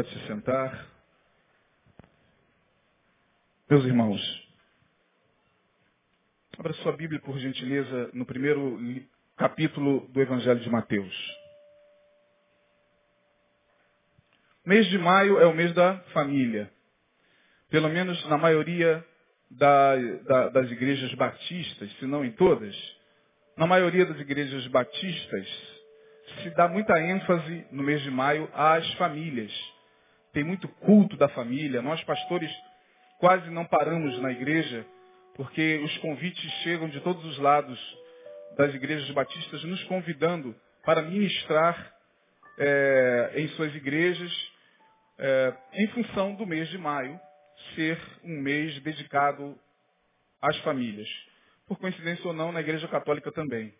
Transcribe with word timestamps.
Pode 0.00 0.18
se 0.18 0.26
sentar. 0.28 0.86
Meus 3.68 3.84
irmãos, 3.84 4.48
abra 6.58 6.72
sua 6.72 6.92
Bíblia, 6.92 7.20
por 7.20 7.38
gentileza, 7.38 8.08
no 8.14 8.24
primeiro 8.24 8.80
capítulo 9.36 10.08
do 10.08 10.22
Evangelho 10.22 10.60
de 10.60 10.70
Mateus. 10.70 11.14
Mês 14.64 14.86
de 14.86 14.96
maio 14.96 15.38
é 15.38 15.44
o 15.44 15.52
mês 15.52 15.74
da 15.74 15.98
família. 16.14 16.72
Pelo 17.68 17.90
menos 17.90 18.26
na 18.30 18.38
maioria 18.38 19.04
da, 19.50 19.96
da, 19.96 20.48
das 20.48 20.70
igrejas 20.70 21.12
batistas, 21.12 21.92
se 21.98 22.06
não 22.06 22.24
em 22.24 22.32
todas, 22.32 22.74
na 23.54 23.66
maioria 23.66 24.06
das 24.06 24.18
igrejas 24.18 24.66
batistas, 24.68 25.46
se 26.42 26.48
dá 26.52 26.68
muita 26.68 26.98
ênfase 26.98 27.66
no 27.70 27.82
mês 27.82 28.00
de 28.00 28.10
maio 28.10 28.48
às 28.54 28.90
famílias 28.94 29.52
tem 30.32 30.44
muito 30.44 30.68
culto 30.68 31.16
da 31.16 31.28
família. 31.28 31.82
Nós, 31.82 32.02
pastores, 32.04 32.50
quase 33.18 33.50
não 33.50 33.64
paramos 33.64 34.18
na 34.20 34.30
igreja, 34.30 34.86
porque 35.34 35.80
os 35.84 35.98
convites 35.98 36.50
chegam 36.62 36.88
de 36.88 37.00
todos 37.00 37.24
os 37.24 37.38
lados 37.38 37.78
das 38.56 38.74
igrejas 38.74 39.10
batistas, 39.10 39.62
nos 39.64 39.82
convidando 39.84 40.54
para 40.84 41.02
ministrar 41.02 41.94
é, 42.58 43.32
em 43.36 43.48
suas 43.48 43.74
igrejas, 43.74 44.32
é, 45.18 45.54
em 45.74 45.86
função 45.88 46.34
do 46.34 46.46
mês 46.46 46.68
de 46.68 46.78
maio 46.78 47.18
ser 47.74 47.98
um 48.24 48.40
mês 48.40 48.80
dedicado 48.80 49.58
às 50.40 50.56
famílias. 50.58 51.08
Por 51.66 51.78
coincidência 51.78 52.26
ou 52.26 52.32
não, 52.32 52.50
na 52.52 52.60
igreja 52.60 52.88
católica 52.88 53.30
também. 53.30 53.74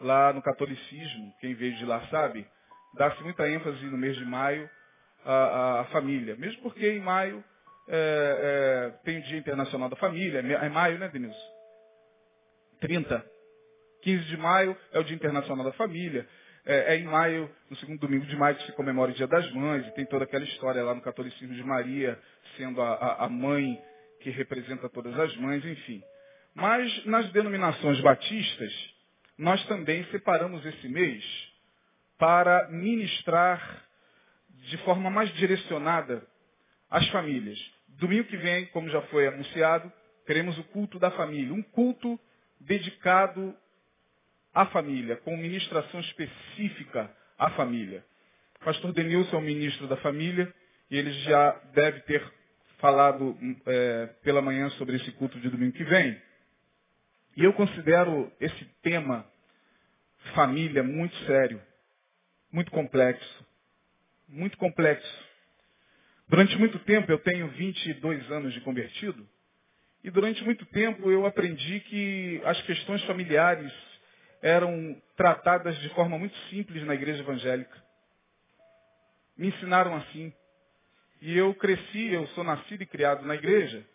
Lá 0.00 0.32
no 0.32 0.42
catolicismo, 0.42 1.32
quem 1.40 1.54
veio 1.54 1.76
de 1.76 1.84
lá 1.84 2.04
sabe, 2.08 2.46
dá-se 2.94 3.22
muita 3.22 3.48
ênfase 3.48 3.84
no 3.86 3.96
mês 3.96 4.16
de 4.16 4.24
maio 4.24 4.68
a, 5.24 5.80
a 5.80 5.84
família. 5.86 6.36
Mesmo 6.36 6.62
porque 6.62 6.88
em 6.90 7.00
maio 7.00 7.42
é, 7.88 8.90
é, 8.96 9.04
tem 9.04 9.18
o 9.18 9.22
Dia 9.22 9.38
Internacional 9.38 9.88
da 9.88 9.96
Família, 9.96 10.40
é 10.40 10.68
maio, 10.68 10.98
né, 10.98 11.08
Denilson? 11.08 11.52
30. 12.80 13.24
15 14.02 14.24
de 14.24 14.36
maio 14.36 14.76
é 14.92 14.98
o 14.98 15.04
Dia 15.04 15.14
Internacional 15.14 15.64
da 15.64 15.72
Família. 15.72 16.26
É, 16.64 16.94
é, 16.94 16.96
em 16.96 17.04
maio, 17.04 17.50
no 17.68 17.76
segundo 17.76 17.98
domingo 17.98 18.24
de 18.26 18.36
maio, 18.36 18.56
que 18.56 18.66
se 18.66 18.72
comemora 18.72 19.10
o 19.10 19.14
Dia 19.14 19.26
das 19.26 19.50
Mães, 19.52 19.86
e 19.86 19.90
tem 19.92 20.06
toda 20.06 20.24
aquela 20.24 20.44
história 20.44 20.82
lá 20.82 20.94
no 20.94 21.00
catolicismo 21.00 21.54
de 21.54 21.64
Maria, 21.64 22.18
sendo 22.56 22.80
a, 22.80 22.94
a, 22.94 23.24
a 23.24 23.28
mãe 23.28 23.80
que 24.20 24.30
representa 24.30 24.88
todas 24.88 25.18
as 25.18 25.36
mães, 25.36 25.64
enfim. 25.64 26.02
Mas 26.54 27.04
nas 27.06 27.30
denominações 27.32 28.00
batistas, 28.00 28.72
nós 29.36 29.64
também 29.66 30.04
separamos 30.06 30.64
esse 30.64 30.88
mês 30.88 31.24
para 32.18 32.68
ministrar 32.70 33.84
de 34.62 34.76
forma 34.78 35.10
mais 35.10 35.32
direcionada 35.34 36.26
às 36.90 37.06
famílias. 37.08 37.58
Domingo 37.88 38.24
que 38.24 38.36
vem, 38.36 38.66
como 38.66 38.88
já 38.88 39.02
foi 39.02 39.26
anunciado, 39.26 39.92
teremos 40.26 40.56
o 40.58 40.64
culto 40.64 40.98
da 40.98 41.10
família, 41.12 41.52
um 41.52 41.62
culto 41.62 42.18
dedicado 42.60 43.54
à 44.54 44.66
família, 44.66 45.16
com 45.16 45.36
ministração 45.36 46.00
específica 46.00 47.10
à 47.38 47.50
família. 47.50 48.04
O 48.60 48.64
pastor 48.64 48.92
Denilson 48.92 49.36
é 49.36 49.38
o 49.38 49.42
ministro 49.42 49.88
da 49.88 49.96
família 49.96 50.52
e 50.90 50.96
ele 50.96 51.12
já 51.24 51.50
deve 51.74 52.00
ter 52.00 52.22
falado 52.78 53.36
é, 53.66 54.06
pela 54.22 54.42
manhã 54.42 54.68
sobre 54.70 54.96
esse 54.96 55.10
culto 55.12 55.38
de 55.40 55.48
domingo 55.48 55.72
que 55.72 55.84
vem. 55.84 56.20
E 57.36 57.44
eu 57.44 57.52
considero 57.54 58.30
esse 58.40 58.64
tema 58.82 59.26
família 60.34 60.82
muito 60.82 61.16
sério, 61.24 61.60
muito 62.52 62.70
complexo 62.70 63.51
muito 64.32 64.56
complexo. 64.56 65.24
Durante 66.26 66.56
muito 66.56 66.78
tempo, 66.80 67.12
eu 67.12 67.18
tenho 67.18 67.48
22 67.48 68.30
anos 68.30 68.52
de 68.54 68.60
convertido, 68.62 69.28
e 70.02 70.10
durante 70.10 70.42
muito 70.42 70.64
tempo 70.66 71.10
eu 71.10 71.26
aprendi 71.26 71.80
que 71.80 72.40
as 72.44 72.60
questões 72.62 73.04
familiares 73.04 73.72
eram 74.40 75.00
tratadas 75.16 75.78
de 75.78 75.88
forma 75.90 76.18
muito 76.18 76.36
simples 76.48 76.84
na 76.84 76.94
igreja 76.94 77.20
evangélica. 77.20 77.80
Me 79.36 79.48
ensinaram 79.48 79.94
assim. 79.94 80.32
E 81.20 81.36
eu 81.36 81.54
cresci, 81.54 82.12
eu 82.12 82.26
sou 82.28 82.42
nascido 82.42 82.82
e 82.82 82.86
criado 82.86 83.24
na 83.24 83.36
igreja. 83.36 83.86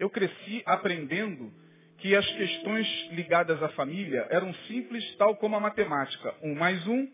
Eu 0.00 0.10
cresci 0.10 0.62
aprendendo 0.66 1.52
que 1.98 2.16
as 2.16 2.26
questões 2.32 2.86
ligadas 3.12 3.62
à 3.62 3.68
família 3.70 4.26
eram 4.30 4.52
simples, 4.66 5.14
tal 5.16 5.36
como 5.36 5.54
a 5.54 5.60
matemática. 5.60 6.34
Um 6.42 6.54
mais 6.56 6.84
um 6.88 7.08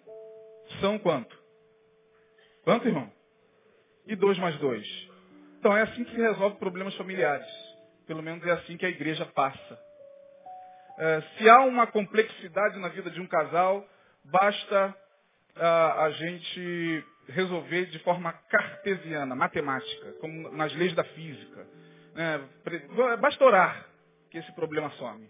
são 0.80 0.98
quanto? 0.98 1.40
Quanto, 2.65 2.87
irmão? 2.87 3.10
E 4.06 4.16
dois 4.16 4.38
mais 4.38 4.56
dois. 4.59 4.87
Então 5.59 5.76
é 5.76 5.82
assim 5.82 6.04
que 6.04 6.10
se 6.10 6.21
resolve 6.21 6.56
problemas 6.56 6.94
familiares. 6.97 7.47
Pelo 8.06 8.22
menos 8.22 8.44
é 8.47 8.53
assim 8.53 8.76
que 8.76 8.87
a 8.87 8.88
igreja 8.88 9.25
passa. 9.26 9.78
É, 10.98 11.22
se 11.37 11.48
há 11.48 11.60
uma 11.60 11.87
complexidade 11.87 12.78
na 12.78 12.88
vida 12.88 13.10
de 13.10 13.21
um 13.21 13.26
casal, 13.26 13.87
basta 14.25 14.94
a, 15.56 16.04
a 16.04 16.10
gente 16.10 17.04
resolver 17.28 17.87
de 17.87 17.98
forma 18.00 18.32
cartesiana, 18.32 19.34
matemática, 19.34 20.12
como 20.21 20.50
nas 20.50 20.75
leis 20.75 20.94
da 20.94 21.04
física. 21.04 21.66
É, 22.16 23.16
basta 23.16 23.44
orar 23.44 23.87
que 24.31 24.38
esse 24.38 24.53
problema 24.53 24.91
some. 24.92 25.28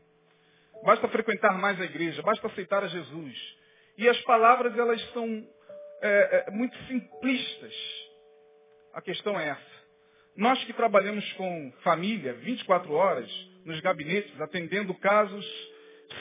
Basta 0.84 1.08
frequentar 1.08 1.58
mais 1.58 1.80
a 1.80 1.84
igreja, 1.84 2.22
basta 2.22 2.46
aceitar 2.46 2.82
a 2.82 2.88
Jesus. 2.88 3.58
E 3.98 4.08
as 4.08 4.18
palavras, 4.22 4.76
elas 4.78 5.00
são 5.12 5.46
é, 6.02 6.44
é, 6.46 6.50
muito 6.50 6.76
simplistas. 6.86 7.74
A 8.94 9.00
questão 9.00 9.38
é 9.38 9.48
essa. 9.48 9.80
Nós 10.36 10.62
que 10.64 10.72
trabalhamos 10.72 11.30
com 11.34 11.72
família 11.82 12.34
24 12.34 12.92
horas 12.92 13.30
nos 13.64 13.80
gabinetes, 13.80 14.40
atendendo 14.40 14.94
casos 14.94 15.46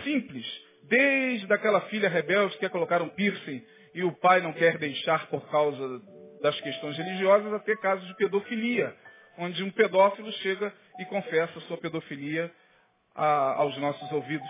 simples, 0.03 0.45
desde 0.84 1.51
aquela 1.53 1.81
filha 1.81 2.09
rebelde 2.09 2.53
que 2.53 2.59
quer 2.59 2.69
colocar 2.69 3.01
um 3.01 3.09
piercing 3.09 3.63
e 3.94 4.03
o 4.03 4.12
pai 4.12 4.41
não 4.41 4.53
quer 4.53 4.78
deixar 4.78 5.28
por 5.28 5.50
causa 5.50 6.01
das 6.41 6.59
questões 6.61 6.97
religiosas, 6.97 7.53
até 7.53 7.75
casos 7.78 8.07
de 8.07 8.16
pedofilia, 8.16 8.96
onde 9.38 9.63
um 9.63 9.72
pedófilo 9.72 10.31
chega 10.34 10.73
e 11.00 11.06
confessa 11.06 11.59
sua 11.61 11.78
pedofilia 11.78 12.51
a, 13.16 13.53
aos 13.56 13.78
nossos 13.78 14.11
ouvidos. 14.11 14.50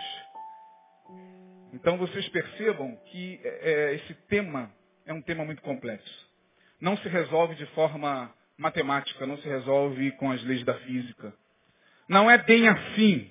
Então 1.72 1.96
vocês 1.96 2.28
percebam 2.28 2.96
que 3.06 3.40
é, 3.44 3.70
é 3.72 3.94
esse 3.94 4.14
tema 4.28 4.72
é 5.06 5.12
um 5.12 5.22
tema 5.22 5.44
muito 5.44 5.62
complexo. 5.62 6.28
Não 6.80 6.96
se 6.96 7.08
resolve 7.08 7.54
de 7.56 7.66
forma 7.66 8.32
matemática, 8.56 9.26
não 9.26 9.38
se 9.38 9.48
resolve 9.48 10.12
com 10.12 10.30
as 10.30 10.42
leis 10.44 10.64
da 10.64 10.74
física. 10.74 11.32
Não 12.08 12.30
é 12.30 12.38
bem 12.38 12.68
assim 12.68 13.30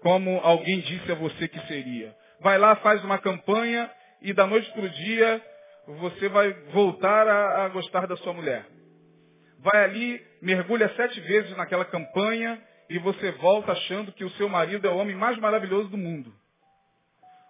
como 0.00 0.38
alguém 0.38 0.80
disse 0.80 1.10
a 1.10 1.14
você 1.14 1.48
que 1.48 1.60
seria. 1.66 2.14
Vai 2.40 2.58
lá, 2.58 2.76
faz 2.76 3.02
uma 3.04 3.18
campanha 3.18 3.90
e 4.22 4.32
da 4.32 4.46
noite 4.46 4.70
para 4.72 4.84
o 4.84 4.88
dia 4.88 5.42
você 5.86 6.28
vai 6.28 6.52
voltar 6.72 7.28
a, 7.28 7.64
a 7.64 7.68
gostar 7.68 8.06
da 8.06 8.16
sua 8.16 8.32
mulher. 8.32 8.66
Vai 9.60 9.84
ali, 9.84 10.24
mergulha 10.42 10.92
sete 10.96 11.20
vezes 11.20 11.56
naquela 11.56 11.84
campanha 11.84 12.60
e 12.88 12.98
você 12.98 13.32
volta 13.32 13.72
achando 13.72 14.12
que 14.12 14.24
o 14.24 14.30
seu 14.30 14.48
marido 14.48 14.86
é 14.86 14.90
o 14.90 14.96
homem 14.96 15.16
mais 15.16 15.38
maravilhoso 15.38 15.88
do 15.88 15.96
mundo. 15.96 16.32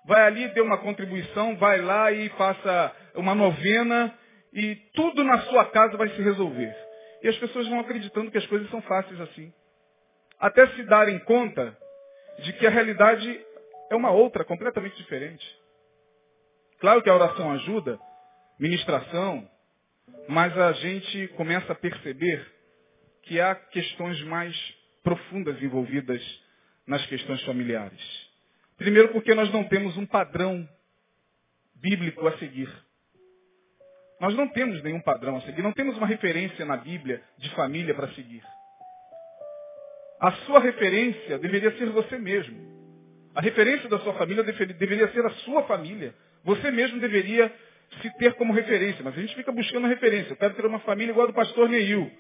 Vai 0.06 0.22
ali, 0.22 0.48
dê 0.48 0.60
uma 0.60 0.78
contribuição, 0.78 1.56
vai 1.56 1.80
lá 1.80 2.12
e 2.12 2.28
faça 2.30 2.96
uma 3.14 3.34
novena 3.34 4.16
e 4.52 4.76
tudo 4.94 5.24
na 5.24 5.40
sua 5.42 5.64
casa 5.66 5.96
vai 5.96 6.08
se 6.10 6.22
resolver. 6.22 6.74
E 7.22 7.28
as 7.28 7.36
pessoas 7.38 7.68
vão 7.68 7.80
acreditando 7.80 8.30
que 8.30 8.38
as 8.38 8.46
coisas 8.46 8.70
são 8.70 8.80
fáceis 8.82 9.20
assim. 9.20 9.52
Até 10.38 10.66
se 10.68 10.82
darem 10.84 11.18
conta 11.20 11.76
de 12.38 12.52
que 12.54 12.66
a 12.66 12.70
realidade 12.70 13.44
é 13.90 13.96
uma 13.96 14.10
outra, 14.10 14.44
completamente 14.44 14.96
diferente. 14.96 15.44
Claro 16.78 17.02
que 17.02 17.10
a 17.10 17.14
oração 17.14 17.50
ajuda, 17.52 17.98
ministração, 18.60 19.48
mas 20.28 20.56
a 20.56 20.72
gente 20.72 21.28
começa 21.28 21.72
a 21.72 21.76
perceber 21.76 22.46
que 23.22 23.40
há 23.40 23.54
questões 23.54 24.22
mais 24.24 24.56
profundas 25.02 25.60
envolvidas 25.62 26.22
nas 26.86 27.04
questões 27.06 27.42
familiares. 27.44 28.25
Primeiro 28.76 29.08
porque 29.08 29.34
nós 29.34 29.52
não 29.52 29.64
temos 29.64 29.96
um 29.96 30.06
padrão 30.06 30.68
bíblico 31.74 32.26
a 32.26 32.36
seguir. 32.38 32.68
Nós 34.20 34.34
não 34.34 34.48
temos 34.48 34.82
nenhum 34.82 35.00
padrão 35.00 35.36
a 35.36 35.40
seguir, 35.42 35.62
não 35.62 35.72
temos 35.72 35.96
uma 35.96 36.06
referência 36.06 36.64
na 36.64 36.76
Bíblia 36.76 37.22
de 37.38 37.50
família 37.50 37.94
para 37.94 38.08
seguir. 38.08 38.42
A 40.20 40.32
sua 40.32 40.60
referência 40.60 41.38
deveria 41.38 41.76
ser 41.76 41.90
você 41.90 42.18
mesmo. 42.18 42.76
A 43.34 43.40
referência 43.40 43.88
da 43.88 43.98
sua 43.98 44.14
família 44.14 44.42
deveria 44.42 45.08
ser 45.12 45.24
a 45.26 45.30
sua 45.30 45.62
família. 45.64 46.14
Você 46.42 46.70
mesmo 46.70 46.98
deveria 46.98 47.52
se 48.00 48.10
ter 48.18 48.32
como 48.34 48.54
referência. 48.54 49.04
Mas 49.04 49.16
a 49.16 49.20
gente 49.20 49.34
fica 49.34 49.52
buscando 49.52 49.86
referência. 49.86 50.32
Eu 50.32 50.36
quero 50.36 50.54
ter 50.54 50.64
uma 50.64 50.80
família 50.80 51.12
igual 51.12 51.26
a 51.26 51.30
do 51.30 51.34
pastor 51.34 51.68
Neil. 51.68 52.10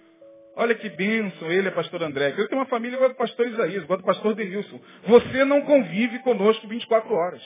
Olha 0.58 0.74
que 0.74 0.88
bênção, 0.88 1.52
ele 1.52 1.68
é 1.68 1.70
pastor 1.70 2.02
André. 2.02 2.34
Eu 2.36 2.48
tenho 2.48 2.62
uma 2.62 2.66
família 2.66 2.96
igual 2.96 3.10
do 3.10 3.14
pastor 3.14 3.46
Isaías, 3.46 3.84
igual 3.84 3.98
do 3.98 4.04
pastor 4.04 4.34
Denilson. 4.34 4.80
Você 5.06 5.44
não 5.44 5.60
convive 5.60 6.18
conosco 6.20 6.66
24 6.66 7.12
horas. 7.14 7.42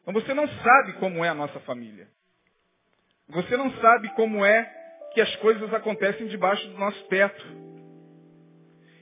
Então 0.00 0.14
você 0.14 0.32
não 0.32 0.48
sabe 0.48 0.94
como 0.94 1.22
é 1.22 1.28
a 1.28 1.34
nossa 1.34 1.60
família. 1.60 2.08
Você 3.28 3.58
não 3.58 3.70
sabe 3.72 4.08
como 4.14 4.42
é 4.42 4.64
que 5.12 5.20
as 5.20 5.36
coisas 5.36 5.72
acontecem 5.74 6.26
debaixo 6.28 6.66
do 6.68 6.78
nosso 6.78 7.04
teto. 7.08 7.44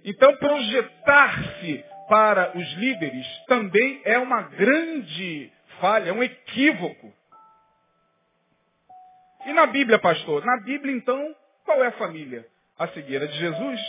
Então, 0.04 0.36
projetar-se 0.36 1.84
para 2.08 2.58
os 2.58 2.72
líderes 2.74 3.26
também 3.46 4.02
é 4.04 4.18
uma 4.18 4.42
grande 4.42 5.52
falha, 5.80 6.10
é 6.10 6.12
um 6.12 6.22
equívoco. 6.22 7.12
E 9.46 9.52
na 9.52 9.66
Bíblia, 9.66 9.98
pastor? 9.98 10.44
Na 10.44 10.58
Bíblia, 10.58 10.94
então, 10.94 11.36
qual 11.64 11.84
é 11.84 11.86
a 11.86 11.92
família? 11.92 12.46
A 12.80 12.88
cegueira 12.88 13.28
de 13.28 13.36
Jesus? 13.36 13.80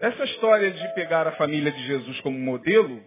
Essa 0.00 0.24
história 0.24 0.70
de 0.70 0.94
pegar 0.94 1.28
a 1.28 1.32
família 1.32 1.70
de 1.70 1.86
Jesus 1.86 2.18
como 2.22 2.38
modelo 2.38 2.98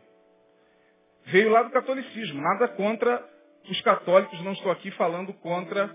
veio 1.25 1.49
lá 1.49 1.63
do 1.63 1.71
catolicismo. 1.71 2.39
Nada 2.43 2.67
contra 2.67 3.27
os 3.67 3.81
católicos, 3.81 4.39
não 4.43 4.51
estou 4.51 4.71
aqui 4.71 4.91
falando 4.91 5.33
contra 5.33 5.89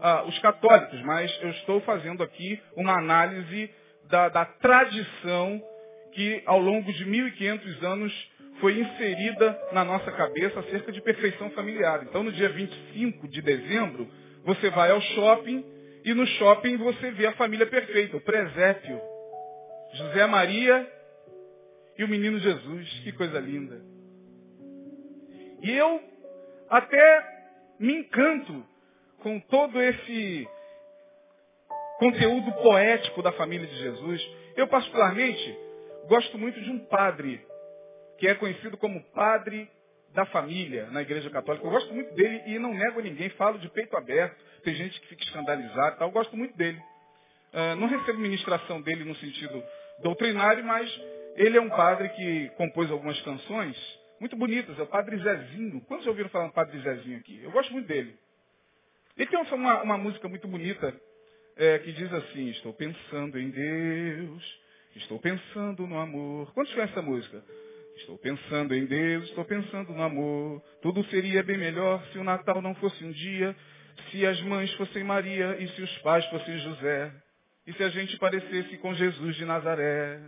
ah, 0.00 0.24
os 0.24 0.36
católicos, 0.40 1.00
mas 1.02 1.30
eu 1.42 1.50
estou 1.50 1.80
fazendo 1.82 2.24
aqui 2.24 2.60
uma 2.76 2.98
análise 2.98 3.70
da, 4.10 4.28
da 4.28 4.44
tradição 4.44 5.62
que 6.14 6.42
ao 6.44 6.58
longo 6.58 6.92
de 6.92 7.04
1500 7.04 7.84
anos 7.84 8.30
foi 8.58 8.80
inserida 8.80 9.56
na 9.70 9.84
nossa 9.84 10.10
cabeça 10.10 10.58
acerca 10.58 10.90
de 10.90 11.00
perfeição 11.00 11.50
familiar. 11.50 12.02
Então, 12.02 12.24
no 12.24 12.32
dia 12.32 12.48
25 12.48 13.28
de 13.28 13.40
dezembro, 13.40 14.10
você 14.44 14.70
vai 14.70 14.90
ao 14.90 15.00
shopping 15.00 15.64
e 16.04 16.14
no 16.14 16.26
shopping 16.26 16.76
você 16.76 17.10
vê 17.12 17.26
a 17.26 17.32
família 17.34 17.66
perfeita, 17.66 18.16
o 18.16 18.20
presépio. 18.20 19.00
José 19.94 20.26
Maria 20.26 20.90
e 21.98 22.04
o 22.04 22.08
menino 22.08 22.38
Jesus. 22.38 22.88
Que 23.04 23.12
coisa 23.12 23.38
linda. 23.38 23.80
E 25.62 25.70
eu 25.70 26.02
até 26.68 27.32
me 27.78 27.98
encanto 27.98 28.66
com 29.18 29.38
todo 29.40 29.80
esse 29.80 30.48
conteúdo 31.98 32.52
poético 32.62 33.22
da 33.22 33.32
família 33.32 33.66
de 33.66 33.76
Jesus. 33.76 34.30
Eu, 34.56 34.66
particularmente, 34.66 35.58
gosto 36.08 36.36
muito 36.36 36.60
de 36.60 36.70
um 36.70 36.80
padre, 36.86 37.40
que 38.18 38.26
é 38.26 38.34
conhecido 38.34 38.76
como 38.76 39.02
padre 39.12 39.70
da 40.14 40.26
família 40.26 40.86
na 40.90 41.02
Igreja 41.02 41.30
Católica. 41.30 41.66
Eu 41.66 41.70
gosto 41.70 41.92
muito 41.92 42.14
dele 42.14 42.42
e 42.46 42.58
não 42.58 42.74
nego 42.74 43.00
a 43.00 43.02
ninguém, 43.02 43.30
falo 43.30 43.58
de 43.58 43.68
peito 43.70 43.96
aberto. 43.96 44.36
Tem 44.62 44.74
gente 44.74 45.00
que 45.00 45.08
fica 45.08 45.24
escandalizada, 45.24 45.96
tal. 45.96 46.08
eu 46.08 46.12
gosto 46.12 46.36
muito 46.36 46.56
dele. 46.56 46.80
Uh, 47.52 47.76
não 47.76 47.86
recebo 47.86 48.18
ministração 48.18 48.80
dele 48.80 49.04
no 49.04 49.14
sentido 49.16 49.62
doutrinário, 50.02 50.64
mas 50.64 50.90
ele 51.36 51.56
é 51.56 51.60
um 51.60 51.68
padre 51.68 52.08
que 52.10 52.50
compôs 52.56 52.90
algumas 52.90 53.20
canções 53.22 53.76
muito 54.20 54.36
bonitas. 54.36 54.78
É 54.78 54.82
o 54.82 54.86
Padre 54.86 55.18
Zezinho. 55.18 55.80
Quantos 55.82 56.04
já 56.04 56.10
ouviram 56.10 56.30
falar 56.30 56.46
do 56.46 56.52
Padre 56.52 56.80
Zezinho 56.80 57.18
aqui? 57.18 57.40
Eu 57.42 57.50
gosto 57.50 57.72
muito 57.72 57.86
dele. 57.86 58.16
Ele 59.16 59.26
tem 59.26 59.38
uma, 59.38 59.82
uma 59.82 59.98
música 59.98 60.28
muito 60.28 60.46
bonita 60.48 60.94
é, 61.56 61.78
que 61.80 61.92
diz 61.92 62.12
assim, 62.12 62.48
estou 62.50 62.72
pensando 62.72 63.38
em 63.38 63.50
Deus, 63.50 64.60
estou 64.96 65.18
pensando 65.18 65.86
no 65.86 65.98
amor. 65.98 66.52
Quantos 66.54 66.72
conhecem 66.72 66.92
essa 66.92 67.02
música? 67.02 67.42
Estou 67.96 68.18
pensando 68.18 68.74
em 68.74 68.86
Deus, 68.86 69.24
estou 69.28 69.44
pensando 69.44 69.92
no 69.92 70.02
amor. 70.02 70.62
Tudo 70.80 71.04
seria 71.04 71.42
bem 71.42 71.58
melhor 71.58 72.04
se 72.06 72.18
o 72.18 72.24
Natal 72.24 72.60
não 72.60 72.74
fosse 72.76 73.04
um 73.04 73.12
dia, 73.12 73.54
se 74.10 74.26
as 74.26 74.40
mães 74.42 74.72
fossem 74.74 75.04
Maria 75.04 75.56
e 75.58 75.68
se 75.68 75.82
os 75.82 75.98
pais 75.98 76.24
fossem 76.26 76.58
José. 76.58 77.12
E 77.66 77.72
se 77.74 77.82
a 77.82 77.88
gente 77.90 78.16
parecesse 78.18 78.76
com 78.78 78.92
Jesus 78.94 79.36
de 79.36 79.44
Nazaré? 79.44 80.20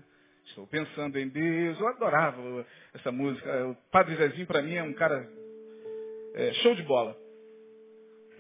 Estou 0.47 0.67
pensando 0.67 1.19
em 1.19 1.29
Deus. 1.29 1.81
Eu 1.81 1.89
adorava 1.89 2.67
essa 2.95 3.11
música. 3.11 3.67
O 3.67 3.75
Padre 3.91 4.15
Zezinho, 4.17 4.47
para 4.47 4.63
mim, 4.63 4.75
é 4.75 4.83
um 4.83 4.93
cara 4.93 5.29
é, 6.35 6.53
show 6.55 6.75
de 6.75 6.83
bola. 6.83 7.17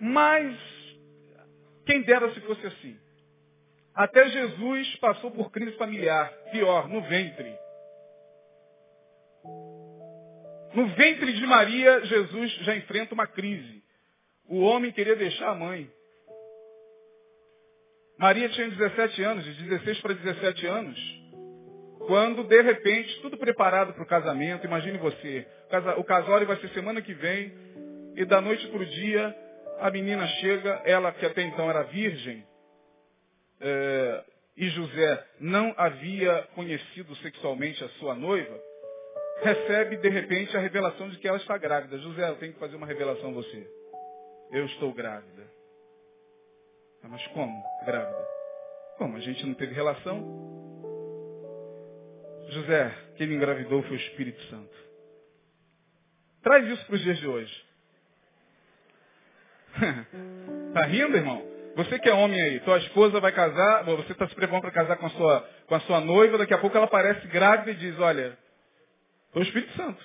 Mas, 0.00 0.56
quem 1.87 2.03
dera 2.03 2.32
se 2.32 2.41
fosse 2.43 2.67
assim. 2.67 2.97
Até 3.94 4.29
Jesus 4.29 4.97
passou 4.97 5.31
por 5.31 5.50
crise 5.50 5.73
familiar. 5.73 6.31
Pior, 6.53 6.88
no 6.88 7.00
ventre. 7.03 7.63
No 10.75 10.88
ventre 10.88 11.32
de 11.32 11.46
Maria, 11.46 12.05
Jesus 12.05 12.52
já 12.62 12.76
enfrenta 12.76 13.14
uma 13.14 13.26
crise. 13.26 13.82
O 14.49 14.61
homem 14.61 14.93
queria 14.93 15.17
deixar 15.17 15.50
a 15.50 15.55
mãe. 15.55 15.91
Maria 18.19 18.49
tinha 18.49 18.69
17 18.69 19.23
anos, 19.23 19.44
de 19.44 19.64
16 19.64 20.00
para 20.00 20.14
17 20.14 20.67
anos, 20.67 20.99
quando 22.06 22.44
de 22.44 22.62
repente, 22.62 23.20
tudo 23.20 23.37
preparado 23.37 23.93
para 23.93 24.02
o 24.02 24.06
casamento, 24.06 24.67
imagine 24.67 24.99
você, 24.99 25.47
o 25.97 26.05
casório 26.05 26.47
vai 26.47 26.56
ser 26.58 26.69
semana 26.70 27.02
que 27.02 27.12
vem, 27.12 27.52
e 28.17 28.25
da 28.25 28.40
noite 28.40 28.67
para 28.69 28.81
o 28.81 28.87
dia, 28.87 29.37
a 29.81 29.90
menina 29.90 30.26
chega, 30.26 30.82
ela 30.85 31.12
que 31.12 31.26
até 31.26 31.43
então 31.43 31.69
era 31.69 31.82
virgem, 31.82 32.47
é, 33.61 34.25
e 34.56 34.69
José 34.69 35.26
não 35.40 35.75
havia 35.76 36.49
conhecido 36.55 37.17
sexualmente 37.17 37.82
a 37.82 37.88
sua 37.90 38.14
noiva, 38.14 38.61
recebe 39.42 39.96
de 39.96 40.08
repente 40.08 40.56
a 40.56 40.60
revelação 40.60 41.08
de 41.08 41.19
que 41.19 41.28
ela 41.28 41.38
está 41.38 41.56
grávida. 41.58 41.98
José, 41.98 42.28
eu 42.28 42.36
tenho 42.36 42.52
que 42.52 42.58
fazer 42.58 42.76
uma 42.76 42.86
revelação 42.86 43.31
a 43.31 43.32
você. 43.34 43.66
Eu 44.52 44.66
estou 44.66 44.92
grávida. 44.92 45.44
Ah, 47.02 47.08
mas 47.08 47.26
como 47.28 47.62
grávida? 47.84 48.28
Como? 48.96 49.16
A 49.16 49.20
gente 49.20 49.44
não 49.46 49.54
teve 49.54 49.75
relação? 49.75 50.52
José, 52.48 52.94
quem 53.16 53.26
me 53.26 53.34
engravidou 53.34 53.82
foi 53.82 53.96
o 53.96 54.00
Espírito 54.00 54.42
Santo. 54.44 54.75
Traz 56.42 56.66
isso 56.69 56.87
para 56.87 56.94
os 56.94 57.00
dias 57.00 57.19
de 57.19 57.26
hoje. 57.26 57.64
tá 60.73 60.85
rindo, 60.85 61.16
irmão? 61.16 61.42
Você 61.76 61.99
que 61.99 62.09
é 62.09 62.14
homem 62.14 62.40
aí, 62.40 62.61
tua 62.61 62.78
esposa 62.78 63.18
vai 63.18 63.32
casar, 63.32 63.85
você 63.85 64.12
está 64.12 64.28
se 64.28 64.35
preparando 64.35 64.62
para 64.62 64.70
casar 64.70 64.97
com 64.97 65.06
a, 65.06 65.11
sua, 65.11 65.40
com 65.66 65.75
a 65.75 65.80
sua 65.80 66.00
noiva, 66.00 66.38
daqui 66.38 66.54
a 66.54 66.59
pouco 66.59 66.76
ela 66.76 66.87
aparece 66.87 67.26
grávida 67.26 67.73
e 67.73 67.75
diz, 67.75 67.99
olha, 67.99 68.38
foi 69.35 69.43
o 69.43 69.45
Espírito 69.45 69.76
Santo. 69.76 70.03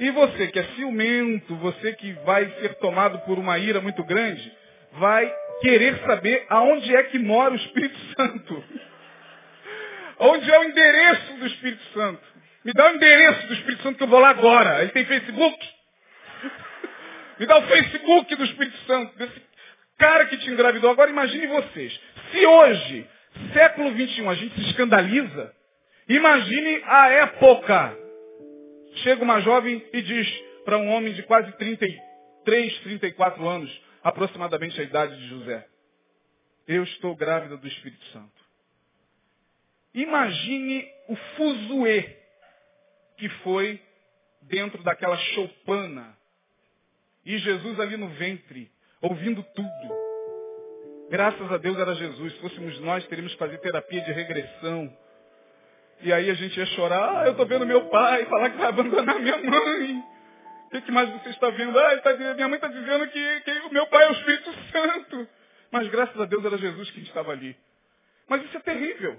E 0.00 0.10
você 0.10 0.48
que 0.48 0.58
é 0.58 0.64
ciumento, 0.74 1.54
você 1.56 1.92
que 1.92 2.12
vai 2.24 2.50
ser 2.60 2.74
tomado 2.76 3.20
por 3.20 3.38
uma 3.38 3.58
ira 3.58 3.80
muito 3.80 4.02
grande, 4.02 4.52
vai 4.92 5.32
querer 5.60 5.98
saber 6.06 6.44
aonde 6.48 6.96
é 6.96 7.04
que 7.04 7.18
mora 7.18 7.52
o 7.52 7.56
Espírito 7.56 7.98
Santo. 8.16 8.64
Onde 10.18 10.50
é 10.50 10.58
o 10.58 10.64
endereço 10.64 11.34
do 11.34 11.46
Espírito 11.46 11.84
Santo? 11.92 12.22
Me 12.64 12.72
dá 12.72 12.90
o 12.90 12.94
endereço 12.94 13.46
do 13.46 13.54
Espírito 13.54 13.82
Santo 13.82 13.98
que 13.98 14.04
eu 14.04 14.08
vou 14.08 14.20
lá 14.20 14.30
agora. 14.30 14.80
Ele 14.80 14.90
tem 14.90 15.04
Facebook? 15.04 15.68
Me 17.38 17.46
dá 17.46 17.58
o 17.58 17.66
Facebook 17.66 18.34
do 18.36 18.44
Espírito 18.44 18.76
Santo, 18.86 19.16
desse 19.18 19.42
cara 19.98 20.26
que 20.26 20.36
te 20.38 20.50
engravidou. 20.50 20.90
Agora 20.90 21.10
imagine 21.10 21.46
vocês. 21.46 22.00
Se 22.30 22.46
hoje, 22.46 23.06
século 23.52 23.90
XXI, 23.90 24.28
a 24.28 24.34
gente 24.34 24.54
se 24.54 24.70
escandaliza, 24.70 25.52
imagine 26.16 26.82
a 26.84 27.08
época. 27.10 27.98
Chega 28.96 29.22
uma 29.22 29.40
jovem 29.40 29.84
e 29.92 30.02
diz 30.02 30.28
para 30.64 30.78
um 30.78 30.88
homem 30.90 31.12
de 31.14 31.22
quase 31.22 31.50
33, 31.52 32.78
34 32.80 33.48
anos, 33.48 33.82
aproximadamente 34.02 34.80
a 34.80 34.84
idade 34.84 35.16
de 35.16 35.28
José. 35.28 35.66
Eu 36.66 36.82
estou 36.84 37.16
grávida 37.16 37.56
do 37.56 37.66
Espírito 37.66 38.04
Santo. 38.06 38.42
Imagine 39.94 40.88
o 41.08 41.16
fuzuê 41.16 42.16
que 43.16 43.28
foi 43.28 43.80
dentro 44.42 44.82
daquela 44.82 45.16
choupana. 45.16 46.16
E 47.24 47.38
Jesus 47.38 47.78
ali 47.78 47.96
no 47.96 48.08
ventre, 48.08 48.70
ouvindo 49.00 49.42
tudo. 49.54 50.02
Graças 51.10 51.52
a 51.52 51.58
Deus 51.58 51.78
era 51.78 51.94
Jesus. 51.94 52.32
Se 52.32 52.40
fôssemos 52.40 52.80
nós, 52.80 53.06
teríamos 53.06 53.32
que 53.32 53.38
fazer 53.38 53.58
terapia 53.58 54.00
de 54.00 54.12
regressão. 54.12 54.96
E 56.02 56.12
aí 56.12 56.28
a 56.28 56.34
gente 56.34 56.58
ia 56.58 56.66
chorar, 56.66 57.20
ah, 57.20 57.26
eu 57.26 57.32
estou 57.32 57.46
vendo 57.46 57.64
meu 57.64 57.88
pai 57.88 58.24
falar 58.26 58.50
que 58.50 58.56
vai 58.56 58.68
abandonar 58.68 59.20
minha 59.20 59.38
mãe. 59.38 60.04
O 60.66 60.70
que, 60.70 60.80
que, 60.80 60.92
mais 60.92 61.08
você 61.10 61.28
está 61.28 61.48
vendo? 61.50 61.78
Ah, 61.78 61.96
tá, 61.98 62.14
minha 62.14 62.48
mãe 62.48 62.56
está 62.56 62.68
dizendo 62.68 63.06
que, 63.08 63.40
que 63.40 63.50
o 63.68 63.72
meu 63.72 63.86
pai 63.86 64.04
é 64.04 64.08
o 64.08 64.12
Espírito 64.12 64.52
Santo. 64.72 65.28
Mas 65.70 65.88
graças 65.88 66.20
a 66.20 66.24
Deus 66.24 66.44
era 66.44 66.58
Jesus 66.58 66.90
que 66.90 67.00
estava 67.00 67.30
ali. 67.30 67.56
Mas 68.28 68.42
isso 68.44 68.56
é 68.56 68.60
terrível. 68.60 69.16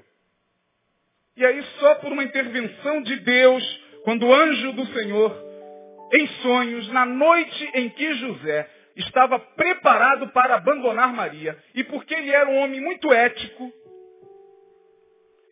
E 1.38 1.46
aí 1.46 1.64
só 1.80 1.96
por 1.96 2.12
uma 2.12 2.24
intervenção 2.24 3.02
de 3.02 3.16
Deus, 3.18 3.82
quando 4.04 4.28
o 4.28 4.34
anjo 4.34 4.74
do 4.74 4.86
Senhor, 4.88 5.36
em 6.14 6.28
sonhos, 6.42 6.88
na 6.90 7.06
noite 7.06 7.72
em 7.74 7.90
que 7.90 8.14
José 8.16 8.70
estava 8.96 9.40
preparado 9.40 10.28
para 10.30 10.56
abandonar 10.56 11.14
Maria, 11.14 11.58
e 11.74 11.84
porque 11.84 12.14
ele 12.14 12.32
era 12.32 12.50
um 12.50 12.58
homem 12.58 12.82
muito 12.82 13.12
ético, 13.12 13.72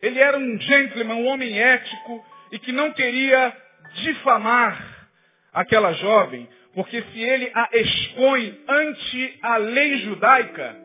ele 0.02 0.18
era 0.18 0.36
um 0.36 0.60
gentleman, 0.60 1.14
um 1.14 1.26
homem 1.26 1.58
ético, 1.58 2.26
e 2.50 2.58
que 2.58 2.72
não 2.72 2.92
queria 2.92 3.56
difamar 4.02 5.08
aquela 5.52 5.92
jovem, 5.92 6.48
porque 6.74 7.00
se 7.02 7.20
ele 7.20 7.50
a 7.54 7.68
expõe 7.72 8.64
ante 8.68 9.38
a 9.42 9.56
lei 9.58 9.98
judaica, 10.00 10.76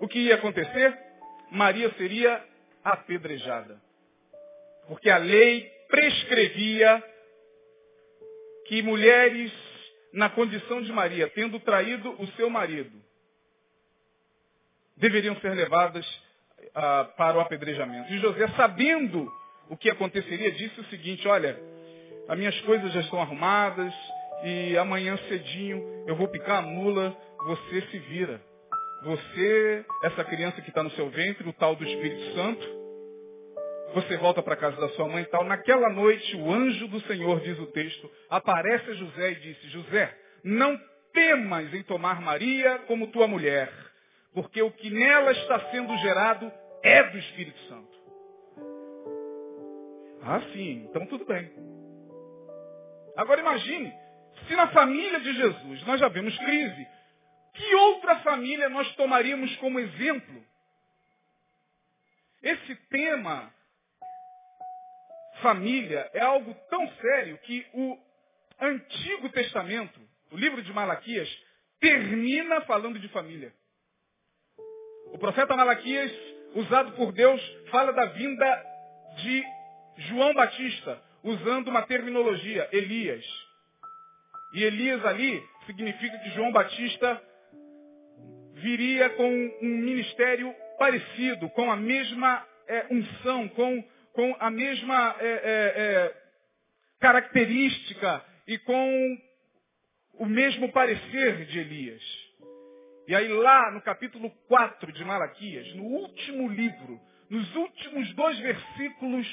o 0.00 0.08
que 0.08 0.18
ia 0.18 0.34
acontecer? 0.34 0.98
Maria 1.50 1.90
seria 1.96 2.44
apedrejada. 2.82 3.80
Porque 4.88 5.08
a 5.08 5.18
lei 5.18 5.70
prescrevia 5.88 7.02
que 8.66 8.82
mulheres 8.82 9.52
na 10.12 10.28
condição 10.30 10.82
de 10.82 10.92
Maria, 10.92 11.28
tendo 11.30 11.60
traído 11.60 12.10
o 12.20 12.26
seu 12.28 12.48
marido, 12.50 13.02
deveriam 14.96 15.38
ser 15.40 15.54
levadas 15.54 16.06
ah, 16.74 17.08
para 17.16 17.38
o 17.38 17.40
apedrejamento. 17.40 18.12
E 18.12 18.18
José, 18.18 18.48
sabendo 18.56 19.30
o 19.68 19.76
que 19.76 19.90
aconteceria, 19.90 20.50
disse 20.52 20.80
o 20.80 20.84
seguinte, 20.84 21.26
olha, 21.28 21.58
as 22.28 22.36
minhas 22.38 22.58
coisas 22.62 22.92
já 22.92 23.00
estão 23.00 23.20
arrumadas 23.20 23.92
e 24.44 24.76
amanhã 24.76 25.16
cedinho 25.28 25.82
eu 26.06 26.16
vou 26.16 26.28
picar 26.28 26.58
a 26.58 26.62
mula, 26.62 27.16
você 27.46 27.82
se 27.82 27.98
vira. 27.98 28.40
Você, 29.02 29.84
essa 30.02 30.24
criança 30.24 30.60
que 30.60 30.70
está 30.70 30.82
no 30.82 30.90
seu 30.92 31.08
ventre, 31.10 31.48
o 31.48 31.52
tal 31.52 31.76
do 31.76 31.84
Espírito 31.84 32.34
Santo, 32.34 32.78
você 33.94 34.16
volta 34.16 34.42
para 34.42 34.56
casa 34.56 34.80
da 34.80 34.88
sua 34.90 35.08
mãe 35.08 35.22
e 35.22 35.26
tal. 35.26 35.44
Naquela 35.44 35.88
noite, 35.90 36.36
o 36.36 36.52
anjo 36.52 36.88
do 36.88 37.00
Senhor, 37.02 37.40
diz 37.40 37.58
o 37.58 37.66
texto, 37.66 38.10
aparece 38.28 38.90
a 38.90 38.94
José 38.94 39.32
e 39.32 39.34
disse, 39.36 39.68
José, 39.68 40.14
não 40.42 40.78
temas 41.12 41.72
em 41.72 41.82
tomar 41.84 42.20
Maria 42.20 42.80
como 42.86 43.06
tua 43.08 43.26
mulher, 43.26 43.72
porque 44.38 44.62
o 44.62 44.70
que 44.70 44.88
nela 44.88 45.32
está 45.32 45.58
sendo 45.72 45.96
gerado 45.96 46.52
é 46.80 47.02
do 47.02 47.18
Espírito 47.18 47.58
Santo. 47.62 47.98
Ah, 50.22 50.40
sim, 50.52 50.86
então 50.88 51.04
tudo 51.06 51.24
bem. 51.24 51.50
Agora 53.16 53.40
imagine, 53.40 53.92
se 54.46 54.54
na 54.54 54.68
família 54.68 55.18
de 55.18 55.32
Jesus 55.32 55.84
nós 55.88 55.98
já 55.98 56.06
vemos 56.06 56.38
crise, 56.38 56.86
que 57.52 57.74
outra 57.74 58.20
família 58.20 58.68
nós 58.68 58.94
tomaríamos 58.94 59.56
como 59.56 59.80
exemplo? 59.80 60.46
Esse 62.40 62.76
tema 62.90 63.52
família 65.42 66.08
é 66.14 66.20
algo 66.20 66.54
tão 66.70 66.88
sério 66.92 67.38
que 67.38 67.66
o 67.74 67.98
Antigo 68.60 69.30
Testamento, 69.30 70.00
o 70.30 70.36
livro 70.36 70.62
de 70.62 70.72
Malaquias, 70.72 71.28
termina 71.80 72.60
falando 72.60 73.00
de 73.00 73.08
família. 73.08 73.52
O 75.12 75.18
profeta 75.18 75.56
Malaquias, 75.56 76.12
usado 76.54 76.92
por 76.92 77.12
Deus, 77.12 77.40
fala 77.70 77.92
da 77.92 78.06
vinda 78.06 78.66
de 79.16 79.44
João 80.08 80.32
Batista, 80.34 81.02
usando 81.22 81.68
uma 81.68 81.82
terminologia, 81.82 82.68
Elias. 82.72 83.24
E 84.54 84.62
Elias 84.62 85.04
ali 85.04 85.42
significa 85.66 86.18
que 86.18 86.30
João 86.30 86.52
Batista 86.52 87.22
viria 88.54 89.10
com 89.10 89.28
um 89.62 89.68
ministério 89.68 90.54
parecido, 90.78 91.48
com 91.50 91.70
a 91.70 91.76
mesma 91.76 92.46
é, 92.66 92.86
unção, 92.90 93.48
com 93.48 93.84
com 94.18 94.36
a 94.40 94.50
mesma 94.50 95.14
é, 95.20 95.26
é, 95.26 95.28
é, 95.30 96.14
característica 96.98 98.24
e 98.48 98.58
com 98.58 99.18
o 100.14 100.26
mesmo 100.26 100.72
parecer 100.72 101.44
de 101.44 101.60
Elias. 101.60 102.02
E 103.08 103.14
aí 103.14 103.26
lá 103.26 103.70
no 103.70 103.80
capítulo 103.80 104.30
4 104.48 104.92
de 104.92 105.02
Malaquias, 105.02 105.74
no 105.74 105.84
último 105.84 106.46
livro, 106.46 107.00
nos 107.30 107.56
últimos 107.56 108.12
dois 108.12 108.38
versículos 108.38 109.26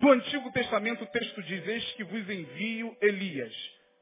do 0.00 0.10
Antigo 0.10 0.50
Testamento, 0.52 1.04
o 1.04 1.06
texto 1.08 1.42
diz, 1.42 1.68
eis 1.68 1.84
que 1.92 2.02
vos 2.02 2.30
envio 2.30 2.96
Elias, 3.02 3.54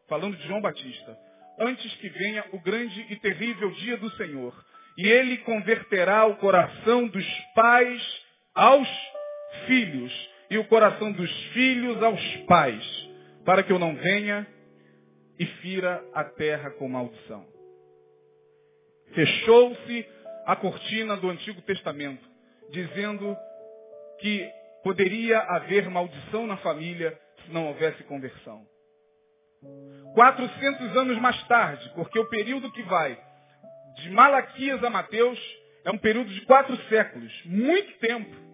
falando 0.08 0.36
de 0.36 0.46
João 0.46 0.60
Batista, 0.60 1.18
antes 1.58 1.92
que 1.96 2.08
venha 2.10 2.44
o 2.52 2.60
grande 2.60 3.04
e 3.10 3.16
terrível 3.16 3.72
dia 3.72 3.96
do 3.96 4.08
Senhor. 4.12 4.54
E 4.96 5.04
ele 5.04 5.38
converterá 5.38 6.26
o 6.26 6.36
coração 6.36 7.08
dos 7.08 7.26
pais 7.56 8.22
aos 8.54 8.88
filhos 9.66 10.30
e 10.48 10.58
o 10.58 10.64
coração 10.68 11.10
dos 11.10 11.30
filhos 11.46 12.00
aos 12.00 12.36
pais, 12.46 13.08
para 13.44 13.64
que 13.64 13.72
eu 13.72 13.80
não 13.80 13.96
venha 13.96 14.46
e 15.40 15.44
fira 15.44 16.00
a 16.14 16.22
terra 16.22 16.70
com 16.70 16.88
maldição. 16.88 17.59
Fechou-se 19.14 20.06
a 20.46 20.56
cortina 20.56 21.16
do 21.16 21.30
Antigo 21.30 21.60
Testamento, 21.62 22.24
dizendo 22.70 23.36
que 24.20 24.48
poderia 24.82 25.38
haver 25.40 25.88
maldição 25.90 26.46
na 26.46 26.56
família 26.58 27.18
se 27.44 27.52
não 27.52 27.68
houvesse 27.68 28.02
conversão. 28.04 28.64
400 30.14 30.96
anos 30.96 31.18
mais 31.18 31.42
tarde, 31.46 31.90
porque 31.94 32.18
o 32.18 32.28
período 32.28 32.72
que 32.72 32.82
vai 32.82 33.18
de 33.96 34.10
Malaquias 34.10 34.82
a 34.82 34.90
Mateus 34.90 35.38
é 35.84 35.90
um 35.90 35.98
período 35.98 36.30
de 36.30 36.40
quatro 36.42 36.76
séculos, 36.88 37.32
muito 37.44 37.98
tempo 37.98 38.50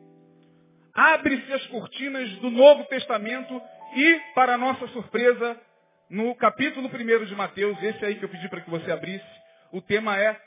abre-se 0.97 1.53
as 1.53 1.67
cortinas 1.67 2.29
do 2.39 2.51
Novo 2.51 2.85
Testamento 2.85 3.63
e, 3.95 4.21
para 4.35 4.57
nossa 4.57 4.89
surpresa, 4.89 5.61
no 6.09 6.35
capítulo 6.37 6.89
1 6.89 7.25
de 7.27 7.35
Mateus, 7.35 7.81
esse 7.83 8.03
aí 8.05 8.15
que 8.15 8.25
eu 8.25 8.29
pedi 8.29 8.49
para 8.49 8.63
que 8.63 8.71
você 8.71 8.91
abrisse, 8.91 9.25
o 9.71 9.83
tema 9.83 10.19
é 10.19 10.41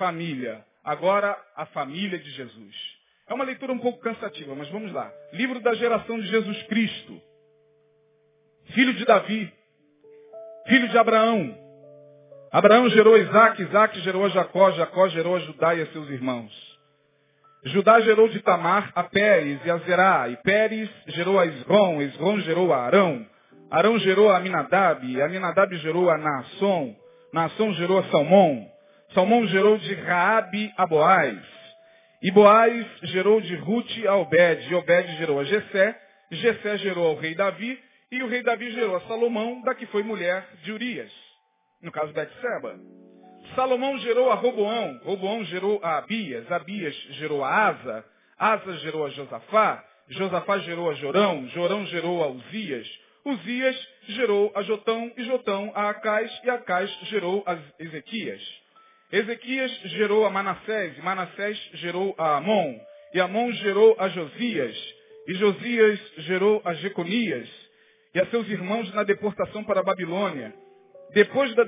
família. 0.00 0.64
Agora, 0.82 1.36
a 1.54 1.66
família 1.66 2.18
de 2.18 2.30
Jesus. 2.30 2.74
É 3.28 3.34
uma 3.34 3.44
leitura 3.44 3.70
um 3.70 3.78
pouco 3.78 4.00
cansativa, 4.00 4.54
mas 4.54 4.68
vamos 4.70 4.90
lá. 4.92 5.12
Livro 5.34 5.60
da 5.60 5.74
geração 5.74 6.18
de 6.18 6.26
Jesus 6.26 6.62
Cristo. 6.64 7.20
Filho 8.72 8.94
de 8.94 9.04
Davi. 9.04 9.52
Filho 10.66 10.88
de 10.88 10.96
Abraão. 10.96 11.54
Abraão 12.50 12.88
gerou 12.88 13.16
Isaac, 13.16 13.62
Isaac 13.62 14.00
gerou 14.00 14.28
Jacó, 14.30 14.72
Jacó 14.72 15.06
gerou 15.08 15.38
Judá 15.40 15.74
e 15.74 15.82
a 15.82 15.86
seus 15.92 16.08
irmãos. 16.08 16.50
Judá 17.64 18.00
gerou 18.00 18.26
de 18.28 18.40
Tamar 18.40 18.90
a 18.94 19.04
Pérez 19.04 19.60
e 19.64 19.70
a 19.70 19.76
Zerá, 19.78 20.28
e 20.30 20.36
Pérez 20.38 20.88
gerou 21.08 21.38
a 21.38 21.44
Esrom, 21.44 22.00
Esrom 22.00 22.40
gerou 22.40 22.72
a 22.72 22.78
Arão, 22.78 23.26
Arão 23.70 23.98
gerou 23.98 24.30
a 24.30 24.38
Aminadab, 24.38 25.22
Aminadab 25.22 25.76
gerou 25.76 26.10
a 26.10 26.16
Naasson, 26.16 26.96
Naasson 27.32 27.74
gerou 27.74 27.98
a 27.98 28.04
Salmão, 28.04 28.69
Salmão 29.14 29.44
gerou 29.48 29.76
de 29.76 29.92
Raabe 29.94 30.72
a 30.76 30.86
Boaz, 30.86 31.36
e 32.22 32.30
Boaz 32.30 32.86
gerou 33.02 33.40
de 33.40 33.56
Ruth 33.56 34.06
a 34.06 34.14
Obed, 34.16 34.70
e 34.70 34.74
Obed 34.74 35.16
gerou 35.16 35.40
a 35.40 35.44
Jessé, 35.44 36.00
Jessé 36.30 36.78
gerou 36.78 37.08
ao 37.08 37.16
rei 37.16 37.34
Davi, 37.34 37.76
e 38.12 38.22
o 38.22 38.28
rei 38.28 38.42
Davi 38.42 38.70
gerou 38.70 38.94
a 38.94 39.00
Salomão, 39.02 39.62
da 39.62 39.74
que 39.74 39.86
foi 39.86 40.04
mulher 40.04 40.46
de 40.62 40.70
Urias, 40.70 41.10
no 41.82 41.90
caso 41.90 42.12
Betseba. 42.12 42.78
Salomão 43.56 43.98
gerou 43.98 44.30
a 44.30 44.34
Roboão, 44.34 45.00
Roboão 45.02 45.44
gerou 45.44 45.80
a 45.82 45.98
Abias, 45.98 46.50
Abias 46.52 46.94
gerou 47.10 47.42
a 47.42 47.66
Asa, 47.66 48.04
Asa 48.38 48.74
gerou 48.78 49.06
a 49.06 49.10
Josafá, 49.10 49.84
Josafá 50.08 50.58
gerou 50.58 50.88
a 50.88 50.94
Jorão, 50.94 51.48
Jorão 51.48 51.84
gerou 51.86 52.22
a 52.22 52.28
Uzias, 52.28 52.86
Uzias 53.24 53.88
gerou 54.08 54.52
a 54.54 54.62
Jotão 54.62 55.10
e 55.16 55.24
Jotão 55.24 55.72
a 55.74 55.90
Acais 55.90 56.30
e 56.44 56.50
Acais 56.50 56.90
gerou 57.08 57.42
a 57.44 57.58
Ezequias. 57.78 58.59
Ezequias 59.12 59.72
gerou 59.86 60.24
a 60.24 60.30
Manassés, 60.30 60.96
Manassés 60.98 61.58
gerou 61.74 62.14
a 62.16 62.36
Amon, 62.36 62.78
e 63.12 63.20
Amon 63.20 63.50
gerou 63.54 63.96
a 63.98 64.08
Josias, 64.08 64.76
e 65.26 65.34
Josias 65.34 66.00
gerou 66.18 66.62
a 66.64 66.74
Jeconias, 66.74 67.48
e 68.14 68.20
a 68.20 68.26
seus 68.26 68.48
irmãos 68.48 68.92
na 68.94 69.02
deportação 69.02 69.64
para 69.64 69.80
a 69.80 69.82
Babilônia. 69.82 70.54
Depois 71.12 71.52
da, 71.56 71.64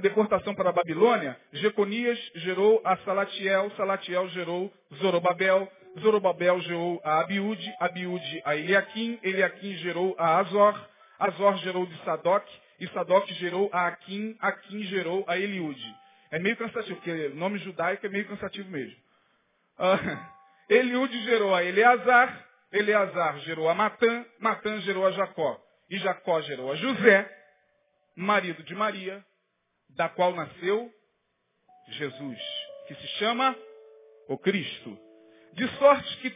deportação 0.00 0.56
para 0.56 0.70
a 0.70 0.72
Babilônia, 0.72 1.36
Jeconias 1.52 2.18
gerou 2.34 2.80
a 2.84 2.96
Salatiel, 2.98 3.70
Salatiel 3.76 4.28
gerou 4.30 4.72
Zorobabel, 4.96 5.70
Zorobabel 6.00 6.60
gerou 6.62 7.00
a 7.04 7.20
Abiúde, 7.20 7.72
Abiúde 7.78 8.42
a 8.44 8.56
Eliakim, 8.56 9.20
Eliakim 9.22 9.74
gerou 9.74 10.16
a 10.18 10.38
Azor, 10.38 10.88
Azor 11.16 11.58
gerou 11.58 11.86
de 11.86 11.96
Sadoc, 12.04 12.44
e 12.80 12.88
Sadoc 12.88 13.28
gerou 13.34 13.70
a 13.72 13.86
Aquim, 13.86 14.36
Aquim 14.40 14.82
gerou 14.82 15.24
a 15.28 15.38
Eliúde. 15.38 16.01
É 16.32 16.38
meio 16.38 16.56
cansativo, 16.56 16.96
porque 16.96 17.26
o 17.26 17.34
nome 17.36 17.58
judaico 17.58 18.06
é 18.06 18.08
meio 18.08 18.26
cansativo 18.26 18.68
mesmo. 18.70 18.96
Uh, 19.78 20.32
Eliúde 20.72 21.22
gerou 21.24 21.54
a 21.54 21.62
Eleazar, 21.62 22.48
Eleazar 22.72 23.38
gerou 23.40 23.68
a 23.68 23.74
Matã, 23.74 24.24
Matã 24.40 24.80
gerou 24.80 25.06
a 25.06 25.10
Jacó, 25.10 25.62
e 25.90 25.98
Jacó 25.98 26.40
gerou 26.40 26.72
a 26.72 26.76
José, 26.76 27.30
marido 28.16 28.62
de 28.62 28.74
Maria, 28.74 29.22
da 29.90 30.08
qual 30.08 30.34
nasceu 30.34 30.90
Jesus, 31.88 32.38
que 32.88 32.94
se 32.94 33.06
chama 33.18 33.54
o 34.26 34.38
Cristo. 34.38 34.98
De 35.52 35.68
sorte 35.76 36.16
que 36.18 36.30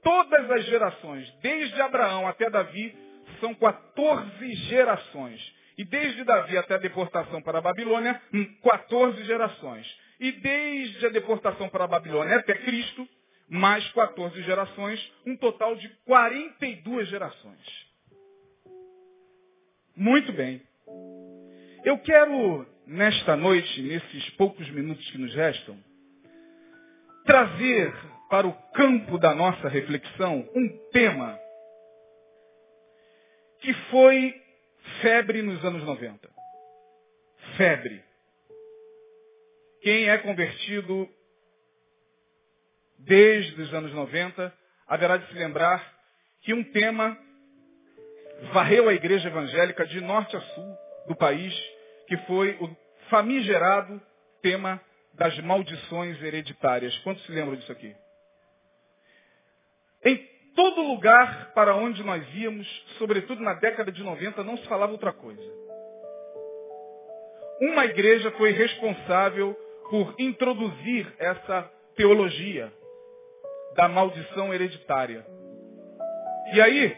todas 0.00 0.48
as 0.48 0.64
gerações, 0.66 1.28
desde 1.42 1.80
Abraão 1.80 2.28
até 2.28 2.48
Davi, 2.48 2.96
são 3.40 3.52
14 3.52 4.54
gerações. 4.68 5.59
E 5.80 5.84
desde 5.86 6.24
Davi 6.24 6.58
até 6.58 6.74
a 6.74 6.78
deportação 6.78 7.40
para 7.40 7.56
a 7.56 7.62
Babilônia, 7.62 8.20
14 8.62 9.24
gerações. 9.24 9.86
E 10.20 10.30
desde 10.30 11.06
a 11.06 11.08
deportação 11.08 11.70
para 11.70 11.84
a 11.84 11.88
Babilônia 11.88 12.36
até 12.36 12.52
Cristo, 12.52 13.08
mais 13.48 13.90
14 13.92 14.42
gerações, 14.42 15.00
um 15.24 15.34
total 15.38 15.74
de 15.76 15.88
42 16.04 17.08
gerações. 17.08 17.86
Muito 19.96 20.30
bem. 20.34 20.60
Eu 21.82 21.96
quero, 22.00 22.66
nesta 22.86 23.34
noite, 23.34 23.80
nesses 23.80 24.28
poucos 24.36 24.68
minutos 24.72 25.10
que 25.10 25.16
nos 25.16 25.34
restam, 25.34 25.78
trazer 27.24 27.90
para 28.28 28.46
o 28.46 28.52
campo 28.74 29.16
da 29.16 29.34
nossa 29.34 29.66
reflexão 29.66 30.46
um 30.54 30.68
tema 30.92 31.38
que 33.62 33.72
foi 33.90 34.49
febre 35.00 35.42
nos 35.42 35.64
anos 35.64 35.82
90. 35.84 36.28
febre. 37.56 38.02
Quem 39.82 40.08
é 40.08 40.18
convertido 40.18 41.08
desde 42.98 43.60
os 43.62 43.72
anos 43.72 43.92
90 43.92 44.54
haverá 44.86 45.16
de 45.16 45.26
se 45.28 45.34
lembrar 45.34 45.98
que 46.42 46.52
um 46.52 46.62
tema 46.64 47.18
varreu 48.52 48.88
a 48.88 48.94
igreja 48.94 49.28
evangélica 49.28 49.86
de 49.86 50.00
norte 50.00 50.36
a 50.36 50.40
sul 50.40 50.78
do 51.08 51.16
país, 51.16 51.54
que 52.06 52.16
foi 52.26 52.56
o 52.60 52.76
famigerado 53.08 54.00
tema 54.42 54.80
das 55.14 55.38
maldições 55.40 56.22
hereditárias. 56.22 56.96
Quantos 56.98 57.24
se 57.24 57.32
lembram 57.32 57.56
disso 57.56 57.72
aqui? 57.72 57.94
Todo 60.54 60.82
lugar 60.82 61.52
para 61.54 61.76
onde 61.76 62.02
nós 62.02 62.24
íamos, 62.34 62.66
sobretudo 62.98 63.42
na 63.42 63.54
década 63.54 63.90
de 63.92 64.02
90, 64.02 64.42
não 64.42 64.56
se 64.56 64.66
falava 64.66 64.92
outra 64.92 65.12
coisa. 65.12 65.42
Uma 67.60 67.84
igreja 67.84 68.30
foi 68.32 68.50
responsável 68.50 69.54
por 69.90 70.14
introduzir 70.18 71.12
essa 71.18 71.70
teologia 71.94 72.72
da 73.74 73.88
maldição 73.88 74.52
hereditária. 74.52 75.24
E 76.54 76.60
aí, 76.60 76.96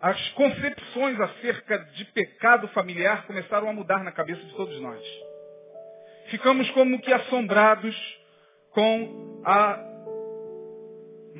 as 0.00 0.28
concepções 0.30 1.20
acerca 1.20 1.78
de 1.78 2.04
pecado 2.06 2.68
familiar 2.68 3.26
começaram 3.26 3.68
a 3.68 3.72
mudar 3.72 4.04
na 4.04 4.12
cabeça 4.12 4.42
de 4.42 4.54
todos 4.54 4.80
nós. 4.80 5.02
Ficamos 6.26 6.70
como 6.70 7.00
que 7.00 7.12
assombrados 7.12 7.96
com 8.70 9.42
a 9.44 9.87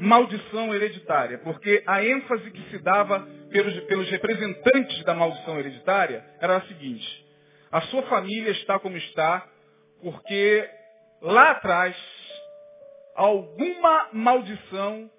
maldição 0.00 0.75
hereditária, 0.75 1.38
porque 1.38 1.83
a 1.87 2.05
ênfase 2.05 2.50
que 2.50 2.71
se 2.71 2.78
dava 2.78 3.21
pelos, 3.50 3.81
pelos 3.85 4.11
representantes 4.11 5.05
da 5.05 5.14
maldição 5.14 5.59
hereditária 5.59 6.25
era 6.40 6.57
a 6.57 6.62
seguinte: 6.62 7.26
a 7.71 7.81
sua 7.83 8.02
família 8.02 8.50
está 8.52 8.78
como 8.78 8.97
está, 8.97 9.47
porque 10.02 10.69
lá 11.21 11.50
atrás 11.52 11.97
alguma 13.14 14.09
maldição 14.12 15.11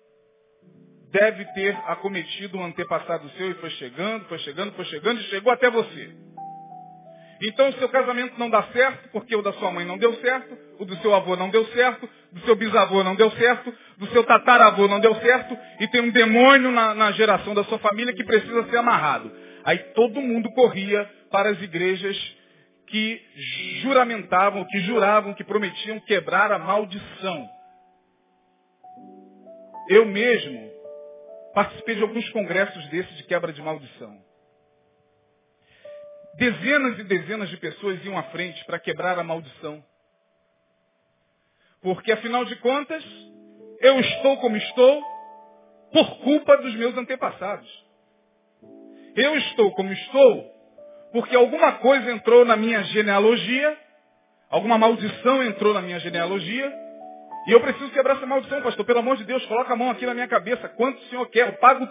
deve 1.12 1.43
ter 1.53 1.75
acometido 1.88 2.57
um 2.57 2.65
antepassado 2.65 3.29
seu 3.31 3.51
e 3.51 3.55
foi 3.55 3.69
chegando, 3.71 4.25
foi 4.25 4.39
chegando, 4.39 4.74
foi 4.74 4.86
chegando 4.86 5.19
e 5.19 5.24
chegou 5.25 5.51
até 5.51 5.69
você. 5.69 6.15
Então 7.41 7.69
o 7.69 7.74
seu 7.74 7.88
casamento 7.88 8.38
não 8.38 8.50
dá 8.50 8.63
certo 8.63 9.10
porque 9.12 9.36
o 9.36 9.41
da 9.41 9.53
sua 9.53 9.72
mãe 9.72 9.86
não 9.86 9.98
deu 9.98 10.13
certo, 10.15 10.58
o 10.77 10.86
do 10.86 10.96
seu 10.98 11.15
avô 11.15 11.36
não 11.38 11.50
deu 11.50 11.65
certo, 11.67 12.10
do 12.31 12.41
seu 12.41 12.55
bisavô 12.55 13.03
não 13.03 13.15
deu 13.15 13.31
certo, 13.31 13.74
do 13.98 14.08
seu 14.08 14.24
tataravô 14.25 14.88
não 14.88 15.00
deu 15.00 15.15
certo 15.15 15.58
e 15.79 15.88
tem 15.88 16.01
um 16.01 16.10
demônio 16.10 16.72
na, 16.72 16.93
na 16.93 17.12
geração 17.13 17.53
da 17.53 17.63
sua 17.63 17.79
família 17.79 18.13
que 18.13 18.25
precisa 18.25 18.63
ser 18.69 18.77
amarrado. 18.77 19.31
Aí 19.63 19.77
todo 19.93 20.22
mundo 20.22 20.50
corria 20.51 21.10
para 21.31 21.50
as 21.50 21.62
igrejas 21.62 22.17
que 22.88 23.22
juramentavam, 23.81 24.65
que 24.65 24.79
juravam, 24.79 25.33
que 25.33 25.44
prometiam 25.44 26.00
quebrar 26.01 26.51
a 26.51 26.59
maldição. 26.59 27.48
Eu 29.90 30.05
mesmo 30.05 30.70
participei 31.53 31.96
de 31.96 32.01
alguns 32.01 32.27
congressos 32.29 32.85
desses 32.90 33.16
de 33.18 33.24
quebra 33.24 33.53
de 33.53 33.61
maldição. 33.61 34.28
Dezenas 36.39 36.97
e 36.97 37.03
dezenas 37.03 37.49
de 37.49 37.57
pessoas 37.57 38.03
iam 38.05 38.17
à 38.17 38.23
frente 38.23 38.63
para 38.65 38.79
quebrar 38.79 39.19
a 39.19 39.23
maldição. 39.23 39.83
Porque, 41.81 42.11
afinal 42.11 42.45
de 42.45 42.55
contas, 42.57 43.03
eu 43.81 43.99
estou 43.99 44.37
como 44.37 44.55
estou 44.55 45.03
por 45.91 46.19
culpa 46.19 46.57
dos 46.57 46.73
meus 46.75 46.97
antepassados. 46.97 47.69
Eu 49.15 49.37
estou 49.37 49.71
como 49.75 49.91
estou 49.91 50.59
porque 51.11 51.35
alguma 51.35 51.73
coisa 51.73 52.11
entrou 52.11 52.45
na 52.45 52.55
minha 52.55 52.83
genealogia, 52.83 53.77
alguma 54.49 54.77
maldição 54.77 55.43
entrou 55.43 55.73
na 55.73 55.81
minha 55.81 55.99
genealogia, 55.99 56.71
e 57.47 57.51
eu 57.51 57.61
preciso 57.61 57.91
quebrar 57.91 58.17
essa 58.17 58.25
maldição, 58.25 58.61
pastor. 58.61 58.85
Pelo 58.85 58.99
amor 58.99 59.17
de 59.17 59.23
Deus, 59.23 59.43
coloca 59.47 59.73
a 59.73 59.75
mão 59.75 59.89
aqui 59.89 60.05
na 60.05 60.13
minha 60.13 60.27
cabeça. 60.27 60.69
Quanto 60.69 60.99
o 60.99 61.05
senhor 61.05 61.25
quer? 61.29 61.47
Eu 61.47 61.53
pago 61.53 61.87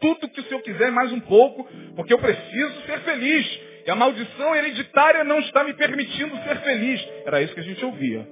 tudo 0.00 0.28
que 0.28 0.40
o 0.40 0.44
senhor 0.44 0.62
quiser, 0.62 0.92
mais 0.92 1.12
um 1.12 1.20
pouco, 1.20 1.64
porque 1.96 2.12
eu 2.12 2.18
preciso 2.18 2.82
ser 2.86 3.00
feliz. 3.00 3.69
E 3.86 3.90
a 3.90 3.96
maldição 3.96 4.54
hereditária 4.54 5.24
não 5.24 5.38
está 5.40 5.64
me 5.64 5.74
permitindo 5.74 6.36
ser 6.42 6.60
feliz. 6.60 7.08
Era 7.24 7.42
isso 7.42 7.54
que 7.54 7.60
a 7.60 7.64
gente 7.64 7.84
ouvia. 7.84 8.26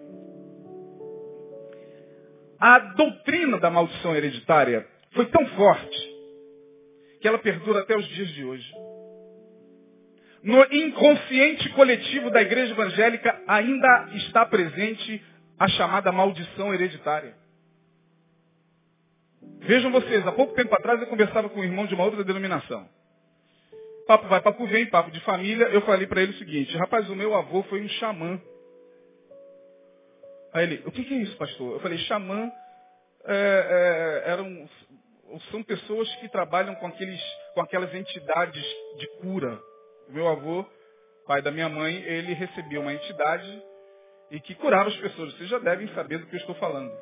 A 2.60 2.78
doutrina 2.78 3.58
da 3.58 3.70
maldição 3.70 4.14
hereditária 4.16 4.86
foi 5.12 5.26
tão 5.26 5.46
forte 5.48 6.18
que 7.20 7.28
ela 7.28 7.38
perdura 7.38 7.80
até 7.80 7.96
os 7.96 8.06
dias 8.08 8.28
de 8.30 8.44
hoje. 8.44 8.72
No 10.42 10.64
inconsciente 10.72 11.68
coletivo 11.70 12.30
da 12.30 12.42
igreja 12.42 12.72
evangélica 12.72 13.42
ainda 13.46 14.08
está 14.14 14.46
presente 14.46 15.22
a 15.58 15.68
chamada 15.68 16.12
maldição 16.12 16.72
hereditária. 16.72 17.34
Vejam 19.60 19.90
vocês, 19.90 20.26
há 20.26 20.32
pouco 20.32 20.54
tempo 20.54 20.74
atrás 20.74 21.00
eu 21.00 21.08
conversava 21.08 21.48
com 21.48 21.60
um 21.60 21.64
irmão 21.64 21.86
de 21.86 21.94
uma 21.94 22.04
outra 22.04 22.22
denominação. 22.22 22.88
Papo 24.08 24.26
vai, 24.26 24.40
papo 24.40 24.66
vem, 24.66 24.86
papo 24.86 25.10
de 25.10 25.20
família. 25.20 25.66
Eu 25.66 25.82
falei 25.82 26.06
para 26.06 26.22
ele 26.22 26.32
o 26.32 26.38
seguinte, 26.38 26.74
rapaz, 26.78 27.10
o 27.10 27.14
meu 27.14 27.34
avô 27.34 27.62
foi 27.64 27.82
um 27.82 27.88
xamã. 27.90 28.40
Aí 30.50 30.64
ele, 30.64 30.82
o 30.86 30.90
que, 30.90 31.04
que 31.04 31.12
é 31.12 31.18
isso, 31.18 31.36
pastor? 31.36 31.74
Eu 31.74 31.80
falei, 31.80 31.98
xamã 31.98 32.50
é, 33.26 34.22
é, 34.24 34.30
eram, 34.30 34.66
são 35.50 35.62
pessoas 35.62 36.08
que 36.16 36.28
trabalham 36.30 36.74
com, 36.76 36.86
aqueles, 36.86 37.22
com 37.52 37.60
aquelas 37.60 37.94
entidades 37.94 38.64
de 38.96 39.06
cura. 39.20 39.60
O 40.08 40.12
meu 40.14 40.26
avô, 40.26 40.64
pai 41.26 41.42
da 41.42 41.50
minha 41.50 41.68
mãe, 41.68 41.94
ele 41.96 42.32
recebia 42.32 42.80
uma 42.80 42.94
entidade 42.94 43.62
e 44.30 44.40
que 44.40 44.54
curava 44.54 44.88
as 44.88 44.96
pessoas. 44.96 45.34
Vocês 45.34 45.50
já 45.50 45.58
devem 45.58 45.86
saber 45.88 46.16
do 46.16 46.26
que 46.28 46.34
eu 46.34 46.40
estou 46.40 46.54
falando. 46.54 46.96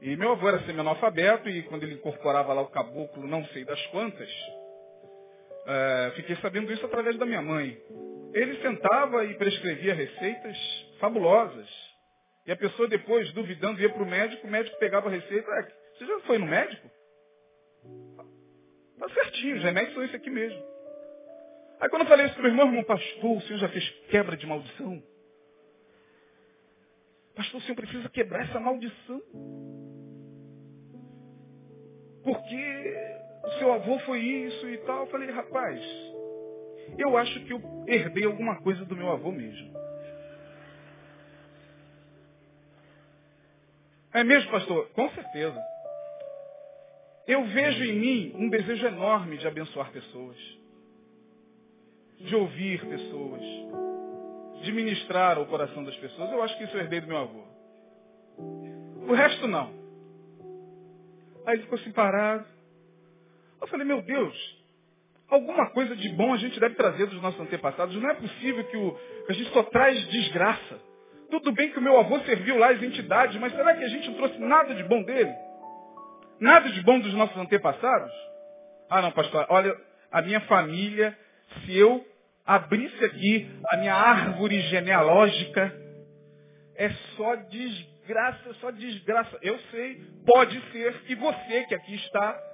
E 0.00 0.16
meu 0.16 0.32
avô 0.32 0.48
era 0.48 0.64
semi-analfabeto 0.64 1.50
e 1.50 1.64
quando 1.64 1.82
ele 1.82 1.96
incorporava 1.96 2.54
lá 2.54 2.62
o 2.62 2.70
caboclo, 2.70 3.26
não 3.26 3.44
sei 3.48 3.66
das 3.66 3.86
quantas, 3.88 4.30
é, 5.66 6.12
fiquei 6.16 6.36
sabendo 6.36 6.72
isso 6.72 6.84
através 6.84 7.16
da 7.18 7.26
minha 7.26 7.42
mãe. 7.42 7.78
Ele 8.34 8.60
sentava 8.62 9.24
e 9.24 9.34
prescrevia 9.34 9.94
receitas 9.94 10.56
fabulosas. 10.98 11.68
E 12.46 12.52
a 12.52 12.56
pessoa 12.56 12.88
depois, 12.88 13.30
duvidando, 13.32 13.80
ia 13.80 13.90
para 13.90 14.02
o 14.02 14.06
médico, 14.06 14.46
o 14.46 14.50
médico 14.50 14.78
pegava 14.78 15.08
a 15.08 15.12
receita. 15.12 15.50
É, 15.50 15.62
você 15.96 16.06
já 16.06 16.20
foi 16.20 16.38
no 16.38 16.46
médico? 16.46 16.90
Tá 18.98 19.08
certinho, 19.10 19.56
os 19.56 19.62
remédios 19.62 19.94
são 19.94 20.04
esse 20.04 20.16
aqui 20.16 20.30
mesmo. 20.30 20.62
Aí 21.80 21.88
quando 21.88 22.02
eu 22.02 22.08
falei 22.08 22.26
isso 22.26 22.36
para 22.36 22.44
o 22.44 22.48
irmão, 22.48 22.66
irmão, 22.66 22.84
pastor, 22.84 23.36
o 23.36 23.40
senhor 23.42 23.58
já 23.58 23.68
fez 23.68 23.88
quebra 24.08 24.36
de 24.36 24.46
maldição? 24.46 25.02
Pastor, 27.34 27.60
o 27.60 27.62
senhor 27.64 27.76
precisa 27.76 28.08
quebrar 28.08 28.44
essa 28.44 28.60
maldição. 28.60 29.20
Porque 32.22 32.94
seu 33.58 33.72
avô 33.72 33.98
foi 34.00 34.18
isso 34.20 34.68
e 34.68 34.78
tal. 34.78 35.00
Eu 35.00 35.06
falei, 35.10 35.30
rapaz, 35.30 35.80
eu 36.98 37.16
acho 37.16 37.44
que 37.44 37.52
eu 37.52 37.60
herdei 37.86 38.24
alguma 38.24 38.60
coisa 38.62 38.84
do 38.84 38.96
meu 38.96 39.10
avô 39.10 39.30
mesmo. 39.30 39.72
É 44.12 44.22
mesmo, 44.22 44.50
pastor? 44.50 44.88
Com 44.90 45.08
certeza. 45.10 45.60
Eu 47.26 47.44
vejo 47.46 47.84
em 47.84 47.98
mim 47.98 48.32
um 48.36 48.48
desejo 48.48 48.86
enorme 48.86 49.38
de 49.38 49.46
abençoar 49.46 49.90
pessoas, 49.90 50.36
de 52.18 52.34
ouvir 52.34 52.84
pessoas, 52.86 53.40
de 54.62 54.72
ministrar 54.72 55.38
ao 55.38 55.46
coração 55.46 55.82
das 55.84 55.96
pessoas. 55.96 56.30
Eu 56.30 56.42
acho 56.42 56.56
que 56.58 56.64
isso 56.64 56.76
eu 56.76 56.80
herdei 56.80 57.00
do 57.00 57.06
meu 57.06 57.18
avô. 57.18 57.44
O 59.08 59.14
resto 59.14 59.46
não. 59.46 59.72
Aí 61.46 61.58
ficou 61.58 61.78
assim 61.78 61.92
parado. 61.92 62.51
Eu 63.62 63.68
falei, 63.68 63.86
meu 63.86 64.02
Deus, 64.02 64.62
alguma 65.28 65.70
coisa 65.70 65.94
de 65.94 66.08
bom 66.10 66.34
a 66.34 66.36
gente 66.36 66.58
deve 66.58 66.74
trazer 66.74 67.06
dos 67.06 67.22
nossos 67.22 67.40
antepassados. 67.40 67.94
Não 67.94 68.10
é 68.10 68.14
possível 68.14 68.64
que 68.64 68.76
o, 68.76 68.98
a 69.28 69.32
gente 69.32 69.50
só 69.52 69.62
traz 69.62 70.04
desgraça. 70.08 70.80
Tudo 71.30 71.52
bem 71.52 71.70
que 71.70 71.78
o 71.78 71.82
meu 71.82 71.98
avô 71.98 72.18
serviu 72.20 72.58
lá 72.58 72.70
as 72.70 72.82
entidades, 72.82 73.40
mas 73.40 73.54
será 73.54 73.74
que 73.74 73.84
a 73.84 73.88
gente 73.88 74.08
não 74.10 74.16
trouxe 74.16 74.38
nada 74.40 74.74
de 74.74 74.82
bom 74.82 75.02
dele? 75.04 75.32
Nada 76.40 76.68
de 76.70 76.82
bom 76.82 76.98
dos 76.98 77.14
nossos 77.14 77.36
antepassados? 77.36 78.12
Ah 78.90 79.00
não, 79.00 79.12
pastor, 79.12 79.46
olha, 79.48 79.74
a 80.10 80.20
minha 80.20 80.40
família, 80.42 81.16
se 81.64 81.78
eu 81.78 82.04
abrisse 82.44 83.04
aqui 83.04 83.48
a 83.70 83.76
minha 83.76 83.94
árvore 83.94 84.60
genealógica, 84.62 85.72
é 86.74 86.90
só 87.16 87.36
desgraça, 87.36 88.54
só 88.54 88.72
desgraça. 88.72 89.38
Eu 89.40 89.56
sei, 89.70 90.02
pode 90.26 90.60
ser 90.72 90.94
que 91.04 91.14
você 91.14 91.64
que 91.68 91.74
aqui 91.76 91.94
está 91.94 92.51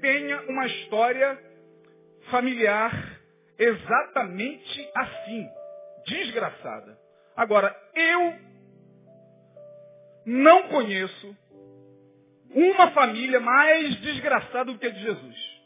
tenha 0.00 0.42
uma 0.48 0.66
história 0.66 1.38
familiar 2.30 3.20
exatamente 3.58 4.90
assim, 4.94 5.48
desgraçada. 6.06 6.98
Agora, 7.36 7.74
eu 7.94 8.34
não 10.26 10.68
conheço 10.68 11.36
uma 12.50 12.90
família 12.90 13.40
mais 13.40 13.96
desgraçada 14.00 14.72
do 14.72 14.78
que 14.78 14.86
a 14.86 14.90
de 14.90 15.00
Jesus. 15.00 15.60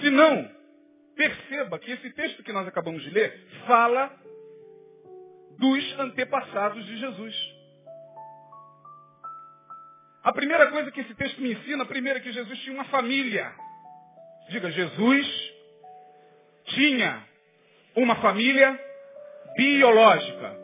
Se 0.00 0.10
não, 0.10 0.50
perceba 1.14 1.78
que 1.78 1.90
esse 1.90 2.10
texto 2.10 2.42
que 2.42 2.52
nós 2.52 2.66
acabamos 2.66 3.02
de 3.02 3.10
ler 3.10 3.46
fala 3.66 4.10
dos 5.58 5.98
antepassados 5.98 6.84
de 6.86 6.96
Jesus. 6.96 7.59
A 10.22 10.32
primeira 10.32 10.66
coisa 10.70 10.90
que 10.90 11.00
esse 11.00 11.14
texto 11.14 11.40
me 11.40 11.52
ensina, 11.52 11.84
primeiro 11.86 12.18
é 12.18 12.22
que 12.22 12.32
Jesus 12.32 12.58
tinha 12.60 12.74
uma 12.74 12.84
família. 12.84 13.50
Diga, 14.50 14.70
Jesus 14.70 15.52
tinha 16.66 17.22
uma 17.96 18.16
família 18.16 18.78
biológica. 19.56 20.58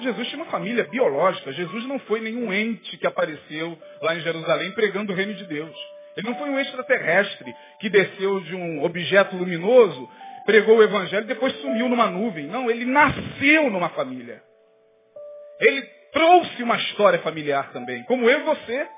Jesus 0.00 0.28
tinha 0.28 0.42
uma 0.42 0.50
família 0.50 0.84
biológica. 0.84 1.52
Jesus 1.52 1.86
não 1.86 1.98
foi 2.00 2.20
nenhum 2.20 2.52
ente 2.52 2.98
que 2.98 3.06
apareceu 3.06 3.78
lá 4.02 4.14
em 4.14 4.20
Jerusalém 4.20 4.72
pregando 4.72 5.12
o 5.12 5.16
reino 5.16 5.34
de 5.34 5.44
Deus. 5.44 5.74
Ele 6.16 6.28
não 6.28 6.36
foi 6.36 6.50
um 6.50 6.58
extraterrestre 6.58 7.54
que 7.80 7.88
desceu 7.88 8.40
de 8.40 8.54
um 8.54 8.84
objeto 8.84 9.34
luminoso, 9.36 10.08
pregou 10.44 10.76
o 10.76 10.82
evangelho 10.82 11.24
e 11.24 11.28
depois 11.28 11.54
sumiu 11.60 11.88
numa 11.88 12.08
nuvem. 12.08 12.46
Não, 12.46 12.70
ele 12.70 12.84
nasceu 12.84 13.70
numa 13.70 13.88
família. 13.90 14.42
Ele 15.60 16.01
trouxe 16.12 16.62
uma 16.62 16.76
história 16.76 17.18
familiar 17.20 17.72
também, 17.72 18.02
como 18.04 18.28
eu 18.28 18.40
e 18.40 18.42
você. 18.44 18.88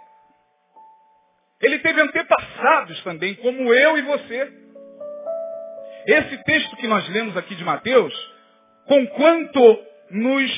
Ele 1.62 1.78
teve 1.78 2.00
antepassados 2.00 3.02
também, 3.02 3.34
como 3.36 3.72
eu 3.72 3.96
e 3.96 4.02
você. 4.02 4.52
Esse 6.06 6.36
texto 6.44 6.76
que 6.76 6.86
nós 6.86 7.08
lemos 7.08 7.36
aqui 7.36 7.54
de 7.54 7.64
Mateus, 7.64 8.14
conquanto 8.86 9.78
nos 10.10 10.52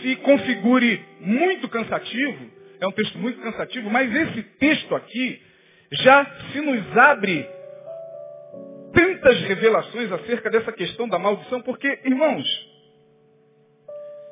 se 0.00 0.16
configure 0.16 1.04
muito 1.20 1.68
cansativo, 1.68 2.50
é 2.80 2.86
um 2.86 2.92
texto 2.92 3.18
muito 3.18 3.40
cansativo, 3.40 3.88
mas 3.90 4.14
esse 4.14 4.42
texto 4.58 4.94
aqui 4.94 5.40
já 5.92 6.26
se 6.52 6.60
nos 6.60 6.96
abre 6.96 7.48
tantas 8.92 9.40
revelações 9.42 10.10
acerca 10.10 10.50
dessa 10.50 10.72
questão 10.72 11.08
da 11.08 11.18
maldição, 11.18 11.62
porque, 11.62 11.86
irmãos, 12.04 12.44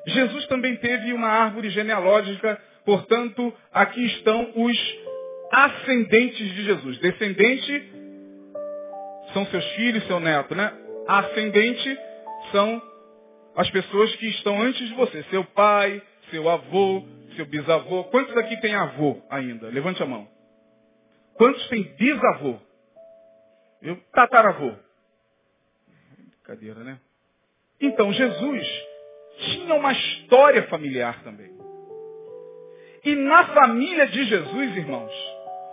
Jesus 0.07 0.47
também 0.47 0.77
teve 0.77 1.13
uma 1.13 1.29
árvore 1.29 1.71
genealógica, 1.71 2.61
portanto, 2.85 3.53
aqui 3.73 4.05
estão 4.07 4.53
os 4.57 4.97
ascendentes 5.53 6.49
de 6.55 6.65
Jesus. 6.65 6.99
Descendente 6.99 7.93
são 9.33 9.47
seus 9.47 9.65
filhos, 9.73 10.07
seu 10.07 10.19
neto, 10.19 10.55
né? 10.55 10.73
Ascendente 11.07 11.99
são 12.51 12.83
as 13.57 13.71
pessoas 13.71 14.15
que 14.17 14.27
estão 14.29 14.61
antes 14.61 14.89
de 14.89 14.95
você. 14.95 15.23
Seu 15.25 15.45
pai, 15.45 16.03
seu 16.31 16.49
avô, 16.49 17.05
seu 17.37 17.47
bisavô. 17.47 18.05
Quantos 18.05 18.37
aqui 18.37 18.57
tem 18.61 18.75
avô 18.75 19.23
ainda? 19.31 19.69
Levante 19.69 20.03
a 20.03 20.07
mão. 20.07 20.29
Quantos 21.35 21.67
tem 21.69 21.83
bisavô? 21.83 22.59
Eu, 23.81 23.97
tataravô. 24.13 24.73
Brincadeira, 26.31 26.81
né? 26.85 26.99
Então, 27.81 28.13
Jesus 28.13 28.92
tinha 29.39 29.75
uma 29.75 29.93
história 29.93 30.63
familiar 30.65 31.23
também. 31.23 31.53
E 33.05 33.15
na 33.17 33.47
família 33.47 34.07
de 34.07 34.25
Jesus, 34.25 34.77
irmãos, 34.77 35.13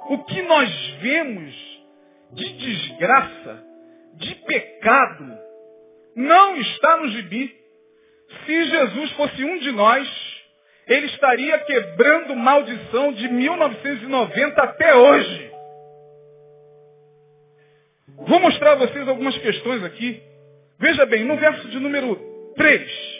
o 0.09 0.23
que 0.25 0.41
nós 0.41 0.69
vemos 1.01 1.79
de 2.33 2.53
desgraça, 2.53 3.63
de 4.15 4.35
pecado, 4.35 5.37
não 6.15 6.57
está 6.57 6.97
no 6.97 7.07
gibi. 7.09 7.55
Se 8.45 8.63
Jesus 8.65 9.11
fosse 9.11 9.43
um 9.43 9.59
de 9.59 9.71
nós, 9.71 10.07
ele 10.87 11.05
estaria 11.05 11.57
quebrando 11.59 12.35
maldição 12.35 13.13
de 13.13 13.27
1990 13.27 14.61
até 14.61 14.95
hoje. 14.95 15.51
Vou 18.27 18.39
mostrar 18.39 18.71
a 18.71 18.75
vocês 18.75 19.07
algumas 19.07 19.37
questões 19.37 19.83
aqui. 19.83 20.21
Veja 20.79 21.05
bem, 21.05 21.23
no 21.25 21.37
verso 21.37 21.67
de 21.69 21.79
número 21.79 22.15
3. 22.55 23.18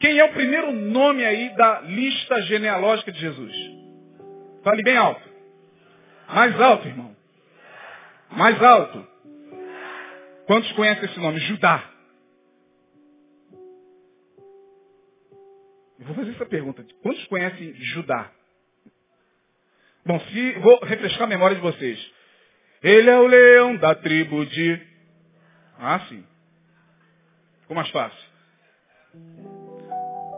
Quem 0.00 0.18
é 0.18 0.24
o 0.24 0.32
primeiro 0.32 0.72
nome 0.72 1.24
aí 1.24 1.54
da 1.56 1.80
lista 1.82 2.40
genealógica 2.42 3.12
de 3.12 3.20
Jesus? 3.20 3.54
Fale 4.64 4.82
bem 4.82 4.96
alto. 4.96 5.28
Mais 6.26 6.58
alto, 6.58 6.88
irmão. 6.88 7.14
Mais 8.30 8.62
alto. 8.62 9.06
Quantos 10.46 10.72
conhecem 10.72 11.04
esse 11.04 11.20
nome? 11.20 11.38
Judá. 11.40 11.84
Eu 15.98 16.06
vou 16.06 16.14
fazer 16.14 16.30
essa 16.30 16.46
pergunta. 16.46 16.84
Quantos 17.02 17.24
conhecem 17.26 17.74
Judá? 17.74 18.32
Bom, 20.06 20.18
se 20.18 20.52
vou 20.60 20.80
refrescar 20.82 21.24
a 21.24 21.26
memória 21.26 21.56
de 21.56 21.62
vocês. 21.62 22.12
Ele 22.82 23.10
é 23.10 23.18
o 23.18 23.26
leão 23.26 23.76
da 23.76 23.94
tribo 23.94 24.46
de. 24.46 24.80
Ah, 25.78 26.00
sim. 26.08 26.24
Ficou 27.60 27.76
mais 27.76 27.90
fácil. 27.90 28.30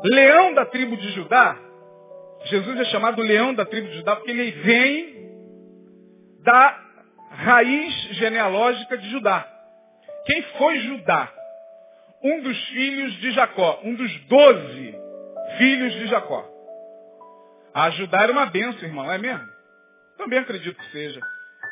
Leão 0.05 0.55
da 0.55 0.67
tribo 0.67 0.97
de 0.97 1.11
Judá. 1.12 1.57
Jesus 2.45 2.81
é 2.81 2.85
chamado 2.87 3.23
leão 3.23 3.55
da 3.55 3.65
tribo 3.65 3.88
de 3.88 3.99
Judá 3.99 4.17
porque 4.17 4.31
ele 4.31 4.51
vem 4.51 5.23
da 6.43 6.81
raiz 7.31 7.95
genealógica 8.17 8.99
de 8.99 9.09
Judá. 9.11 9.49
Quem 10.27 10.43
foi 10.59 10.79
Judá? 10.81 11.33
Um 12.23 12.41
dos 12.43 12.69
filhos 12.69 13.12
de 13.15 13.33
Jacó, 13.33 13.81
um 13.85 13.95
dos 13.95 14.25
doze 14.27 14.95
filhos 15.59 15.93
de 15.95 16.07
Jacó. 16.09 16.49
A 17.75 17.91
Judá 17.91 18.23
era 18.23 18.33
uma 18.33 18.47
benção, 18.47 18.83
irmão, 18.83 19.11
é 19.11 19.19
mesmo? 19.19 19.47
Também 20.19 20.38
acredito 20.38 20.77
que 20.77 20.91
seja. 20.91 21.21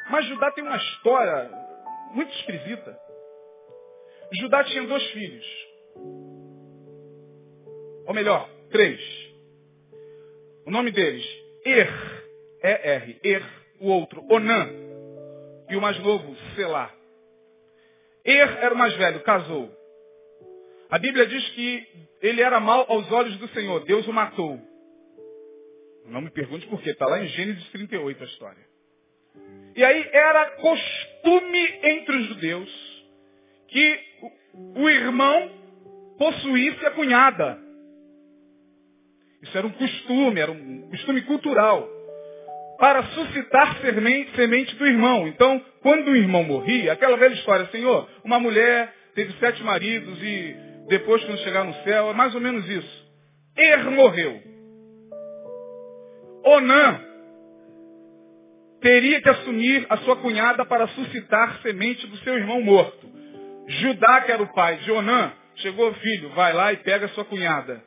Mas 0.09 0.25
Judá 0.27 0.51
tem 0.53 0.65
uma 0.65 0.77
história 0.77 1.51
muito 2.13 2.33
esquisita. 2.37 2.97
Judá 4.41 4.65
tinha 4.65 4.87
dois 4.87 5.05
filhos. 5.11 5.70
Ou 8.07 8.15
melhor, 8.15 8.49
três. 8.71 9.01
O 10.67 10.71
nome 10.71 10.91
deles, 10.91 11.27
Er, 11.65 11.91
E-R, 12.63 13.21
Er, 13.23 13.43
o 13.81 13.89
outro, 13.89 14.25
Onã, 14.31 14.69
e 15.69 15.77
o 15.77 15.81
mais 15.81 15.99
novo, 16.01 16.37
Selá. 16.55 16.93
Er 18.25 18.59
era 18.59 18.75
o 18.75 18.79
mais 18.79 18.95
velho, 18.97 19.21
casou. 19.21 19.71
A 20.91 20.99
Bíblia 20.99 21.27
diz 21.27 21.49
que 21.51 21.87
ele 22.21 22.43
era 22.43 22.61
mal 22.61 22.85
aos 22.89 23.11
olhos 23.11 23.37
do 23.39 23.49
Senhor, 23.49 23.85
Deus 23.85 24.07
o 24.07 24.13
matou. 24.13 24.61
Não 26.07 26.21
me 26.21 26.31
pergunte 26.31 26.67
por 26.67 26.83
quê, 26.83 26.91
está 26.91 27.07
lá 27.07 27.23
em 27.23 27.29
Gênesis 27.29 27.69
38 27.71 28.23
a 28.23 28.27
história. 28.27 28.71
E 29.77 29.85
aí 29.85 30.09
era 30.13 30.51
costume 30.57 31.79
entre 31.83 32.17
os 32.17 32.27
judeus 32.27 33.05
que 33.69 34.01
o 34.77 34.91
irmão 34.91 35.51
possuísse 36.19 36.85
a 36.85 36.91
cunhada. 36.91 37.70
Isso 39.43 39.57
era 39.57 39.67
um 39.67 39.73
costume, 39.73 40.41
era 40.41 40.51
um 40.51 40.89
costume 40.91 41.23
cultural. 41.23 41.89
Para 42.79 43.03
suscitar 43.05 43.79
semente 44.35 44.75
do 44.77 44.87
irmão. 44.87 45.29
Então, 45.29 45.63
quando 45.83 46.09
o 46.09 46.17
irmão 46.17 46.43
morria, 46.43 46.93
aquela 46.93 47.17
velha 47.17 47.35
história, 47.35 47.67
Senhor, 47.67 48.09
uma 48.25 48.41
mulher 48.41 48.95
teve 49.15 49.33
sete 49.35 49.63
maridos 49.63 50.19
e 50.23 50.57
depois 50.89 51.23
quando 51.25 51.39
chegar 51.39 51.65
no 51.65 51.75
céu, 51.85 52.11
é 52.11 52.15
mais 52.15 52.35
ou 52.35 52.41
menos 52.41 52.69
isso. 52.69 53.11
Er 53.57 53.91
morreu. 53.91 54.41
Onã 56.45 57.01
teria 58.81 59.21
que 59.21 59.29
assumir 59.29 59.87
a 59.91 59.99
sua 59.99 60.17
cunhada 60.17 60.65
para 60.65 60.89
suscitar 60.89 61.61
semente 61.61 62.07
do 62.07 62.17
seu 62.19 62.37
irmão 62.37 62.63
morto. 62.63 63.09
Judá, 63.69 64.23
que 64.23 64.33
era 64.33 64.43
o 64.43 64.53
pai 64.55 64.77
de 64.79 64.91
Onã, 64.91 65.33
chegou, 65.57 65.93
filho, 65.95 66.31
vai 66.31 66.53
lá 66.53 66.73
e 66.73 66.79
pega 66.79 67.07
a 67.07 67.09
sua 67.11 67.25
cunhada. 67.25 67.83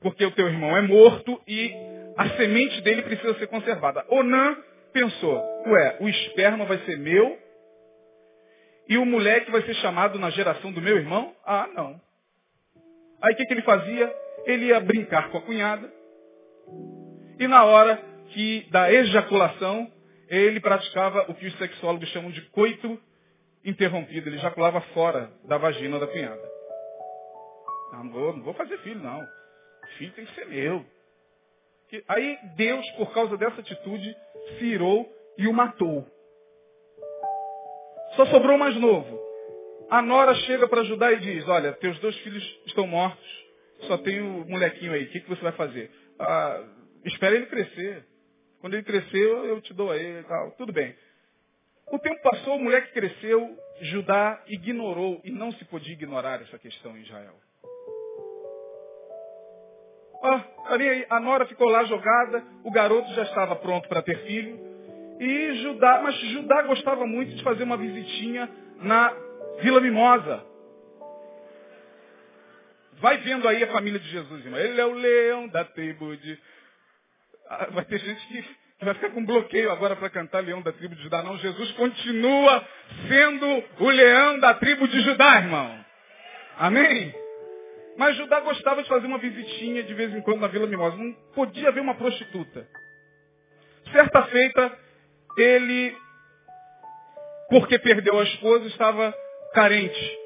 Porque 0.00 0.24
o 0.24 0.30
teu 0.32 0.48
irmão 0.48 0.76
é 0.76 0.82
morto 0.82 1.40
e 1.46 1.74
a 2.16 2.30
semente 2.30 2.80
dele 2.80 3.02
precisa 3.02 3.34
ser 3.38 3.46
conservada. 3.48 4.04
Onã 4.08 4.56
pensou, 4.92 5.36
ué, 5.66 5.96
o 6.00 6.08
esperma 6.08 6.64
vai 6.64 6.78
ser 6.78 6.98
meu 6.98 7.38
e 8.88 8.98
o 8.98 9.04
moleque 9.04 9.50
vai 9.50 9.62
ser 9.62 9.74
chamado 9.74 10.18
na 10.18 10.30
geração 10.30 10.72
do 10.72 10.80
meu 10.80 10.96
irmão? 10.96 11.34
Ah, 11.44 11.68
não. 11.74 12.00
Aí 13.22 13.34
o 13.34 13.36
que, 13.36 13.44
que 13.44 13.52
ele 13.52 13.62
fazia? 13.62 14.12
Ele 14.46 14.66
ia 14.66 14.80
brincar 14.80 15.30
com 15.30 15.38
a 15.38 15.42
cunhada 15.42 15.90
e 17.38 17.48
na 17.48 17.64
hora 17.64 17.98
que 18.28 18.68
da 18.70 18.92
ejaculação, 18.92 19.90
ele 20.28 20.60
praticava 20.60 21.24
o 21.28 21.34
que 21.34 21.46
os 21.46 21.56
sexólogos 21.56 22.08
chamam 22.10 22.30
de 22.30 22.42
coito 22.50 23.00
interrompido. 23.64 24.28
Ele 24.28 24.36
ejaculava 24.36 24.80
fora 24.92 25.30
da 25.44 25.56
vagina 25.56 25.98
da 25.98 26.06
cunhada. 26.06 26.42
Não, 27.92 28.04
não 28.04 28.12
vou, 28.12 28.36
não 28.36 28.42
vou 28.42 28.54
fazer 28.54 28.78
filho, 28.78 29.00
não. 29.00 29.26
Filho 29.98 30.12
tem 30.12 30.24
que 30.24 30.34
ser 30.34 30.46
meu. 30.46 30.84
Aí 32.08 32.38
Deus, 32.56 32.88
por 32.92 33.12
causa 33.12 33.36
dessa 33.36 33.60
atitude, 33.60 34.16
se 34.58 34.64
irou 34.64 35.10
e 35.36 35.48
o 35.48 35.52
matou. 35.52 36.06
Só 38.16 38.26
sobrou 38.26 38.58
mais 38.58 38.76
novo. 38.76 39.20
A 39.90 40.00
nora 40.00 40.34
chega 40.34 40.68
para 40.68 40.82
ajudar 40.82 41.12
e 41.12 41.20
diz, 41.20 41.48
olha, 41.48 41.72
teus 41.72 41.98
dois 41.98 42.16
filhos 42.18 42.44
estão 42.66 42.86
mortos, 42.86 43.44
só 43.88 43.98
tem 43.98 44.20
o 44.20 44.44
molequinho 44.48 44.92
aí, 44.92 45.04
o 45.04 45.10
que, 45.10 45.20
que 45.20 45.28
você 45.28 45.42
vai 45.42 45.52
fazer? 45.52 45.90
Ah, 46.18 46.64
espera 47.04 47.34
ele 47.34 47.46
crescer. 47.46 48.04
Quando 48.60 48.74
ele 48.74 48.84
crescer, 48.84 49.26
eu 49.26 49.60
te 49.60 49.72
dou 49.72 49.90
a 49.90 49.96
ele 49.96 50.20
e 50.20 50.24
tal. 50.24 50.50
Tudo 50.52 50.72
bem. 50.72 50.94
O 51.90 51.98
tempo 51.98 52.22
passou, 52.22 52.56
o 52.56 52.62
moleque 52.62 52.92
cresceu, 52.92 53.58
Judá 53.80 54.40
ignorou, 54.46 55.20
e 55.24 55.30
não 55.30 55.50
se 55.52 55.64
podia 55.64 55.94
ignorar 55.94 56.40
essa 56.42 56.58
questão 56.58 56.96
em 56.96 57.00
Israel. 57.00 57.34
Ah, 60.22 60.44
aí, 60.66 61.06
a 61.08 61.20
nora 61.20 61.46
ficou 61.46 61.68
lá 61.68 61.84
jogada, 61.84 62.44
o 62.62 62.70
garoto 62.70 63.12
já 63.14 63.22
estava 63.22 63.56
pronto 63.56 63.88
para 63.88 64.02
ter 64.02 64.18
filho, 64.24 64.58
e 65.18 65.54
Judá, 65.62 66.00
mas 66.02 66.14
Judá 66.16 66.62
gostava 66.62 67.06
muito 67.06 67.34
de 67.34 67.42
fazer 67.42 67.64
uma 67.64 67.76
visitinha 67.76 68.48
na 68.78 69.12
Vila 69.60 69.80
Mimosa. 69.80 70.44
Vai 73.00 73.18
vendo 73.18 73.48
aí 73.48 73.62
a 73.62 73.72
família 73.72 73.98
de 73.98 74.08
Jesus, 74.08 74.44
irmão. 74.44 74.60
Ele 74.60 74.80
é 74.80 74.84
o 74.84 74.92
leão 74.92 75.48
da 75.48 75.64
tribo 75.64 76.16
de. 76.16 76.38
Ah, 77.48 77.68
vai 77.70 77.84
ter 77.84 77.98
gente 77.98 78.26
que 78.28 78.44
vai 78.84 78.94
ficar 78.94 79.10
com 79.10 79.24
bloqueio 79.24 79.70
agora 79.70 79.96
para 79.96 80.10
cantar 80.10 80.42
leão 80.42 80.62
da 80.62 80.72
tribo 80.72 80.94
de 80.94 81.02
Judá. 81.02 81.22
Não, 81.22 81.36
Jesus 81.38 81.70
continua 81.72 82.66
sendo 83.08 83.64
o 83.78 83.90
leão 83.90 84.38
da 84.38 84.54
tribo 84.54 84.86
de 84.88 85.00
Judá, 85.00 85.36
irmão. 85.36 85.84
Amém? 86.58 87.14
Mas 88.00 88.16
Judá 88.16 88.40
gostava 88.40 88.82
de 88.82 88.88
fazer 88.88 89.06
uma 89.06 89.18
visitinha 89.18 89.82
de 89.82 89.92
vez 89.92 90.10
em 90.14 90.22
quando 90.22 90.40
na 90.40 90.48
Vila 90.48 90.66
Mimosa. 90.66 90.96
Não 90.96 91.12
podia 91.34 91.70
ver 91.70 91.80
uma 91.80 91.94
prostituta. 91.94 92.66
Certa 93.92 94.22
feita, 94.28 94.78
ele, 95.36 95.94
porque 97.50 97.78
perdeu 97.78 98.18
a 98.18 98.22
esposa, 98.22 98.66
estava 98.68 99.14
carente. 99.52 100.18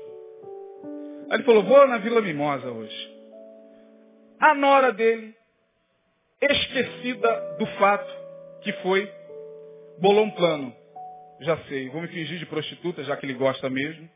Aí 1.29 1.39
ele 1.39 1.43
falou, 1.43 1.65
vou 1.65 1.85
na 1.89 1.99
Vila 1.99 2.21
Mimosa 2.21 2.71
hoje. 2.71 3.13
A 4.39 4.55
nora 4.55 4.93
dele, 4.93 5.35
esquecida 6.43 7.57
do 7.59 7.67
fato 7.77 8.09
que 8.63 8.73
foi, 8.85 9.13
bolou 9.99 10.27
um 10.27 10.31
plano. 10.31 10.73
Já 11.41 11.57
sei, 11.65 11.89
vou 11.89 12.01
me 12.01 12.07
fingir 12.07 12.39
de 12.39 12.47
prostituta, 12.47 13.03
já 13.03 13.17
que 13.17 13.27
ele 13.27 13.35
gosta 13.35 13.69
mesmo. 13.69 14.09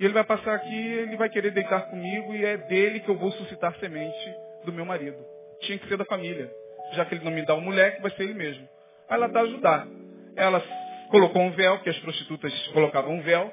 E 0.00 0.04
ele 0.06 0.14
vai 0.14 0.24
passar 0.24 0.54
aqui, 0.54 0.74
ele 0.74 1.14
vai 1.18 1.28
querer 1.28 1.50
deitar 1.50 1.90
comigo 1.90 2.34
e 2.34 2.42
é 2.42 2.56
dele 2.56 3.00
que 3.00 3.10
eu 3.10 3.18
vou 3.18 3.30
suscitar 3.32 3.78
semente 3.78 4.34
do 4.64 4.72
meu 4.72 4.86
marido. 4.86 5.22
Tinha 5.60 5.78
que 5.78 5.86
ser 5.86 5.98
da 5.98 6.06
família. 6.06 6.50
Já 6.94 7.04
que 7.04 7.14
ele 7.14 7.24
não 7.24 7.30
me 7.30 7.44
dá 7.44 7.54
o 7.54 7.60
moleque, 7.60 8.00
vai 8.00 8.10
ser 8.12 8.22
ele 8.22 8.32
mesmo. 8.32 8.66
Aí 9.10 9.16
ela 9.16 9.28
dá 9.28 9.42
ajudar. 9.42 9.86
Ela 10.34 10.62
colocou 11.10 11.42
um 11.42 11.50
véu, 11.50 11.80
que 11.80 11.90
as 11.90 11.98
prostitutas 11.98 12.50
colocavam 12.68 13.12
um 13.12 13.20
véu, 13.20 13.52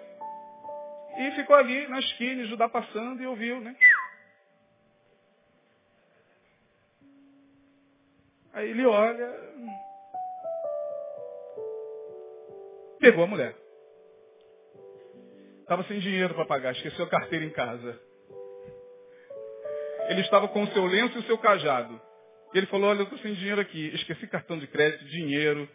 e 1.18 1.32
ficou 1.32 1.56
ali 1.56 1.86
na 1.90 2.00
esquina, 2.00 2.46
Judá 2.46 2.70
passando 2.70 3.22
e 3.22 3.28
ouviu, 3.28 3.60
né? 3.60 3.76
Aí 8.54 8.70
ele 8.70 8.86
olha, 8.86 9.34
pegou 13.00 13.26
a 13.26 13.28
mulher. 13.28 13.67
Estava 15.68 15.84
sem 15.84 16.00
dinheiro 16.00 16.34
para 16.34 16.46
pagar, 16.46 16.72
esqueceu 16.72 17.04
a 17.04 17.10
carteira 17.10 17.44
em 17.44 17.50
casa. 17.50 18.00
Ele 20.08 20.22
estava 20.22 20.48
com 20.48 20.64
o 20.64 20.68
seu 20.68 20.86
lenço 20.86 21.18
e 21.18 21.20
o 21.20 21.24
seu 21.24 21.38
cajado. 21.38 22.00
Ele 22.54 22.66
falou, 22.68 22.90
olha, 22.90 23.00
eu 23.00 23.04
estou 23.04 23.20
sem 23.20 23.34
dinheiro 23.34 23.60
aqui, 23.60 23.94
esqueci 23.94 24.28
cartão 24.28 24.58
de 24.58 24.66
crédito, 24.66 25.04
dinheiro. 25.04 25.68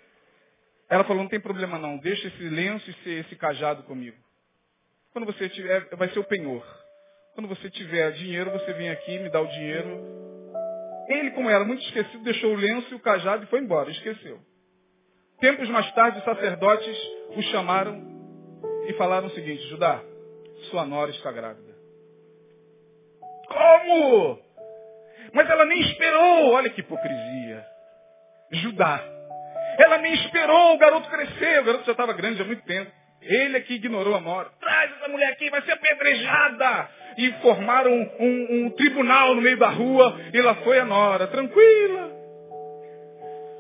Ela 0.89 1.05
falou, 1.05 1.23
não 1.23 1.29
tem 1.29 1.39
problema 1.39 1.79
não, 1.79 1.99
deixa 1.99 2.27
esse 2.27 2.43
lenço 2.43 2.91
e 3.05 3.11
esse 3.19 3.37
cajado 3.37 3.83
comigo. 3.83 4.17
Quando 5.13 5.27
você 5.27 5.47
tiver, 5.51 5.87
vai 5.95 6.09
ser 6.09 6.21
o 6.21 6.25
penhor. 6.25 6.65
Quando 7.35 7.49
você 7.49 7.69
tiver 7.69 8.13
dinheiro, 8.13 8.51
você 8.51 8.73
vem 8.73 8.89
aqui, 8.89 9.19
me 9.19 9.29
dá 9.29 9.43
o 9.43 9.47
dinheiro. 9.47 10.03
Ele, 11.07 11.33
como 11.33 11.51
era 11.51 11.67
muito 11.67 11.85
esquecido, 11.85 12.25
deixou 12.25 12.55
o 12.55 12.57
lenço 12.57 12.91
e 12.93 12.95
o 12.95 13.01
cajado 13.01 13.45
e 13.45 13.49
foi 13.49 13.61
embora, 13.61 13.91
esqueceu. 13.91 14.41
Tempos 15.39 15.69
mais 15.69 15.93
tarde, 15.93 16.17
os 16.17 16.25
sacerdotes 16.25 16.97
o 17.37 17.43
chamaram 17.43 18.12
e 18.89 18.93
falaram 18.95 19.27
o 19.27 19.31
seguinte, 19.31 19.69
Judá, 19.69 20.01
sua 20.71 20.85
nora 20.85 21.11
está 21.11 21.31
grávida. 21.31 21.73
Como? 23.49 24.39
Mas 25.33 25.49
ela 25.49 25.65
nem 25.65 25.81
esperou, 25.81 26.53
olha 26.53 26.71
que 26.71 26.81
hipocrisia. 26.81 27.65
Judá. 28.53 29.01
Ela 29.79 29.99
nem 29.99 30.13
esperou, 30.15 30.75
o 30.75 30.79
garoto 30.79 31.09
cresceu, 31.09 31.63
o 31.63 31.65
garoto 31.65 31.85
já 31.85 31.93
estava 31.93 32.13
grande 32.13 32.43
há 32.43 32.45
muito 32.45 32.65
tempo. 32.65 32.91
Ele 33.23 33.57
é 33.57 33.61
que 33.61 33.75
ignorou 33.75 34.15
a 34.15 34.21
nora. 34.21 34.51
Traz 34.61 34.91
essa 34.93 35.09
mulher 35.09 35.33
aqui, 35.33 35.49
vai 35.49 35.63
ser 35.63 35.73
apedrejada. 35.73 36.89
E 37.17 37.31
formaram 37.43 37.93
um, 37.93 38.11
um, 38.19 38.67
um 38.67 38.71
tribunal 38.71 39.35
no 39.35 39.43
meio 39.43 39.57
da 39.59 39.69
rua. 39.69 40.19
E 40.33 40.41
lá 40.41 40.57
foi 40.57 40.79
a 40.81 40.85
nora, 40.85 41.29
tranquila. 41.29 42.11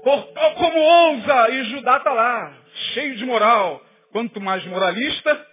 Como 0.02 0.78
ousa? 0.78 1.50
E 1.50 1.64
Judá 1.64 1.98
está 1.98 2.12
lá, 2.12 2.52
cheio 2.92 3.14
de 3.16 3.24
moral. 3.24 3.80
Quanto 4.12 4.40
mais 4.40 4.64
moralista, 4.66 5.46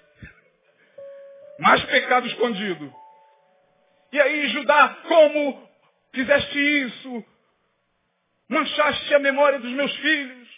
mais 1.60 1.84
pecado 1.86 2.28
escondido. 2.28 2.93
E 4.12 4.19
aí, 4.19 4.50
Judá, 4.50 4.98
como 5.08 5.69
fizeste 6.13 6.60
isso? 6.60 7.26
Manchaste 8.50 9.13
a 9.13 9.19
memória 9.19 9.60
dos 9.60 9.72
meus 9.72 9.95
filhos. 9.98 10.50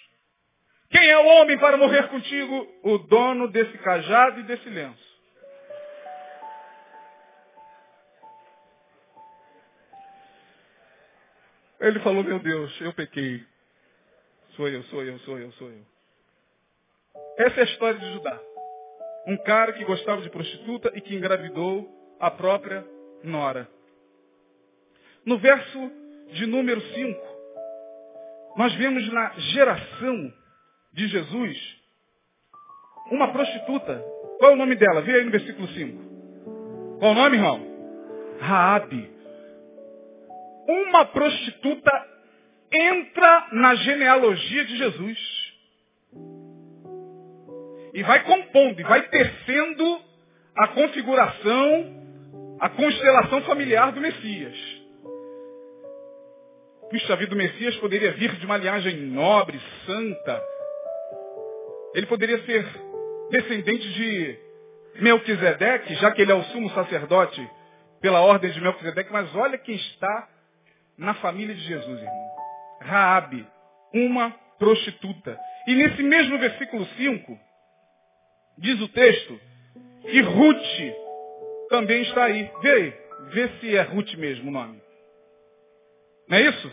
Quem 0.90 1.10
é 1.10 1.18
o 1.18 1.26
homem 1.26 1.58
para 1.58 1.78
morrer 1.78 2.08
contigo? 2.10 2.68
O 2.84 2.98
dono 2.98 3.48
desse 3.50 3.78
cajado 3.78 4.40
e 4.40 4.44
desse 4.44 4.70
lenço. 4.70 5.12
Ele 11.80 12.00
falou, 12.02 12.24
meu 12.24 12.40
Deus, 12.40 12.80
eu 12.82 12.94
pequei. 12.94 13.44
Sou 14.56 14.68
eu, 14.68 14.84
sou 14.84 15.04
eu, 15.04 15.20
sou 15.20 15.40
eu, 15.40 15.52
sou 15.54 15.70
eu. 15.70 15.86
Essa 17.38 17.60
é 17.60 17.62
a 17.62 17.66
história 17.66 18.00
de 18.00 18.14
Judá. 18.14 18.40
Um 19.28 19.38
cara 19.38 19.74
que 19.74 19.86
gostava 19.86 20.22
de 20.22 20.30
prostituta 20.30 20.92
e 20.96 21.02
que 21.02 21.16
engravidou 21.16 21.90
a 22.20 22.30
própria 22.32 22.86
nora. 23.24 23.68
No 25.26 25.38
verso 25.38 25.92
de 26.34 26.46
número 26.46 26.82
5, 26.82 27.32
nós 28.58 28.74
vemos 28.76 29.12
na 29.12 29.30
geração 29.38 30.34
de 30.94 31.08
Jesus 31.08 31.82
uma 33.12 33.32
prostituta. 33.32 34.04
Qual 34.40 34.52
é 34.52 34.54
o 34.54 34.58
nome 34.58 34.76
dela? 34.76 35.02
Vê 35.02 35.16
aí 35.16 35.24
no 35.24 35.32
versículo 35.32 35.68
5. 35.68 37.00
Qual 37.00 37.12
o 37.12 37.16
nome, 37.16 37.38
irmão? 37.38 37.62
Raabe. 38.40 39.12
Uma 40.68 41.06
prostituta 41.06 41.92
entra 42.72 43.48
na 43.52 43.76
genealogia 43.76 44.66
de 44.66 44.78
Jesus 44.78 45.41
e 47.94 48.04
vai 48.04 48.24
compondo, 48.24 48.80
e 48.80 48.84
vai 48.84 49.02
tecendo 49.10 50.02
a 50.56 50.68
configuração, 50.70 52.58
a 52.60 52.70
constelação 52.70 53.42
familiar 53.42 53.92
do 53.92 54.02
Messias. 54.02 54.58
Puxa 56.90 57.16
vida, 57.16 57.34
o 57.34 57.38
Messias 57.38 57.76
poderia 57.78 58.12
vir 58.14 58.36
de 58.36 58.46
uma 58.46 58.58
linhagem 58.58 58.98
nobre, 58.98 59.60
santa. 59.86 60.44
Ele 61.94 62.06
poderia 62.06 62.44
ser 62.46 62.66
descendente 63.30 63.94
de 63.94 64.38
Melquisedeque, 64.96 65.96
já 65.96 66.12
que 66.12 66.22
ele 66.22 66.32
é 66.32 66.36
o 66.36 66.44
sumo 66.46 66.70
sacerdote 66.72 67.50
pela 68.02 68.20
ordem 68.22 68.52
de 68.52 68.60
Melquisedeque, 68.60 69.12
mas 69.12 69.34
olha 69.36 69.58
quem 69.58 69.76
está 69.76 70.28
na 70.98 71.14
família 71.16 71.56
de 71.56 71.62
Jesus, 71.62 72.00
irmão. 72.00 72.32
Raabe, 72.82 73.48
uma 73.94 74.32
prostituta. 74.60 75.40
E 75.68 75.76
nesse 75.76 76.04
mesmo 76.04 76.38
versículo 76.40 76.86
5, 76.98 77.40
diz 78.58 78.80
o 78.82 78.88
texto, 78.90 79.40
que 80.10 80.22
Ruth 80.22 80.96
também 81.70 82.02
está 82.04 82.26
aí. 82.26 82.50
Vê 82.62 82.72
aí, 82.72 82.94
vê 83.30 83.50
se 83.60 83.76
é 83.76 83.82
Ruth 83.82 84.14
mesmo 84.16 84.50
o 84.50 84.54
nome. 84.54 84.82
Não 86.28 86.38
é 86.38 86.42
isso? 86.42 86.72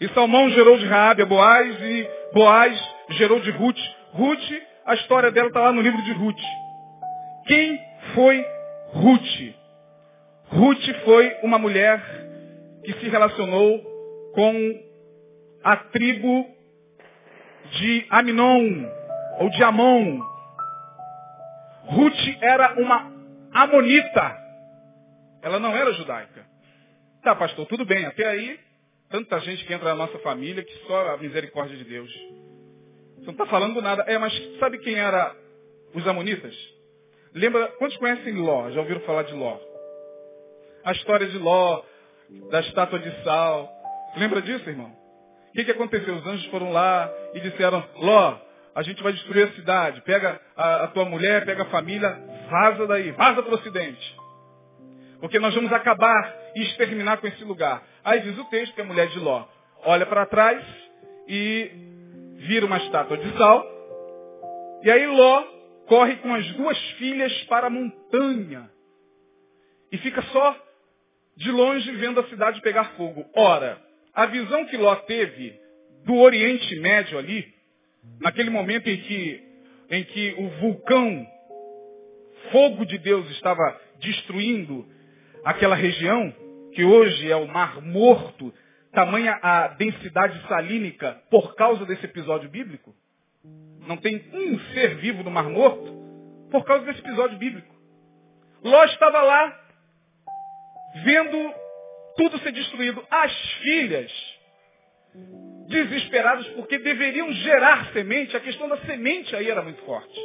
E 0.00 0.08
Salmão 0.08 0.50
gerou 0.50 0.76
de 0.78 0.86
Raabe 0.86 1.22
a 1.22 1.26
Boaz 1.26 1.76
e 1.80 2.08
Boaz 2.32 2.94
gerou 3.10 3.40
de 3.40 3.50
Ruth. 3.50 3.78
Ruth, 4.12 4.62
a 4.84 4.94
história 4.94 5.30
dela 5.30 5.48
está 5.48 5.60
lá 5.60 5.72
no 5.72 5.80
livro 5.80 6.02
de 6.02 6.12
Ruth. 6.12 6.40
Quem 7.46 7.80
foi 8.14 8.44
Ruth? 8.88 9.54
Ruth 10.48 11.04
foi 11.04 11.36
uma 11.42 11.58
mulher 11.58 12.00
que 12.84 12.92
se 12.94 13.08
relacionou 13.08 13.80
com 14.34 14.84
a 15.62 15.76
tribo 15.76 16.46
de 17.72 18.06
Aminon, 18.10 18.84
ou 19.40 19.48
de 19.50 19.62
Amon, 19.62 20.20
Ruth 21.86 22.38
era 22.40 22.74
uma 22.80 23.12
amonita. 23.52 24.36
Ela 25.42 25.58
não 25.58 25.76
era 25.76 25.92
judaica. 25.92 26.46
Tá, 27.22 27.34
pastor, 27.34 27.66
tudo 27.66 27.84
bem. 27.84 28.04
Até 28.04 28.26
aí, 28.26 28.58
tanta 29.10 29.38
gente 29.40 29.64
que 29.64 29.72
entra 29.72 29.90
na 29.90 29.94
nossa 29.94 30.18
família 30.20 30.64
que 30.64 30.86
só 30.86 31.14
a 31.14 31.16
misericórdia 31.18 31.76
de 31.76 31.84
Deus. 31.84 32.10
Você 33.16 33.26
não 33.26 33.32
está 33.32 33.46
falando 33.46 33.80
nada. 33.80 34.02
É, 34.06 34.18
mas 34.18 34.32
sabe 34.58 34.78
quem 34.78 34.94
era 34.94 35.34
os 35.94 36.06
amonitas? 36.06 36.54
Lembra, 37.34 37.68
quantos 37.78 37.96
conhecem 37.96 38.34
Ló? 38.34 38.70
Já 38.70 38.80
ouviram 38.80 39.00
falar 39.00 39.22
de 39.24 39.34
Ló? 39.34 39.58
A 40.84 40.92
história 40.92 41.26
de 41.26 41.38
Ló, 41.38 41.82
da 42.50 42.60
estátua 42.60 42.98
de 42.98 43.10
sal. 43.24 43.70
Lembra 44.16 44.40
disso, 44.42 44.68
irmão? 44.68 44.94
O 45.48 45.52
que, 45.52 45.64
que 45.64 45.70
aconteceu? 45.70 46.14
Os 46.14 46.26
anjos 46.26 46.46
foram 46.46 46.70
lá 46.70 47.10
e 47.32 47.40
disseram, 47.40 47.82
Ló, 47.96 48.38
a 48.74 48.82
gente 48.82 49.02
vai 49.02 49.12
destruir 49.12 49.44
a 49.44 49.52
cidade. 49.52 50.00
Pega 50.02 50.40
a, 50.56 50.84
a 50.84 50.88
tua 50.88 51.04
mulher, 51.04 51.44
pega 51.44 51.62
a 51.62 51.70
família, 51.70 52.10
vaza 52.50 52.86
daí, 52.86 53.12
vaza 53.12 53.42
para 53.42 53.52
o 53.52 53.54
ocidente. 53.54 54.16
Porque 55.20 55.38
nós 55.38 55.54
vamos 55.54 55.72
acabar 55.72 56.34
e 56.56 56.62
exterminar 56.62 57.18
com 57.18 57.26
esse 57.26 57.44
lugar. 57.44 57.82
Aí 58.04 58.20
diz 58.20 58.36
o 58.38 58.44
texto 58.44 58.74
que 58.74 58.80
a 58.80 58.84
mulher 58.84 59.08
de 59.08 59.18
Ló 59.18 59.46
olha 59.84 60.04
para 60.04 60.26
trás 60.26 60.62
e 61.28 61.70
vira 62.38 62.66
uma 62.66 62.78
estátua 62.78 63.16
de 63.16 63.36
sal. 63.38 63.64
E 64.82 64.90
aí 64.90 65.06
Ló 65.06 65.44
corre 65.86 66.16
com 66.16 66.34
as 66.34 66.46
duas 66.52 66.78
filhas 66.98 67.32
para 67.44 67.68
a 67.68 67.70
montanha. 67.70 68.70
E 69.92 69.98
fica 69.98 70.20
só 70.22 70.56
de 71.36 71.50
longe 71.50 71.90
vendo 71.92 72.20
a 72.20 72.28
cidade 72.28 72.60
pegar 72.60 72.92
fogo. 72.96 73.24
Ora, 73.34 73.78
a 74.12 74.26
visão 74.26 74.66
que 74.66 74.76
Ló 74.76 74.94
teve 74.96 75.58
do 76.04 76.16
Oriente 76.16 76.78
Médio 76.80 77.18
ali, 77.18 77.53
naquele 78.20 78.50
momento 78.50 78.88
em 78.88 78.96
que, 78.96 79.42
em 79.90 80.04
que 80.04 80.34
o 80.38 80.48
vulcão, 80.60 81.26
fogo 82.50 82.84
de 82.84 82.98
Deus, 82.98 83.28
estava 83.30 83.80
destruindo 84.00 84.86
aquela 85.44 85.74
região, 85.74 86.34
que 86.72 86.84
hoje 86.84 87.30
é 87.30 87.36
o 87.36 87.46
Mar 87.46 87.80
Morto, 87.80 88.52
tamanha 88.92 89.38
a 89.42 89.68
densidade 89.68 90.40
salínica 90.48 91.20
por 91.30 91.54
causa 91.54 91.84
desse 91.84 92.04
episódio 92.04 92.48
bíblico? 92.48 92.94
Não 93.86 93.96
tem 93.96 94.24
um 94.32 94.58
ser 94.72 94.96
vivo 94.96 95.22
no 95.22 95.30
Mar 95.30 95.48
Morto 95.50 95.92
por 96.50 96.64
causa 96.64 96.84
desse 96.86 97.00
episódio 97.00 97.36
bíblico. 97.38 97.74
Ló 98.62 98.84
estava 98.84 99.20
lá, 99.20 99.60
vendo 101.04 101.54
tudo 102.16 102.38
ser 102.38 102.52
destruído. 102.52 103.04
As 103.10 103.52
filhas, 103.62 104.12
desesperadas 105.74 106.46
porque 106.50 106.78
deveriam 106.78 107.32
gerar 107.32 107.92
semente, 107.92 108.36
a 108.36 108.40
questão 108.40 108.68
da 108.68 108.78
semente 108.82 109.34
aí 109.34 109.50
era 109.50 109.62
muito 109.62 109.82
forte. 109.82 110.20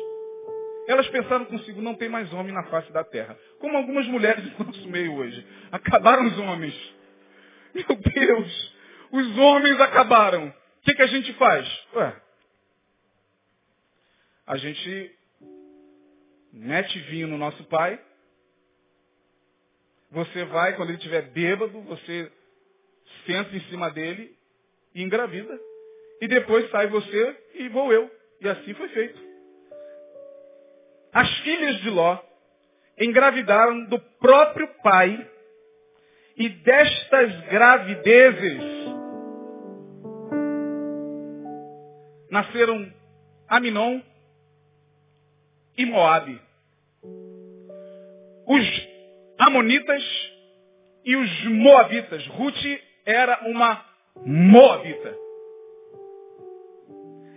Elas 0.88 1.08
pensaram 1.10 1.46
consigo, 1.46 1.82
não 1.82 1.96
tem 1.96 2.10
mais 2.10 2.32
homem 2.34 2.54
na 2.54 2.64
face 2.64 2.92
da 2.92 3.04
terra. 3.04 3.38
Como 3.60 3.76
algumas 3.76 4.08
mulheres 4.08 4.44
do 4.44 4.64
nosso 4.64 4.88
meio 4.90 5.16
hoje. 5.16 5.46
Acabaram 5.72 6.26
os 6.28 6.38
homens. 6.40 6.76
Meu 7.74 7.96
Deus, 7.96 8.76
os 9.12 9.38
homens 9.38 9.80
acabaram. 9.82 10.48
O 10.48 10.82
que, 10.84 10.96
que 10.96 11.02
a 11.02 11.08
gente 11.08 11.34
faz? 11.34 11.68
Ué, 11.94 12.22
a 14.48 14.58
gente 14.58 15.16
mete 16.54 17.00
vinho 17.02 17.28
no 17.28 17.38
nosso 17.38 17.64
pai. 17.66 18.00
Você 20.12 20.44
vai, 20.46 20.76
quando 20.76 20.90
ele 20.90 20.98
estiver 20.98 21.22
bêbado, 21.30 21.82
você 21.82 22.32
senta 23.28 23.56
em 23.56 23.62
cima 23.70 23.92
dele 23.92 24.39
engravida. 25.04 25.60
E 26.22 26.28
depois 26.28 26.70
sai 26.70 26.88
você 26.88 27.38
e 27.56 27.70
vou 27.70 27.92
eu. 27.92 28.10
E 28.42 28.48
assim 28.48 28.74
foi 28.74 28.88
feito. 28.90 29.20
As 31.14 31.30
filhas 31.40 31.78
de 31.82 31.90
Ló 31.90 32.18
engravidaram 33.00 33.86
do 33.86 34.00
próprio 34.20 34.68
pai 34.84 35.30
e 36.38 36.50
destas 36.50 37.42
gravidezes 37.48 38.64
nasceram 42.30 42.94
Aminon 43.48 44.02
e 45.78 45.86
Moabe. 45.86 46.40
Os 48.46 48.90
Amonitas 49.40 50.04
e 51.06 51.16
os 51.16 51.44
Moabitas. 51.46 52.26
Ruth 52.28 52.82
era 53.06 53.48
uma 53.48 53.89
Moabita. 54.26 55.16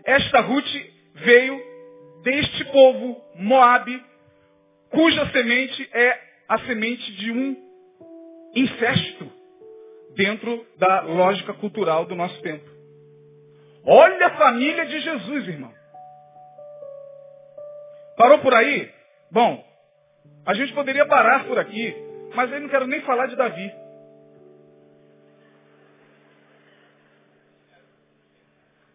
Esta 0.04 0.40
Ruth 0.40 0.92
veio 1.14 1.60
deste 2.22 2.64
povo 2.66 3.20
Moabe, 3.36 4.02
cuja 4.90 5.26
semente 5.30 5.88
é 5.92 6.20
a 6.48 6.58
semente 6.60 7.12
de 7.16 7.30
um 7.30 7.56
incesto 8.54 9.30
dentro 10.14 10.66
da 10.76 11.02
lógica 11.02 11.54
cultural 11.54 12.04
do 12.04 12.14
nosso 12.14 12.40
tempo. 12.42 12.68
Olha 13.84 14.26
a 14.26 14.36
família 14.36 14.86
de 14.86 15.00
Jesus, 15.00 15.48
irmão. 15.48 15.72
Parou 18.16 18.38
por 18.38 18.54
aí? 18.54 18.90
Bom, 19.30 19.64
a 20.44 20.54
gente 20.54 20.72
poderia 20.72 21.06
parar 21.06 21.46
por 21.46 21.58
aqui, 21.58 21.94
mas 22.34 22.52
eu 22.52 22.60
não 22.60 22.68
quero 22.68 22.86
nem 22.86 23.00
falar 23.00 23.26
de 23.26 23.36
Davi. 23.36 23.81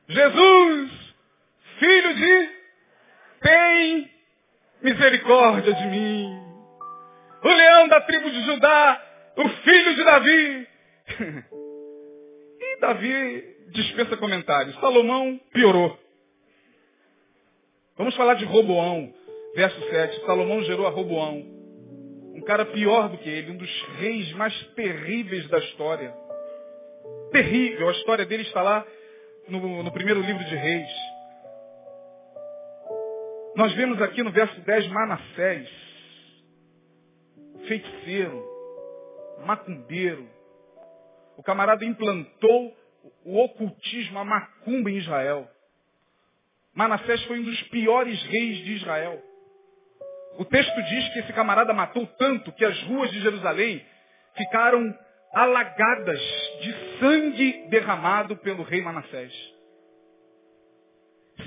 Jesus, 0.09 0.91
filho 1.79 2.15
de, 2.15 2.49
tem 3.41 4.11
misericórdia 4.81 5.73
de 5.73 5.85
mim. 5.87 6.47
O 7.43 7.47
leão 7.49 7.87
da 7.89 7.99
tribo 8.01 8.29
de 8.29 8.41
Judá, 8.43 9.01
o 9.35 9.49
filho 9.49 9.95
de 9.95 10.03
Davi. 10.05 10.67
e 12.59 12.79
Davi 12.79 13.55
dispensa 13.71 14.15
comentários. 14.15 14.79
Salomão 14.79 15.39
piorou. 15.51 15.99
Vamos 17.97 18.15
falar 18.15 18.35
de 18.35 18.45
Roboão, 18.45 19.13
verso 19.55 19.89
7. 19.89 20.25
Salomão 20.25 20.63
gerou 20.63 20.87
a 20.87 20.89
Roboão. 20.89 21.43
Um 22.33 22.41
cara 22.45 22.65
pior 22.65 23.09
do 23.09 23.17
que 23.17 23.27
ele, 23.27 23.51
um 23.51 23.57
dos 23.57 23.81
reis 23.97 24.31
mais 24.33 24.53
terríveis 24.75 25.49
da 25.49 25.57
história. 25.59 26.13
Terrível. 27.31 27.89
A 27.89 27.91
história 27.93 28.25
dele 28.25 28.43
está 28.43 28.61
lá 28.61 28.85
no, 29.47 29.83
no 29.83 29.91
primeiro 29.91 30.21
livro 30.21 30.43
de 30.43 30.55
Reis. 30.55 30.91
Nós 33.55 33.73
vemos 33.73 34.01
aqui 34.01 34.21
no 34.21 34.31
verso 34.31 34.60
10 34.62 34.88
Manassés, 34.89 35.69
feiticeiro, 37.67 38.45
macumbeiro. 39.45 40.29
O 41.38 41.43
camarada 41.43 41.86
implantou 41.86 42.75
o 43.23 43.38
ocultismo, 43.43 44.19
a 44.19 44.25
macumba 44.25 44.91
em 44.91 44.97
Israel. 44.97 45.49
Manassés 46.73 47.23
foi 47.23 47.39
um 47.39 47.43
dos 47.43 47.62
piores 47.63 48.21
reis 48.23 48.57
de 48.57 48.73
Israel. 48.73 49.21
O 50.38 50.45
texto 50.45 50.75
diz 50.83 51.13
que 51.13 51.19
esse 51.19 51.33
camarada 51.33 51.73
matou 51.73 52.05
tanto 52.05 52.51
que 52.51 52.63
as 52.63 52.79
ruas 52.83 53.10
de 53.12 53.21
Jerusalém 53.21 53.83
ficaram 54.36 54.95
alagadas 55.38 56.19
de 56.62 57.00
sangue 57.00 57.67
derramado 57.69 58.36
pelo 58.38 58.63
rei 58.63 58.82
Manassés. 58.82 59.32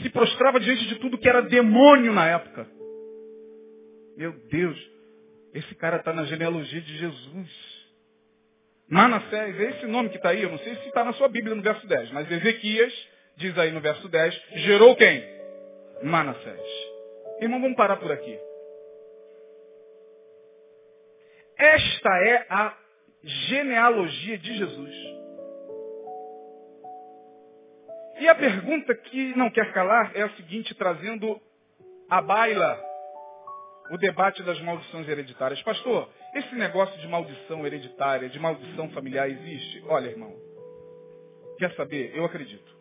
Se 0.00 0.10
prostrava 0.10 0.60
diante 0.60 0.86
de 0.86 0.94
tudo 1.00 1.18
que 1.18 1.28
era 1.28 1.42
demônio 1.42 2.12
na 2.12 2.26
época. 2.28 2.68
Meu 4.16 4.32
Deus, 4.48 4.78
esse 5.52 5.74
cara 5.74 5.96
está 5.96 6.12
na 6.12 6.22
genealogia 6.24 6.80
de 6.80 6.98
Jesus. 6.98 7.80
Manassés, 8.88 9.58
é 9.58 9.70
esse 9.70 9.86
nome 9.86 10.10
que 10.10 10.16
está 10.16 10.30
aí, 10.30 10.42
eu 10.42 10.50
não 10.50 10.58
sei 10.58 10.76
se 10.76 10.86
está 10.86 11.04
na 11.04 11.12
sua 11.14 11.28
Bíblia 11.28 11.56
no 11.56 11.62
verso 11.62 11.84
10, 11.86 12.12
mas 12.12 12.30
Ezequias 12.30 12.92
diz 13.36 13.58
aí 13.58 13.72
no 13.72 13.80
verso 13.80 14.08
10, 14.08 14.42
gerou 14.66 14.94
quem? 14.94 15.24
Manassés. 16.04 16.60
Irmão, 17.40 17.60
vamos 17.60 17.76
parar 17.76 17.96
por 17.96 18.12
aqui. 18.12 18.38
Esta 21.58 22.10
é 22.24 22.46
a 22.48 22.79
genealogia 23.22 24.38
de 24.38 24.56
Jesus. 24.56 24.94
E 28.18 28.28
a 28.28 28.34
pergunta 28.34 28.94
que 28.94 29.34
não 29.36 29.50
quer 29.50 29.72
calar 29.72 30.12
é 30.14 30.22
a 30.22 30.30
seguinte, 30.36 30.74
trazendo 30.74 31.40
à 32.08 32.20
baila 32.20 32.78
o 33.90 33.98
debate 33.98 34.42
das 34.42 34.60
maldições 34.60 35.08
hereditárias. 35.08 35.60
Pastor, 35.62 36.08
esse 36.34 36.54
negócio 36.54 36.98
de 37.00 37.08
maldição 37.08 37.66
hereditária, 37.66 38.28
de 38.28 38.38
maldição 38.38 38.88
familiar 38.90 39.28
existe? 39.28 39.82
Olha, 39.86 40.08
irmão, 40.08 40.32
quer 41.58 41.74
saber? 41.74 42.14
Eu 42.14 42.24
acredito. 42.24 42.78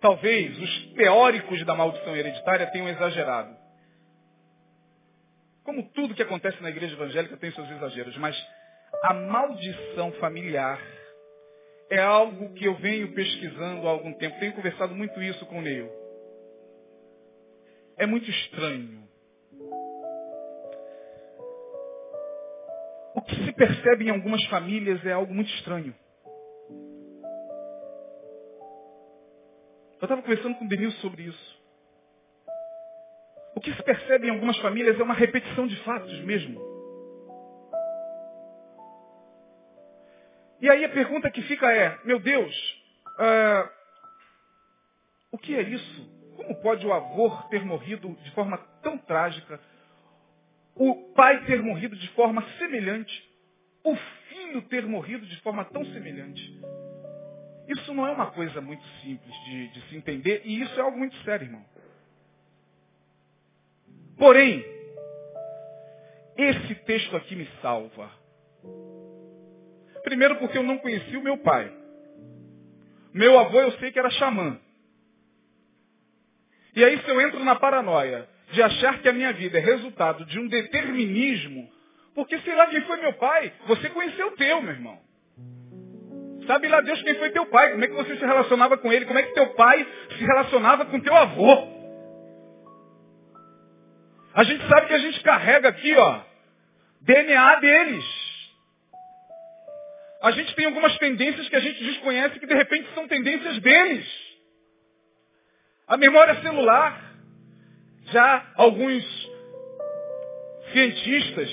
Talvez 0.00 0.58
os 0.58 0.92
teóricos 0.94 1.64
da 1.64 1.74
maldição 1.74 2.14
hereditária 2.14 2.66
tenham 2.70 2.88
exagerado. 2.88 3.56
Como 5.66 5.82
tudo 5.90 6.14
que 6.14 6.22
acontece 6.22 6.62
na 6.62 6.70
igreja 6.70 6.94
evangélica 6.94 7.36
tem 7.38 7.50
seus 7.50 7.68
exageros, 7.68 8.16
mas 8.18 8.36
a 9.02 9.12
maldição 9.12 10.12
familiar 10.12 10.80
é 11.90 11.98
algo 11.98 12.54
que 12.54 12.64
eu 12.64 12.76
venho 12.76 13.12
pesquisando 13.12 13.88
há 13.88 13.90
algum 13.90 14.12
tempo. 14.12 14.38
Tenho 14.38 14.52
conversado 14.52 14.94
muito 14.94 15.20
isso 15.20 15.44
com 15.46 15.58
o 15.58 15.60
Neil. 15.62 15.90
É 17.96 18.06
muito 18.06 18.30
estranho. 18.30 19.08
O 23.16 23.22
que 23.22 23.34
se 23.34 23.52
percebe 23.52 24.06
em 24.06 24.10
algumas 24.10 24.44
famílias 24.44 25.04
é 25.04 25.10
algo 25.10 25.34
muito 25.34 25.50
estranho. 25.50 25.92
Eu 29.98 30.04
estava 30.04 30.22
conversando 30.22 30.54
com 30.54 30.64
o 30.64 30.68
Denilson 30.68 31.00
sobre 31.00 31.24
isso. 31.24 31.55
O 33.56 33.60
que 33.60 33.72
se 33.74 33.82
percebe 33.82 34.28
em 34.28 34.30
algumas 34.30 34.58
famílias 34.58 35.00
é 35.00 35.02
uma 35.02 35.14
repetição 35.14 35.66
de 35.66 35.76
fatos 35.82 36.20
mesmo. 36.20 36.60
E 40.60 40.70
aí 40.70 40.84
a 40.84 40.90
pergunta 40.90 41.30
que 41.30 41.42
fica 41.42 41.72
é, 41.72 41.98
meu 42.04 42.20
Deus, 42.20 42.54
uh, 43.18 43.68
O 45.30 45.38
que 45.38 45.54
é 45.54 45.62
isso? 45.62 46.16
Como 46.36 46.54
pode 46.62 46.86
o 46.86 46.92
avô 46.92 47.30
ter 47.50 47.64
morrido 47.64 48.16
de 48.22 48.30
forma 48.32 48.58
tão 48.82 48.96
trágica? 48.98 49.60
O 50.74 51.12
pai 51.14 51.44
ter 51.44 51.62
morrido 51.62 51.96
de 51.96 52.08
forma 52.10 52.42
semelhante? 52.58 53.30
O 53.84 53.94
filho 54.28 54.62
ter 54.62 54.86
morrido 54.86 55.26
de 55.26 55.40
forma 55.42 55.64
tão 55.66 55.84
semelhante? 55.86 56.42
Isso 57.68 57.92
não 57.92 58.06
é 58.06 58.12
uma 58.12 58.30
coisa 58.30 58.60
muito 58.60 58.84
simples 59.02 59.34
de, 59.44 59.68
de 59.68 59.80
se 59.88 59.96
entender 59.96 60.42
e 60.44 60.62
isso 60.62 60.78
é 60.78 60.82
algo 60.82 60.98
muito 60.98 61.16
sério, 61.24 61.46
irmão. 61.46 61.64
Porém, 64.18 64.64
esse 66.36 66.74
texto 66.86 67.16
aqui 67.16 67.34
me 67.34 67.48
salva. 67.60 68.10
Primeiro 70.02 70.36
porque 70.36 70.58
eu 70.58 70.62
não 70.62 70.78
conheci 70.78 71.16
o 71.16 71.22
meu 71.22 71.38
pai. 71.38 71.72
Meu 73.12 73.38
avô 73.38 73.60
eu 73.60 73.72
sei 73.72 73.90
que 73.90 73.98
era 73.98 74.10
xamã. 74.10 74.58
E 76.74 76.84
aí 76.84 76.98
se 76.98 77.08
eu 77.08 77.20
entro 77.20 77.42
na 77.42 77.56
paranoia 77.56 78.28
de 78.52 78.62
achar 78.62 79.00
que 79.00 79.08
a 79.08 79.12
minha 79.12 79.32
vida 79.32 79.58
é 79.58 79.60
resultado 79.60 80.24
de 80.26 80.38
um 80.38 80.46
determinismo, 80.46 81.68
porque 82.14 82.38
sei 82.40 82.54
lá 82.54 82.66
quem 82.68 82.82
foi 82.82 82.98
meu 82.98 83.14
pai, 83.14 83.52
você 83.66 83.88
conheceu 83.90 84.28
o 84.28 84.36
teu, 84.36 84.62
meu 84.62 84.72
irmão. 84.72 84.98
Sabe 86.46 86.68
lá 86.68 86.80
Deus 86.80 87.02
quem 87.02 87.14
foi 87.16 87.30
teu 87.30 87.46
pai, 87.46 87.72
como 87.72 87.84
é 87.84 87.88
que 87.88 87.94
você 87.94 88.16
se 88.16 88.24
relacionava 88.24 88.78
com 88.78 88.92
ele, 88.92 89.06
como 89.06 89.18
é 89.18 89.22
que 89.22 89.34
teu 89.34 89.54
pai 89.54 89.86
se 90.16 90.24
relacionava 90.24 90.84
com 90.84 91.00
teu 91.00 91.14
avô. 91.14 91.75
A 94.36 94.44
gente 94.44 94.68
sabe 94.68 94.86
que 94.86 94.92
a 94.92 94.98
gente 94.98 95.18
carrega 95.22 95.70
aqui, 95.70 95.96
ó, 95.96 96.20
DNA 97.00 97.54
deles. 97.56 98.04
A 100.22 100.30
gente 100.30 100.54
tem 100.54 100.66
algumas 100.66 100.94
tendências 100.98 101.48
que 101.48 101.56
a 101.56 101.60
gente 101.60 101.82
desconhece 101.82 102.38
que 102.38 102.46
de 102.46 102.54
repente 102.54 102.86
são 102.94 103.08
tendências 103.08 103.58
deles. 103.60 104.06
A 105.88 105.96
memória 105.96 106.38
celular. 106.42 107.04
Já 108.12 108.52
alguns 108.56 109.04
cientistas 110.70 111.50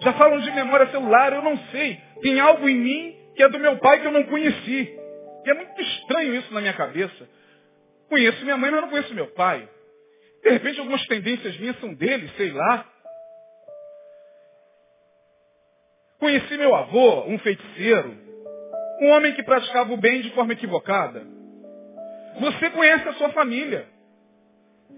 já 0.00 0.12
falam 0.14 0.40
de 0.40 0.50
memória 0.50 0.90
celular, 0.90 1.32
eu 1.32 1.42
não 1.42 1.56
sei. 1.70 2.00
Tem 2.22 2.40
algo 2.40 2.68
em 2.68 2.74
mim 2.74 3.16
que 3.36 3.42
é 3.42 3.48
do 3.48 3.58
meu 3.58 3.76
pai 3.78 4.00
que 4.00 4.06
eu 4.06 4.12
não 4.12 4.24
conheci. 4.24 4.98
E 5.44 5.50
é 5.50 5.54
muito 5.54 5.80
estranho 5.80 6.34
isso 6.36 6.52
na 6.54 6.60
minha 6.60 6.72
cabeça. 6.72 7.28
Conheço 8.08 8.42
minha 8.44 8.56
mãe, 8.56 8.70
mas 8.70 8.80
não 8.80 8.88
conheço 8.88 9.14
meu 9.14 9.28
pai. 9.28 9.68
De 10.42 10.50
repente 10.50 10.80
algumas 10.80 11.06
tendências 11.06 11.56
minhas 11.58 11.78
são 11.78 11.94
dele, 11.94 12.28
sei 12.36 12.50
lá. 12.50 12.86
Conheci 16.18 16.56
meu 16.56 16.74
avô, 16.74 17.24
um 17.26 17.38
feiticeiro, 17.38 18.16
um 19.00 19.08
homem 19.08 19.34
que 19.34 19.42
praticava 19.42 19.92
o 19.92 19.96
bem 19.96 20.20
de 20.20 20.30
forma 20.30 20.52
equivocada. 20.52 21.24
Você 22.40 22.70
conhece 22.70 23.08
a 23.08 23.14
sua 23.14 23.30
família. 23.30 23.88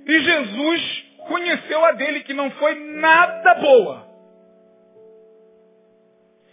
E 0.07 0.21
Jesus 0.21 1.05
conheceu 1.29 1.85
a 1.85 1.93
dele, 1.93 2.25
que 2.25 2.35
não 2.35 2.51
foi 2.53 2.75
nada 2.75 3.55
boa. 3.55 4.07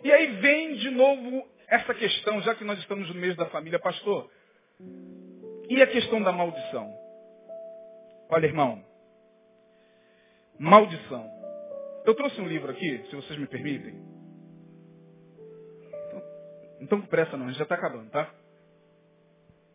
E 0.03 0.11
aí 0.11 0.27
vem 0.37 0.75
de 0.75 0.89
novo 0.89 1.47
essa 1.67 1.93
questão, 1.93 2.41
já 2.41 2.55
que 2.55 2.63
nós 2.63 2.79
estamos 2.79 3.07
no 3.09 3.15
mês 3.15 3.35
da 3.35 3.45
família, 3.47 3.79
pastor. 3.79 4.29
E 5.69 5.81
a 5.81 5.87
questão 5.87 6.21
da 6.21 6.31
maldição? 6.31 7.00
Olha, 8.33 8.45
irmão. 8.45 8.81
Maldição. 10.57 11.29
Eu 12.05 12.15
trouxe 12.15 12.39
um 12.39 12.47
livro 12.47 12.71
aqui, 12.71 13.05
se 13.09 13.15
vocês 13.15 13.37
me 13.37 13.45
permitem. 13.45 13.93
Então, 16.07 16.23
então 16.79 17.01
com 17.01 17.07
pressa 17.07 17.35
não, 17.35 17.45
a 17.45 17.49
gente 17.49 17.57
já 17.57 17.63
está 17.63 17.75
acabando, 17.75 18.09
tá? 18.09 18.33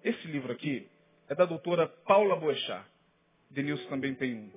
Esse 0.03 0.27
livro 0.29 0.51
aqui 0.51 0.89
é 1.29 1.35
da 1.35 1.45
doutora 1.45 1.87
Paula 1.87 2.35
Boechat. 2.37 2.83
Denilson 3.51 3.91
também 3.91 4.15
tem 4.15 4.35
um. 4.35 4.51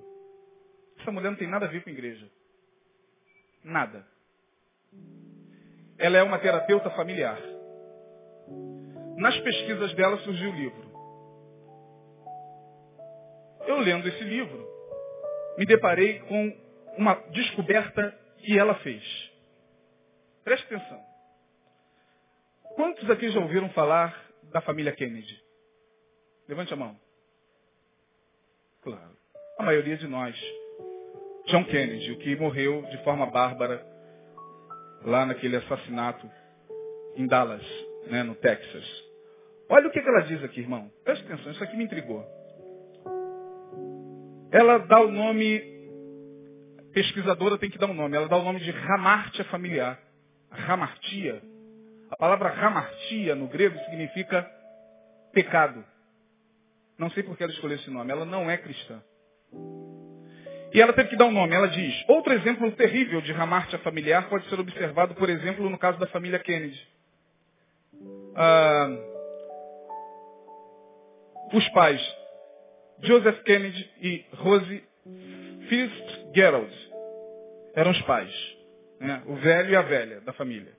Essa 0.98 1.12
mulher 1.12 1.30
não 1.30 1.38
tem 1.38 1.48
nada 1.48 1.66
a 1.66 1.68
ver 1.68 1.84
com 1.84 1.90
a 1.90 1.92
igreja. 1.92 2.26
Nada. 3.62 4.06
Ela 5.98 6.16
é 6.16 6.22
uma 6.22 6.38
terapeuta 6.38 6.88
familiar. 6.92 7.38
Nas 9.18 9.38
pesquisas 9.40 9.92
dela 9.94 10.16
surgiu 10.20 10.50
o 10.50 10.54
livro. 10.54 10.89
Eu 13.66 13.78
lendo 13.78 14.08
esse 14.08 14.24
livro, 14.24 14.68
me 15.58 15.66
deparei 15.66 16.20
com 16.20 16.56
uma 16.96 17.14
descoberta 17.30 18.18
que 18.38 18.58
ela 18.58 18.74
fez. 18.76 19.02
Preste 20.44 20.64
atenção. 20.64 21.00
Quantos 22.74 23.08
aqui 23.10 23.30
já 23.30 23.40
ouviram 23.40 23.68
falar 23.70 24.30
da 24.52 24.60
família 24.60 24.92
Kennedy? 24.92 25.38
Levante 26.48 26.72
a 26.72 26.76
mão. 26.76 26.98
Claro. 28.82 29.16
A 29.58 29.62
maioria 29.62 29.96
de 29.96 30.08
nós. 30.08 30.36
John 31.46 31.64
Kennedy, 31.64 32.12
o 32.12 32.18
que 32.18 32.36
morreu 32.36 32.82
de 32.82 33.04
forma 33.04 33.26
bárbara 33.26 33.84
lá 35.04 35.26
naquele 35.26 35.56
assassinato 35.56 36.30
em 37.16 37.26
Dallas, 37.26 37.64
né, 38.06 38.22
no 38.22 38.34
Texas. 38.34 38.84
Olha 39.68 39.88
o 39.88 39.90
que 39.90 39.98
ela 39.98 40.22
diz 40.22 40.42
aqui, 40.42 40.60
irmão. 40.60 40.90
Preste 41.04 41.24
atenção, 41.24 41.52
isso 41.52 41.62
aqui 41.62 41.76
me 41.76 41.84
intrigou. 41.84 42.24
Ela 44.52 44.78
dá 44.78 45.00
o 45.00 45.10
nome, 45.10 45.62
pesquisadora 46.92 47.56
tem 47.56 47.70
que 47.70 47.78
dar 47.78 47.86
um 47.86 47.94
nome, 47.94 48.16
ela 48.16 48.28
dá 48.28 48.36
o 48.36 48.42
nome 48.42 48.60
de 48.60 48.70
Ramartia 48.70 49.44
familiar. 49.44 49.98
Ramartia. 50.50 51.40
A 52.10 52.16
palavra 52.16 52.48
Ramartia 52.48 53.36
no 53.36 53.46
grego 53.46 53.78
significa 53.84 54.48
pecado. 55.32 55.84
Não 56.98 57.08
sei 57.10 57.22
por 57.22 57.36
que 57.36 57.44
ela 57.44 57.52
escolheu 57.52 57.76
esse 57.76 57.90
nome. 57.90 58.10
Ela 58.10 58.24
não 58.24 58.50
é 58.50 58.56
cristã. 58.56 59.00
E 60.74 60.80
ela 60.80 60.92
teve 60.92 61.10
que 61.10 61.16
dar 61.16 61.26
um 61.26 61.32
nome. 61.32 61.54
Ela 61.54 61.68
diz, 61.68 62.04
outro 62.08 62.32
exemplo 62.32 62.70
terrível 62.72 63.20
de 63.20 63.32
ramartia 63.32 63.78
familiar 63.78 64.28
pode 64.28 64.48
ser 64.48 64.58
observado, 64.58 65.14
por 65.14 65.30
exemplo, 65.30 65.70
no 65.70 65.78
caso 65.78 65.98
da 65.98 66.06
família 66.08 66.38
Kennedy. 66.40 66.88
Ah, 68.34 68.88
os 71.52 71.68
pais 71.70 72.19
Joseph 73.02 73.42
Kennedy 73.42 73.90
e 74.02 74.24
Rose 74.34 74.82
Fitzgerald 75.68 76.72
eram 77.74 77.90
os 77.90 78.02
pais. 78.02 78.32
Né? 79.00 79.22
O 79.26 79.34
velho 79.36 79.70
e 79.70 79.76
a 79.76 79.82
velha 79.82 80.20
da 80.20 80.32
família. 80.32 80.72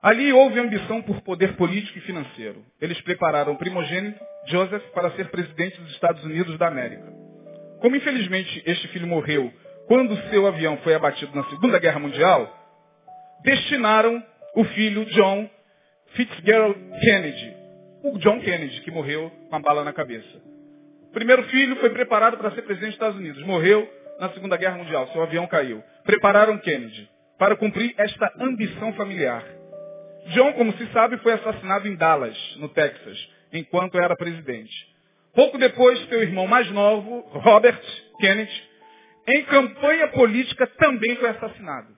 Ali 0.00 0.32
houve 0.32 0.60
ambição 0.60 1.02
por 1.02 1.20
poder 1.22 1.56
político 1.56 1.98
e 1.98 2.02
financeiro. 2.02 2.64
Eles 2.80 3.00
prepararam 3.00 3.52
o 3.52 3.58
primogênito, 3.58 4.22
Joseph, 4.46 4.84
para 4.92 5.10
ser 5.12 5.30
presidente 5.30 5.80
dos 5.80 5.90
Estados 5.92 6.22
Unidos 6.22 6.56
da 6.58 6.68
América. 6.68 7.12
Como 7.80 7.96
infelizmente 7.96 8.62
este 8.64 8.86
filho 8.88 9.06
morreu 9.06 9.52
quando 9.88 10.16
seu 10.30 10.46
avião 10.46 10.76
foi 10.78 10.94
abatido 10.94 11.34
na 11.34 11.44
Segunda 11.48 11.78
Guerra 11.78 11.98
Mundial, 11.98 12.52
destinaram 13.42 14.22
o 14.54 14.64
filho 14.64 15.04
John 15.06 15.48
Fitzgerald 16.14 16.78
Kennedy, 17.00 17.54
o 18.02 18.18
John 18.18 18.40
Kennedy, 18.40 18.80
que 18.80 18.90
morreu 18.90 19.30
com 19.48 19.56
a 19.56 19.60
bala 19.60 19.84
na 19.84 19.92
cabeça. 19.92 20.40
Primeiro 21.16 21.44
filho 21.44 21.76
foi 21.76 21.88
preparado 21.88 22.36
para 22.36 22.50
ser 22.50 22.60
presidente 22.60 22.88
dos 22.90 22.96
Estados 22.96 23.16
Unidos. 23.16 23.42
Morreu 23.44 23.90
na 24.20 24.28
Segunda 24.34 24.54
Guerra 24.54 24.76
Mundial. 24.76 25.08
Seu 25.14 25.22
avião 25.22 25.46
caiu. 25.46 25.82
Prepararam 26.04 26.58
Kennedy 26.58 27.08
para 27.38 27.56
cumprir 27.56 27.94
esta 27.96 28.30
ambição 28.38 28.92
familiar. 28.92 29.42
John, 30.34 30.52
como 30.52 30.76
se 30.76 30.86
sabe, 30.92 31.16
foi 31.20 31.32
assassinado 31.32 31.88
em 31.88 31.96
Dallas, 31.96 32.36
no 32.58 32.68
Texas, 32.68 33.18
enquanto 33.50 33.98
era 33.98 34.14
presidente. 34.14 34.70
Pouco 35.34 35.56
depois, 35.56 35.98
seu 36.06 36.20
irmão 36.20 36.46
mais 36.46 36.70
novo, 36.70 37.20
Robert 37.30 37.80
Kennedy, 38.20 38.68
em 39.26 39.42
campanha 39.46 40.08
política, 40.08 40.66
também 40.66 41.16
foi 41.16 41.30
assassinado. 41.30 41.96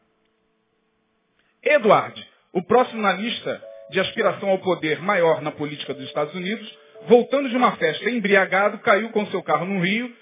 Edward, 1.64 2.25
o 2.53 2.62
próximo 2.62 3.03
na 3.03 3.14
lista 3.14 3.61
de 3.91 3.99
aspiração 3.99 4.49
ao 4.49 4.61
poder 4.61 5.03
maior 5.03 5.43
na 5.43 5.51
política 5.51 5.93
dos 5.93 6.05
Estados 6.05 6.33
Unidos, 6.37 6.73
voltando 7.07 7.49
de 7.49 7.57
uma 7.57 7.77
festa 7.77 8.11
embriagado, 8.11 8.79
caiu 8.79 9.11
com 9.11 9.27
seu 9.27 9.43
carro 9.43 9.67
no 9.67 9.81
rio, 9.81 10.15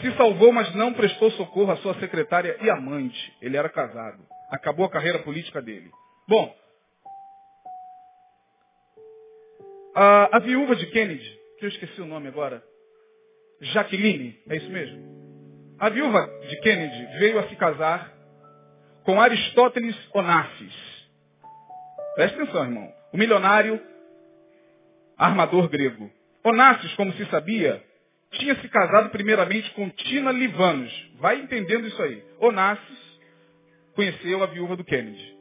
se 0.00 0.10
salvou, 0.16 0.52
mas 0.52 0.74
não 0.74 0.92
prestou 0.92 1.30
socorro 1.32 1.70
à 1.70 1.76
sua 1.76 1.94
secretária 1.94 2.56
e 2.60 2.70
amante. 2.70 3.32
Ele 3.40 3.56
era 3.56 3.68
casado. 3.68 4.18
Acabou 4.50 4.86
a 4.86 4.90
carreira 4.90 5.20
política 5.20 5.60
dele. 5.62 5.90
Bom, 6.28 6.54
a, 9.94 10.36
a 10.36 10.38
viúva 10.40 10.74
de 10.74 10.86
Kennedy, 10.86 11.38
que 11.58 11.66
eu 11.66 11.68
esqueci 11.68 12.00
o 12.00 12.06
nome 12.06 12.28
agora, 12.28 12.62
Jacqueline, 13.60 14.38
é 14.48 14.56
isso 14.56 14.70
mesmo? 14.70 15.76
A 15.78 15.88
viúva 15.88 16.26
de 16.48 16.60
Kennedy 16.60 17.18
veio 17.18 17.38
a 17.38 17.48
se 17.48 17.56
casar 17.56 18.12
com 19.04 19.20
Aristóteles 19.20 19.96
Onassis. 20.12 20.74
Presta 22.14 22.42
atenção, 22.42 22.64
irmão. 22.64 22.92
O 23.12 23.16
milionário 23.16 23.80
armador 25.16 25.68
grego. 25.68 26.10
Onassis, 26.42 26.92
como 26.94 27.12
se 27.14 27.24
sabia, 27.26 27.82
tinha 28.32 28.54
se 28.56 28.68
casado 28.68 29.10
primeiramente 29.10 29.70
com 29.72 29.88
Tina 29.90 30.30
Livanos. 30.32 30.92
Vai 31.18 31.40
entendendo 31.40 31.86
isso 31.86 32.02
aí. 32.02 32.22
Onassis 32.38 33.18
conheceu 33.94 34.42
a 34.42 34.46
viúva 34.46 34.76
do 34.76 34.84
Kennedy. 34.84 35.34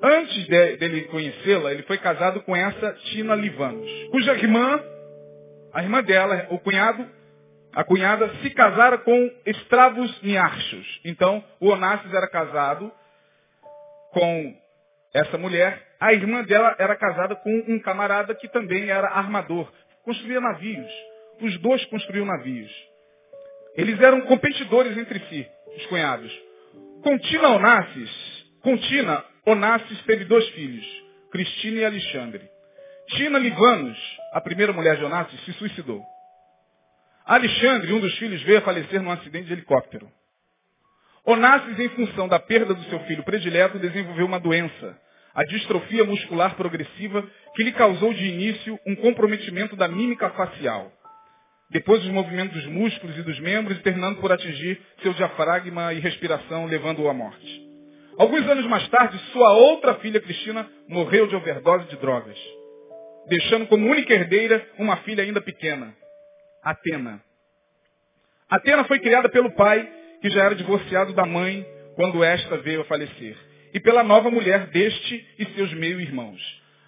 Antes 0.00 0.46
de, 0.46 0.76
dele 0.76 1.02
conhecê-la, 1.04 1.72
ele 1.72 1.82
foi 1.82 1.98
casado 1.98 2.40
com 2.42 2.54
essa 2.54 2.92
Tina 2.92 3.34
Livanos, 3.34 3.90
cuja 4.10 4.32
irmã 4.34 4.80
A 5.72 5.82
irmã 5.82 6.02
dela, 6.02 6.46
o 6.50 6.58
cunhado, 6.58 7.06
a 7.72 7.84
cunhada, 7.84 8.30
se 8.42 8.50
casara 8.50 8.98
com 8.98 9.30
escravos 9.44 10.22
niarchos. 10.22 11.00
Então, 11.04 11.44
o 11.60 11.68
Onassis 11.68 12.12
era 12.12 12.28
casado 12.28 12.90
com 14.12 14.56
essa 15.12 15.36
mulher. 15.36 15.87
A 16.00 16.12
irmã 16.12 16.44
dela 16.44 16.76
era 16.78 16.94
casada 16.96 17.34
com 17.34 17.64
um 17.66 17.78
camarada 17.80 18.34
que 18.34 18.48
também 18.48 18.88
era 18.88 19.08
armador. 19.08 19.70
Construía 20.04 20.40
navios. 20.40 20.90
Os 21.40 21.58
dois 21.58 21.84
construíam 21.86 22.26
navios. 22.26 22.70
Eles 23.76 24.00
eram 24.00 24.22
competidores 24.22 24.96
entre 24.96 25.20
si, 25.28 25.46
os 25.76 25.86
cunhados. 25.86 26.32
Com 27.02 27.18
Tina 27.18 27.48
Onassis, 27.48 28.10
com 28.60 28.76
Tina, 28.76 29.24
Onassis 29.46 30.02
teve 30.02 30.24
dois 30.24 30.48
filhos, 30.50 30.84
Cristina 31.30 31.80
e 31.80 31.84
Alexandre. 31.84 32.48
Tina 33.08 33.38
Livanos, 33.38 33.98
a 34.32 34.40
primeira 34.40 34.72
mulher 34.72 34.96
de 34.96 35.04
Onassis, 35.04 35.40
se 35.44 35.52
suicidou. 35.54 36.02
Alexandre, 37.24 37.92
um 37.92 38.00
dos 38.00 38.16
filhos, 38.18 38.42
veio 38.42 38.58
a 38.58 38.62
falecer 38.62 39.00
num 39.00 39.10
acidente 39.10 39.46
de 39.46 39.52
helicóptero. 39.52 40.10
Onassis, 41.24 41.78
em 41.78 41.88
função 41.90 42.26
da 42.26 42.38
perda 42.38 42.74
do 42.74 42.82
seu 42.84 43.00
filho 43.00 43.22
predileto, 43.22 43.78
desenvolveu 43.78 44.26
uma 44.26 44.40
doença, 44.40 44.98
a 45.38 45.44
distrofia 45.44 46.02
muscular 46.02 46.56
progressiva, 46.56 47.24
que 47.54 47.62
lhe 47.62 47.70
causou 47.70 48.12
de 48.12 48.26
início 48.26 48.76
um 48.84 48.96
comprometimento 48.96 49.76
da 49.76 49.86
mímica 49.86 50.30
facial. 50.30 50.90
Depois 51.70 52.02
os 52.02 52.10
movimentos 52.10 52.60
dos 52.60 52.66
músculos 52.66 53.16
e 53.16 53.22
dos 53.22 53.38
membros, 53.38 53.80
terminando 53.82 54.18
por 54.20 54.32
atingir 54.32 54.80
seu 55.00 55.14
diafragma 55.14 55.94
e 55.94 56.00
respiração, 56.00 56.66
levando-o 56.66 57.08
à 57.08 57.14
morte. 57.14 57.68
Alguns 58.18 58.48
anos 58.48 58.66
mais 58.66 58.88
tarde, 58.88 59.16
sua 59.30 59.52
outra 59.52 59.94
filha, 60.00 60.20
Cristina, 60.20 60.68
morreu 60.88 61.28
de 61.28 61.36
overdose 61.36 61.86
de 61.88 61.96
drogas, 61.98 62.36
deixando 63.28 63.68
como 63.68 63.88
única 63.88 64.12
herdeira 64.12 64.68
uma 64.76 64.96
filha 64.98 65.22
ainda 65.22 65.40
pequena, 65.40 65.94
Atena. 66.64 67.22
Atena 68.50 68.82
foi 68.86 68.98
criada 68.98 69.28
pelo 69.28 69.54
pai, 69.54 69.88
que 70.20 70.30
já 70.30 70.46
era 70.46 70.56
divorciado 70.56 71.12
da 71.12 71.24
mãe 71.24 71.64
quando 71.94 72.24
esta 72.24 72.56
veio 72.56 72.80
a 72.80 72.84
falecer, 72.86 73.36
e 73.78 73.80
pela 73.80 74.02
nova 74.02 74.28
mulher 74.28 74.66
deste 74.66 75.24
e 75.38 75.46
seus 75.54 75.72
meio-irmãos. 75.74 76.40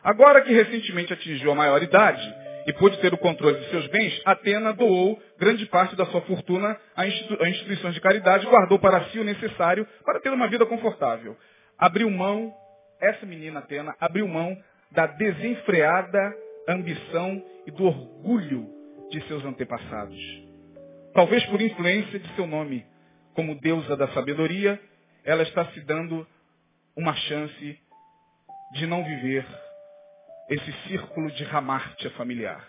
Agora 0.03 0.41
que 0.41 0.53
recentemente 0.53 1.13
atingiu 1.13 1.53
a 1.53 1.55
maioridade 1.55 2.21
e 2.67 2.73
pôde 2.73 2.99
ter 2.99 3.15
o 3.15 3.19
controle 3.19 3.61
de 3.61 3.71
seus 3.71 3.87
bens, 3.87 4.21
Atena 4.25 4.73
doou 4.73 5.23
grande 5.39 5.67
parte 5.67 5.95
da 5.95 6.05
sua 6.07 6.21
fortuna 6.23 6.77
a, 6.97 7.07
institu 7.07 7.41
a 7.41 7.49
instituições 7.49 7.95
de 7.95 8.01
caridade 8.01 8.45
guardou 8.45 8.77
para 8.81 9.05
si 9.05 9.21
o 9.21 9.25
necessário 9.25 9.87
para 10.05 10.19
ter 10.19 10.31
uma 10.31 10.49
vida 10.49 10.67
confortável. 10.67 11.37
Abriu 11.79 12.11
mão, 12.11 12.53
essa 13.01 13.25
menina 13.25 13.61
Atena, 13.61 13.95
abriu 14.01 14.27
mão 14.27 14.61
da 14.91 15.07
desenfreada 15.07 16.35
ambição 16.67 17.41
e 17.69 17.71
do 17.71 17.85
orgulho 17.85 18.67
de 19.13 19.25
seus 19.29 19.45
antepassados. 19.45 20.19
Talvez 21.15 21.45
por 21.47 21.61
influência 21.61 22.19
de 22.19 22.35
seu 22.35 22.49
nome, 22.49 22.85
como 23.33 23.55
deusa 23.61 23.97
da 23.97 24.09
sabedoria, 24.09 24.81
ela 25.25 25.45
está 25.45 25.67
se 25.67 25.81
dando 25.83 26.27
uma 26.97 27.15
chance 27.15 27.79
de 28.73 28.87
não 28.87 29.05
viver 29.05 29.47
esse 30.49 30.73
círculo 30.89 31.31
de 31.31 31.45
ramártia 31.45 32.11
familiar. 32.11 32.69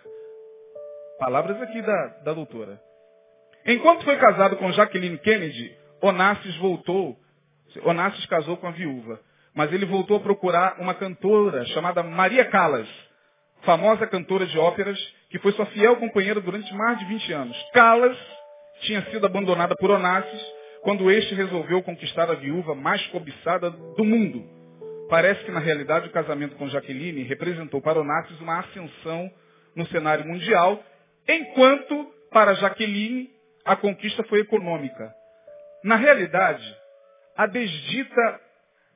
Palavras 1.20 1.62
aqui 1.62 1.82
da, 1.82 2.08
da 2.24 2.34
doutora. 2.34 2.80
Enquanto 3.66 4.04
foi 4.04 4.18
casado 4.18 4.58
com 4.58 4.72
Jacqueline 4.72 5.18
Kennedy, 5.20 5.76
Onassis 6.02 6.56
voltou, 6.58 7.18
Onassis 7.84 8.26
casou 8.26 8.58
com 8.58 8.68
a 8.68 8.72
viúva, 8.72 9.20
mas 9.54 9.72
ele 9.72 9.86
voltou 9.86 10.18
a 10.18 10.22
procurar 10.22 10.80
uma 10.80 10.94
cantora 10.94 11.66
chamada 11.66 12.02
Maria 12.02 12.46
Callas, 12.46 12.88
famosa 13.62 14.08
cantora 14.08 14.46
de 14.46 14.58
óperas, 14.58 15.00
que 15.30 15.40
foi 15.40 15.52
sua 15.54 15.66
fiel 15.68 15.98
companheira 15.98 16.42
durante 16.42 16.74
mais 16.74 16.98
de 17.00 17.06
20 17.06 17.34
anos. 17.34 17.70
Callas 17.74 18.18
tinha 18.82 19.04
sido 19.12 19.26
abandonada 19.26 19.76
por 19.76 19.92
Onassis 19.92 20.61
quando 20.82 21.12
este 21.12 21.36
resolveu 21.36 21.82
conquistar 21.84 22.30
a 22.30 22.36
viúva 22.36 22.74
mais 22.76 23.06
cobiçada 23.08 23.70
do 23.70 24.04
mundo. 24.04 24.44
Parece 25.10 25.44
que 25.44 25.52
na 25.52 25.60
realidade 25.60 26.08
o 26.08 26.12
casamento 26.12 26.56
com 26.56 26.70
Jaqueline 26.70 27.24
representou 27.24 27.82
para 27.82 28.00
Onassis 28.00 28.40
uma 28.40 28.60
ascensão 28.60 29.32
no 29.76 29.86
cenário 29.88 30.26
mundial, 30.26 30.84
enquanto 31.28 32.12
para 32.32 32.54
Jaqueline 32.56 33.30
a 33.66 33.76
conquista 33.76 34.24
foi 34.24 34.40
econômica. 34.40 35.14
Na 35.84 35.96
realidade, 35.96 36.64
a 37.36 37.46
desdita 37.46 38.42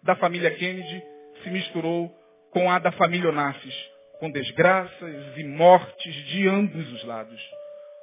da 0.04 0.16
família 0.16 0.52
Kennedy 0.52 1.04
se 1.44 1.50
misturou 1.50 2.12
com 2.52 2.72
a 2.72 2.80
da 2.80 2.92
família 2.94 3.30
Onassis, 3.30 3.76
com 4.20 4.32
desgraças 4.32 5.38
e 5.38 5.44
mortes 5.44 6.14
de 6.28 6.48
ambos 6.48 6.94
os 6.94 7.04
lados. 7.04 7.42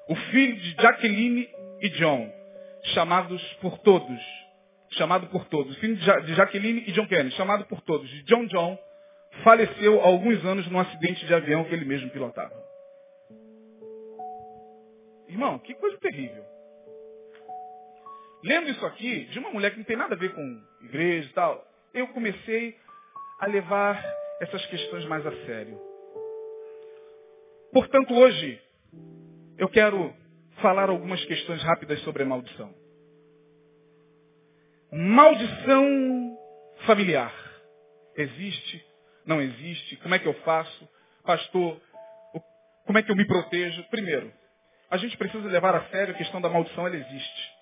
O 0.08 0.14
filho 0.14 0.56
de 0.56 0.82
Jacqueline 0.82 1.48
e 1.80 1.88
John, 1.90 2.30
chamados 2.82 3.42
por 3.54 3.78
todos, 3.78 4.20
chamado 4.90 5.26
por 5.28 5.46
todos, 5.46 5.76
filho 5.78 5.96
de 5.96 6.34
Jacqueline 6.34 6.84
e 6.86 6.92
John 6.92 7.06
Kennedy, 7.06 7.34
chamado 7.36 7.64
por 7.66 7.80
todos, 7.82 8.08
John 8.24 8.46
John, 8.46 8.78
faleceu 9.42 10.00
há 10.00 10.06
alguns 10.06 10.44
anos 10.44 10.66
num 10.68 10.78
acidente 10.78 11.24
de 11.26 11.34
avião 11.34 11.64
que 11.64 11.74
ele 11.74 11.84
mesmo 11.84 12.10
pilotava. 12.10 12.54
Irmão, 15.28 15.58
que 15.58 15.74
coisa 15.74 15.96
terrível. 15.98 16.44
Lendo 18.44 18.70
isso 18.70 18.84
aqui, 18.84 19.24
de 19.26 19.38
uma 19.38 19.50
mulher 19.50 19.70
que 19.70 19.78
não 19.78 19.84
tem 19.84 19.96
nada 19.96 20.14
a 20.14 20.18
ver 20.18 20.34
com 20.34 20.62
igreja 20.82 21.28
e 21.28 21.32
tal, 21.32 21.64
eu 21.94 22.08
comecei 22.08 22.76
a 23.38 23.46
levar 23.46 24.02
essas 24.40 24.64
questões 24.66 25.04
mais 25.06 25.24
a 25.26 25.32
sério. 25.46 25.80
Portanto, 27.72 28.12
hoje, 28.12 28.60
eu 29.56 29.68
quero 29.68 30.12
falar 30.62 30.88
algumas 30.88 31.22
questões 31.26 31.62
rápidas 31.62 32.00
sobre 32.00 32.22
a 32.22 32.26
maldição. 32.26 32.72
Maldição 34.92 36.38
familiar. 36.86 37.34
Existe? 38.16 38.84
Não 39.26 39.40
existe? 39.40 39.96
Como 39.96 40.14
é 40.14 40.18
que 40.18 40.26
eu 40.26 40.34
faço? 40.42 40.88
Pastor, 41.24 41.80
como 42.86 42.98
é 42.98 43.02
que 43.02 43.10
eu 43.10 43.16
me 43.16 43.26
protejo? 43.26 43.82
Primeiro, 43.90 44.32
a 44.90 44.96
gente 44.96 45.16
precisa 45.16 45.46
levar 45.48 45.74
a 45.74 45.84
sério 45.88 46.14
a 46.14 46.18
questão 46.18 46.40
da 46.40 46.48
maldição, 46.48 46.86
ela 46.86 46.96
existe. 46.96 47.52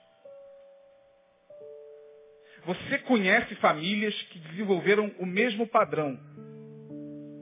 Você 2.64 2.98
conhece 2.98 3.54
famílias 3.56 4.14
que 4.24 4.38
desenvolveram 4.38 5.10
o 5.18 5.26
mesmo 5.26 5.66
padrão. 5.66 6.18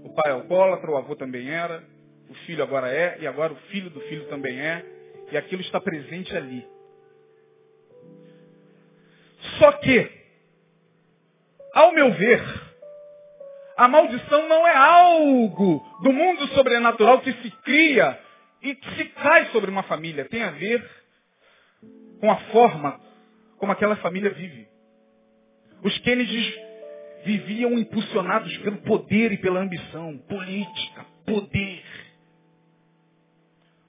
O 0.04 0.14
pai 0.14 0.32
é 0.32 0.34
alcoólatra, 0.34 0.90
o 0.90 0.96
avô 0.96 1.16
também 1.16 1.50
era, 1.50 1.82
o 2.28 2.34
filho 2.46 2.62
agora 2.62 2.88
é, 2.88 3.18
e 3.20 3.26
agora 3.26 3.52
o 3.52 3.56
filho 3.70 3.90
do 3.90 4.00
filho 4.02 4.28
também 4.28 4.60
é, 4.60 4.84
e 5.30 5.36
aquilo 5.36 5.62
está 5.62 5.80
presente 5.80 6.36
ali. 6.36 6.66
Só 9.58 9.72
que, 9.72 10.10
ao 11.74 11.92
meu 11.92 12.12
ver, 12.12 12.42
a 13.76 13.86
maldição 13.86 14.48
não 14.48 14.66
é 14.66 14.76
algo 14.76 15.84
do 16.02 16.12
mundo 16.12 16.46
sobrenatural 16.48 17.20
que 17.20 17.32
se 17.32 17.50
cria 17.62 18.18
e 18.62 18.74
que 18.74 18.94
se 18.96 19.04
cai 19.06 19.46
sobre 19.46 19.70
uma 19.70 19.84
família. 19.84 20.24
Tem 20.24 20.42
a 20.42 20.50
ver 20.50 20.84
com 22.20 22.30
a 22.30 22.36
forma 22.50 23.00
como 23.58 23.72
aquela 23.72 23.96
família 23.96 24.30
vive. 24.30 24.66
Os 25.82 25.96
Kennedys 25.98 26.54
viviam 27.24 27.72
impulsionados 27.78 28.56
pelo 28.58 28.78
poder 28.78 29.32
e 29.32 29.38
pela 29.38 29.60
ambição. 29.60 30.18
Política, 30.28 31.06
poder. 31.24 31.84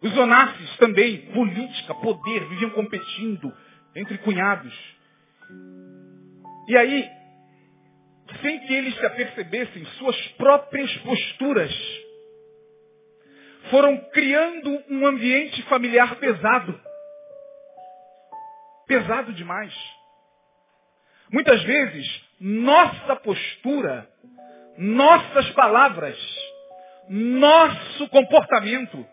Os 0.02 0.18
Onassis 0.18 0.78
também, 0.78 1.32
política, 1.34 1.94
poder, 1.96 2.48
viviam 2.48 2.72
competindo 2.72 3.54
entre 3.96 4.18
cunhados. 4.20 4.74
E 6.70 6.78
aí, 6.78 7.10
sem 8.42 8.60
que 8.62 8.74
eles 8.74 8.96
se 8.96 9.06
apercebessem, 9.06 9.86
suas 9.98 10.18
próprias 10.30 10.96
posturas 10.98 11.74
foram 13.70 13.98
criando 14.12 14.84
um 14.90 15.06
ambiente 15.06 15.62
familiar 15.64 16.16
pesado. 16.16 16.80
Pesado 18.88 19.34
demais. 19.34 19.74
Muitas 21.32 21.62
vezes, 21.64 22.22
nossa 22.40 23.18
postura, 23.18 24.10
nossas 24.78 25.50
palavras, 25.52 26.18
nosso 27.10 28.08
comportamento 28.10 29.06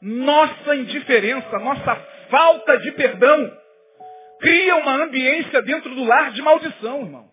nossa 0.00 0.76
indiferença, 0.76 1.58
nossa 1.58 1.96
falta 2.30 2.78
de 2.78 2.92
perdão, 2.92 3.58
cria 4.40 4.76
uma 4.76 5.04
ambiência 5.04 5.60
dentro 5.62 5.94
do 5.94 6.04
lar 6.04 6.30
de 6.32 6.42
maldição, 6.42 7.00
irmão. 7.00 7.28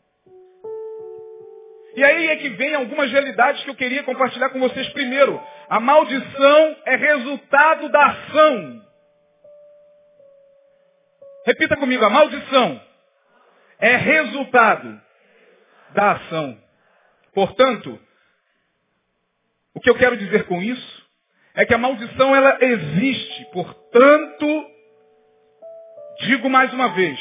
E 1.95 2.03
aí 2.03 2.27
é 2.27 2.35
que 2.35 2.49
vem 2.49 2.75
algumas 2.75 3.09
realidades 3.09 3.63
que 3.63 3.69
eu 3.69 3.75
queria 3.75 4.03
compartilhar 4.03 4.49
com 4.49 4.59
vocês 4.59 4.89
primeiro. 4.89 5.41
A 5.69 5.79
maldição 5.79 6.77
é 6.85 6.95
resultado 6.95 7.87
da 7.89 8.05
ação. 8.05 8.85
Repita 11.45 11.77
comigo, 11.77 12.03
a 12.03 12.09
maldição 12.09 12.81
é 13.79 13.95
resultado 13.95 15.01
da 15.93 16.11
ação. 16.13 16.61
Portanto, 17.33 17.99
o 19.73 19.79
que 19.79 19.89
eu 19.89 19.95
quero 19.95 20.17
dizer 20.17 20.45
com 20.47 20.61
isso 20.61 21.04
é 21.55 21.65
que 21.65 21.73
a 21.73 21.77
maldição 21.77 22.35
ela 22.35 22.57
existe. 22.61 23.45
Portanto, 23.51 24.65
digo 26.21 26.49
mais 26.49 26.71
uma 26.73 26.89
vez, 26.89 27.19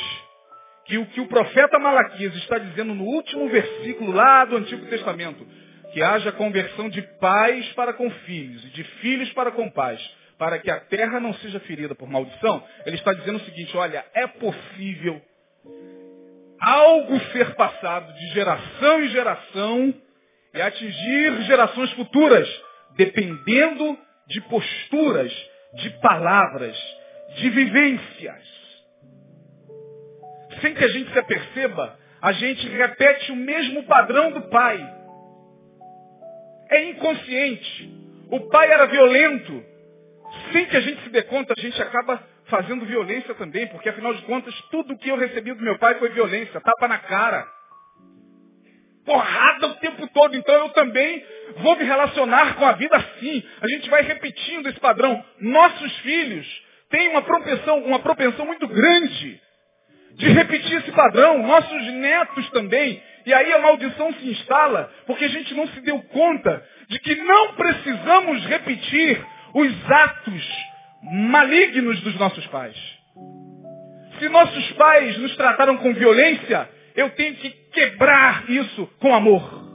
que 0.84 0.98
o 0.98 1.06
que 1.06 1.20
o 1.20 1.28
profeta 1.28 1.78
Malaquias 1.78 2.34
está 2.36 2.58
dizendo 2.58 2.94
no 2.94 3.04
último 3.04 3.48
versículo 3.48 4.12
lá 4.12 4.44
do 4.44 4.56
Antigo 4.56 4.86
Testamento, 4.86 5.46
que 5.92 6.02
haja 6.02 6.32
conversão 6.32 6.88
de 6.88 7.00
pais 7.18 7.66
para 7.72 7.92
com 7.92 8.10
filhos 8.10 8.64
e 8.64 8.68
de 8.68 8.84
filhos 8.84 9.32
para 9.32 9.52
com 9.52 9.70
pais, 9.70 10.00
para 10.36 10.58
que 10.58 10.70
a 10.70 10.80
terra 10.80 11.20
não 11.20 11.32
seja 11.34 11.60
ferida 11.60 11.94
por 11.94 12.08
maldição, 12.08 12.62
ele 12.84 12.96
está 12.96 13.12
dizendo 13.12 13.36
o 13.36 13.44
seguinte, 13.44 13.76
olha, 13.76 14.04
é 14.12 14.26
possível 14.26 15.22
algo 16.60 17.20
ser 17.32 17.54
passado 17.54 18.12
de 18.12 18.26
geração 18.28 19.02
em 19.02 19.08
geração 19.08 19.94
e 20.52 20.60
atingir 20.60 21.42
gerações 21.42 21.92
futuras, 21.92 22.48
dependendo 22.96 23.98
de 24.26 24.40
posturas, 24.42 25.32
de 25.74 25.90
palavras, 26.00 26.76
de 27.36 27.50
vivências. 27.50 28.54
Sem 30.60 30.74
que 30.74 30.84
a 30.84 30.88
gente 30.88 31.12
se 31.12 31.18
aperceba, 31.18 31.98
a 32.22 32.32
gente 32.32 32.68
repete 32.68 33.32
o 33.32 33.36
mesmo 33.36 33.84
padrão 33.84 34.32
do 34.32 34.42
pai. 34.48 34.80
É 36.70 36.90
inconsciente. 36.90 37.92
O 38.30 38.40
pai 38.48 38.70
era 38.70 38.86
violento. 38.86 39.64
Sem 40.52 40.66
que 40.66 40.76
a 40.76 40.80
gente 40.80 41.02
se 41.02 41.10
dê 41.10 41.22
conta, 41.22 41.54
a 41.56 41.60
gente 41.60 41.80
acaba 41.82 42.22
fazendo 42.46 42.84
violência 42.84 43.34
também, 43.34 43.66
porque 43.68 43.88
afinal 43.88 44.14
de 44.14 44.22
contas, 44.22 44.54
tudo 44.70 44.96
que 44.98 45.08
eu 45.08 45.16
recebi 45.16 45.52
do 45.52 45.62
meu 45.62 45.78
pai 45.78 45.94
foi 45.96 46.10
violência, 46.10 46.60
tapa 46.60 46.88
na 46.88 46.98
cara. 46.98 47.46
Porrada 49.04 49.66
o 49.68 49.74
tempo 49.76 50.06
todo, 50.08 50.34
então 50.34 50.54
eu 50.54 50.68
também 50.70 51.24
vou 51.56 51.76
me 51.76 51.84
relacionar 51.84 52.54
com 52.56 52.66
a 52.66 52.72
vida 52.72 52.96
assim. 52.96 53.42
A 53.60 53.68
gente 53.68 53.88
vai 53.90 54.02
repetindo 54.02 54.68
esse 54.68 54.80
padrão. 54.80 55.24
Nossos 55.40 55.96
filhos 55.98 56.46
têm 56.90 57.08
uma 57.08 57.22
propensão, 57.22 57.78
uma 57.84 57.98
propensão 57.98 58.46
muito 58.46 58.66
grande 58.68 59.40
de 60.14 60.28
repetir 60.28 60.78
esse 60.78 60.92
padrão. 60.92 61.42
Nossos 61.42 61.86
netos 61.94 62.50
também. 62.50 63.02
E 63.26 63.32
aí 63.32 63.52
a 63.52 63.58
maldição 63.58 64.12
se 64.14 64.28
instala, 64.28 64.92
porque 65.06 65.24
a 65.24 65.28
gente 65.28 65.54
não 65.54 65.66
se 65.68 65.80
deu 65.80 66.00
conta 66.02 66.62
de 66.88 66.98
que 66.98 67.14
não 67.16 67.54
precisamos 67.54 68.44
repetir 68.46 69.24
os 69.54 69.90
atos 69.90 70.64
malignos 71.02 72.00
dos 72.00 72.14
nossos 72.16 72.46
pais. 72.48 72.76
Se 74.18 74.28
nossos 74.28 74.72
pais 74.72 75.18
nos 75.18 75.34
trataram 75.36 75.76
com 75.78 75.92
violência, 75.94 76.68
eu 76.94 77.10
tenho 77.10 77.34
que 77.36 77.50
quebrar 77.72 78.48
isso 78.48 78.86
com 79.00 79.14
amor. 79.14 79.73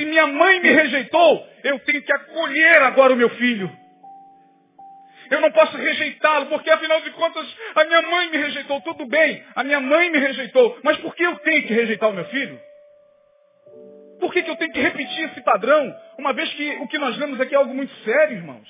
Se 0.00 0.06
minha 0.06 0.26
mãe 0.26 0.60
me 0.60 0.70
rejeitou, 0.70 1.46
eu 1.62 1.78
tenho 1.80 2.00
que 2.00 2.10
acolher 2.10 2.82
agora 2.84 3.12
o 3.12 3.16
meu 3.16 3.28
filho. 3.36 3.70
Eu 5.30 5.42
não 5.42 5.52
posso 5.52 5.76
rejeitá-lo, 5.76 6.46
porque 6.46 6.70
afinal 6.70 7.02
de 7.02 7.10
contas 7.10 7.46
a 7.74 7.84
minha 7.84 8.00
mãe 8.00 8.30
me 8.30 8.38
rejeitou. 8.38 8.80
Tudo 8.80 9.04
bem, 9.04 9.44
a 9.54 9.62
minha 9.62 9.78
mãe 9.78 10.08
me 10.08 10.18
rejeitou. 10.18 10.78
Mas 10.82 10.96
por 10.96 11.14
que 11.14 11.22
eu 11.22 11.36
tenho 11.40 11.66
que 11.66 11.74
rejeitar 11.74 12.08
o 12.08 12.14
meu 12.14 12.24
filho? 12.24 12.58
Por 14.18 14.32
que, 14.32 14.42
que 14.42 14.50
eu 14.50 14.56
tenho 14.56 14.72
que 14.72 14.80
repetir 14.80 15.30
esse 15.30 15.42
padrão? 15.42 15.94
Uma 16.16 16.32
vez 16.32 16.50
que 16.54 16.76
o 16.76 16.88
que 16.88 16.96
nós 16.96 17.14
vemos 17.16 17.38
aqui 17.38 17.54
é 17.54 17.58
algo 17.58 17.74
muito 17.74 17.94
sério, 17.96 18.38
irmãos. 18.38 18.68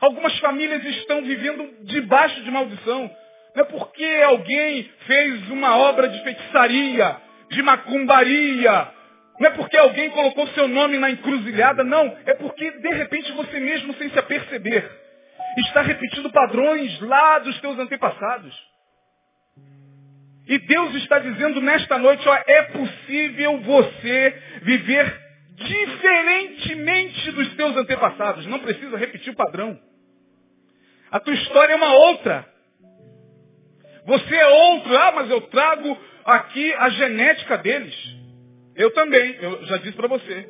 Algumas 0.00 0.38
famílias 0.38 0.82
estão 0.82 1.20
vivendo 1.20 1.84
debaixo 1.84 2.40
de 2.42 2.50
maldição. 2.50 3.14
Não 3.54 3.62
é 3.62 3.66
porque 3.66 4.06
alguém 4.24 4.90
fez 5.06 5.50
uma 5.50 5.76
obra 5.76 6.08
de 6.08 6.22
feitiçaria, 6.22 7.18
de 7.50 7.62
macumbaria. 7.62 8.95
Não 9.38 9.48
é 9.48 9.50
porque 9.50 9.76
alguém 9.76 10.10
colocou 10.10 10.46
seu 10.48 10.66
nome 10.66 10.98
na 10.98 11.10
encruzilhada. 11.10 11.84
Não. 11.84 12.16
É 12.24 12.34
porque, 12.34 12.70
de 12.70 12.88
repente, 12.88 13.32
você 13.32 13.60
mesmo, 13.60 13.94
sem 13.94 14.08
se 14.10 14.18
aperceber, 14.18 14.90
está 15.58 15.82
repetindo 15.82 16.30
padrões 16.30 17.00
lá 17.00 17.38
dos 17.38 17.58
teus 17.60 17.78
antepassados. 17.78 18.54
E 20.48 20.58
Deus 20.58 20.94
está 20.94 21.18
dizendo 21.18 21.60
nesta 21.60 21.98
noite, 21.98 22.26
ó, 22.28 22.38
é 22.46 22.62
possível 22.62 23.58
você 23.58 24.42
viver 24.62 25.26
diferentemente 25.56 27.32
dos 27.32 27.54
teus 27.56 27.76
antepassados. 27.76 28.46
Não 28.46 28.60
precisa 28.60 28.96
repetir 28.96 29.32
o 29.32 29.36
padrão. 29.36 29.78
A 31.10 31.18
tua 31.18 31.34
história 31.34 31.72
é 31.72 31.76
uma 31.76 31.94
outra. 31.94 32.46
Você 34.06 34.34
é 34.36 34.46
outro. 34.46 34.96
Ah, 34.96 35.12
mas 35.16 35.30
eu 35.30 35.40
trago 35.42 35.98
aqui 36.24 36.72
a 36.74 36.90
genética 36.90 37.58
deles. 37.58 38.16
Eu 38.76 38.92
também. 38.92 39.34
Eu 39.36 39.64
já 39.66 39.78
disse 39.78 39.96
para 39.96 40.08
você. 40.08 40.48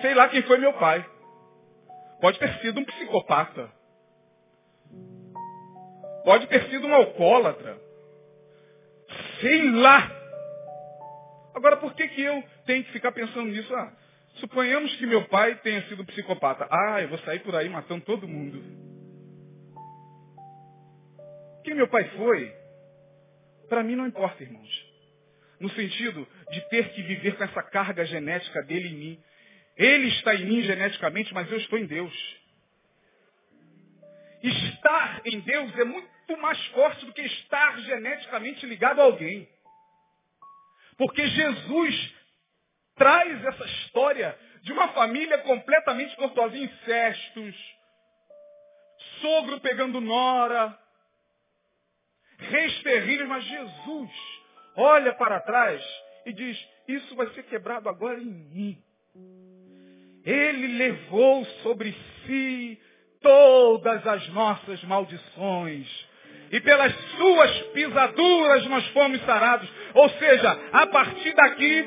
Sei 0.00 0.14
lá 0.14 0.28
quem 0.28 0.42
foi 0.42 0.58
meu 0.58 0.72
pai. 0.74 1.04
Pode 2.20 2.38
ter 2.38 2.52
sido 2.60 2.80
um 2.80 2.84
psicopata. 2.84 3.70
Pode 6.24 6.46
ter 6.46 6.68
sido 6.70 6.86
um 6.86 6.94
alcoólatra. 6.94 7.78
Sei 9.40 9.70
lá. 9.70 10.10
Agora, 11.54 11.76
por 11.78 11.94
que, 11.94 12.08
que 12.08 12.22
eu 12.22 12.42
tenho 12.66 12.84
que 12.84 12.92
ficar 12.92 13.12
pensando 13.12 13.46
nisso? 13.46 13.74
Ah, 13.74 13.92
suponhamos 14.36 14.94
que 14.96 15.06
meu 15.06 15.26
pai 15.28 15.54
tenha 15.56 15.82
sido 15.88 16.04
psicopata. 16.04 16.66
Ah, 16.70 17.00
eu 17.00 17.08
vou 17.08 17.18
sair 17.18 17.40
por 17.40 17.54
aí 17.54 17.68
matando 17.68 18.04
todo 18.04 18.28
mundo. 18.28 18.62
Quem 21.64 21.74
meu 21.74 21.88
pai 21.88 22.04
foi, 22.16 22.54
para 23.68 23.82
mim 23.82 23.96
não 23.96 24.06
importa, 24.06 24.42
irmãos. 24.42 24.86
No 25.58 25.70
sentido 25.70 26.26
de 26.50 26.60
ter 26.68 26.90
que 26.90 27.02
viver 27.02 27.36
com 27.36 27.44
essa 27.44 27.62
carga 27.62 28.04
genética 28.04 28.62
dele 28.62 28.88
em 28.88 28.94
mim. 28.94 29.24
Ele 29.76 30.08
está 30.08 30.34
em 30.34 30.46
mim 30.46 30.62
geneticamente, 30.62 31.34
mas 31.34 31.50
eu 31.50 31.58
estou 31.58 31.78
em 31.78 31.86
Deus. 31.86 32.14
Estar 34.42 35.22
em 35.24 35.40
Deus 35.40 35.78
é 35.78 35.84
muito 35.84 36.36
mais 36.38 36.64
forte 36.68 37.04
do 37.04 37.12
que 37.12 37.22
estar 37.22 37.78
geneticamente 37.80 38.64
ligado 38.66 39.00
a 39.00 39.04
alguém. 39.04 39.48
Porque 40.96 41.26
Jesus 41.26 42.14
traz 42.94 43.44
essa 43.44 43.64
história 43.64 44.38
de 44.62 44.72
uma 44.72 44.88
família 44.88 45.38
completamente 45.38 46.16
gostosa, 46.16 46.56
incestos, 46.56 47.76
sogro 49.20 49.60
pegando 49.60 50.00
nora, 50.00 50.76
reis 52.38 52.82
terríveis, 52.82 53.28
mas 53.28 53.44
Jesus 53.44 54.10
olha 54.76 55.14
para 55.14 55.40
trás 55.40 56.05
e 56.26 56.32
diz, 56.32 56.58
isso 56.88 57.14
vai 57.14 57.28
ser 57.28 57.44
quebrado 57.44 57.88
agora 57.88 58.20
em 58.20 58.26
mim. 58.26 58.78
Ele 60.24 60.66
levou 60.76 61.44
sobre 61.62 61.94
si 62.26 62.78
todas 63.22 64.04
as 64.04 64.28
nossas 64.30 64.82
maldições. 64.82 65.86
E 66.50 66.60
pelas 66.60 66.92
suas 67.16 67.50
pisaduras 67.72 68.66
nós 68.66 68.84
fomos 68.88 69.24
sarados. 69.24 69.68
Ou 69.94 70.10
seja, 70.10 70.58
a 70.72 70.86
partir 70.88 71.32
daqui, 71.32 71.84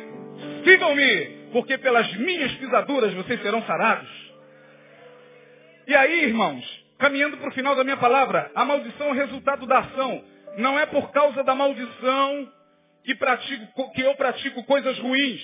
sigam-me, 0.64 1.50
porque 1.52 1.78
pelas 1.78 2.10
minhas 2.16 2.54
pisaduras 2.54 3.14
vocês 3.14 3.42
serão 3.42 3.62
sarados. 3.64 4.10
E 5.86 5.94
aí, 5.94 6.24
irmãos, 6.24 6.86
caminhando 6.98 7.36
para 7.38 7.50
o 7.50 7.54
final 7.54 7.76
da 7.76 7.84
minha 7.84 7.98
palavra, 7.98 8.50
a 8.56 8.64
maldição 8.64 9.10
é 9.10 9.14
resultado 9.14 9.66
da 9.66 9.80
ação. 9.80 10.24
Não 10.58 10.80
é 10.80 10.86
por 10.86 11.12
causa 11.12 11.44
da 11.44 11.54
maldição 11.54 12.50
que, 13.10 13.16
pratico, 13.16 13.92
que 13.92 14.02
eu 14.02 14.14
pratico 14.16 14.64
coisas 14.66 15.00
ruins. 15.00 15.42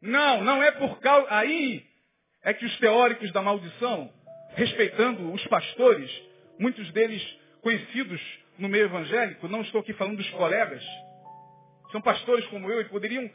Não, 0.00 0.44
não 0.44 0.62
é 0.62 0.70
por 0.70 1.00
causa. 1.00 1.26
Aí 1.28 1.84
é 2.44 2.54
que 2.54 2.64
os 2.64 2.78
teóricos 2.78 3.32
da 3.32 3.42
maldição, 3.42 4.08
respeitando 4.54 5.32
os 5.32 5.44
pastores, 5.48 6.08
muitos 6.56 6.88
deles 6.92 7.20
conhecidos 7.62 8.20
no 8.58 8.68
meio 8.68 8.84
evangélico, 8.84 9.48
não 9.48 9.62
estou 9.62 9.80
aqui 9.80 9.92
falando 9.92 10.18
dos 10.18 10.30
colegas, 10.30 10.84
são 11.90 12.00
pastores 12.00 12.46
como 12.46 12.70
eu 12.70 12.80
e 12.80 12.84
poderiam. 12.84 13.28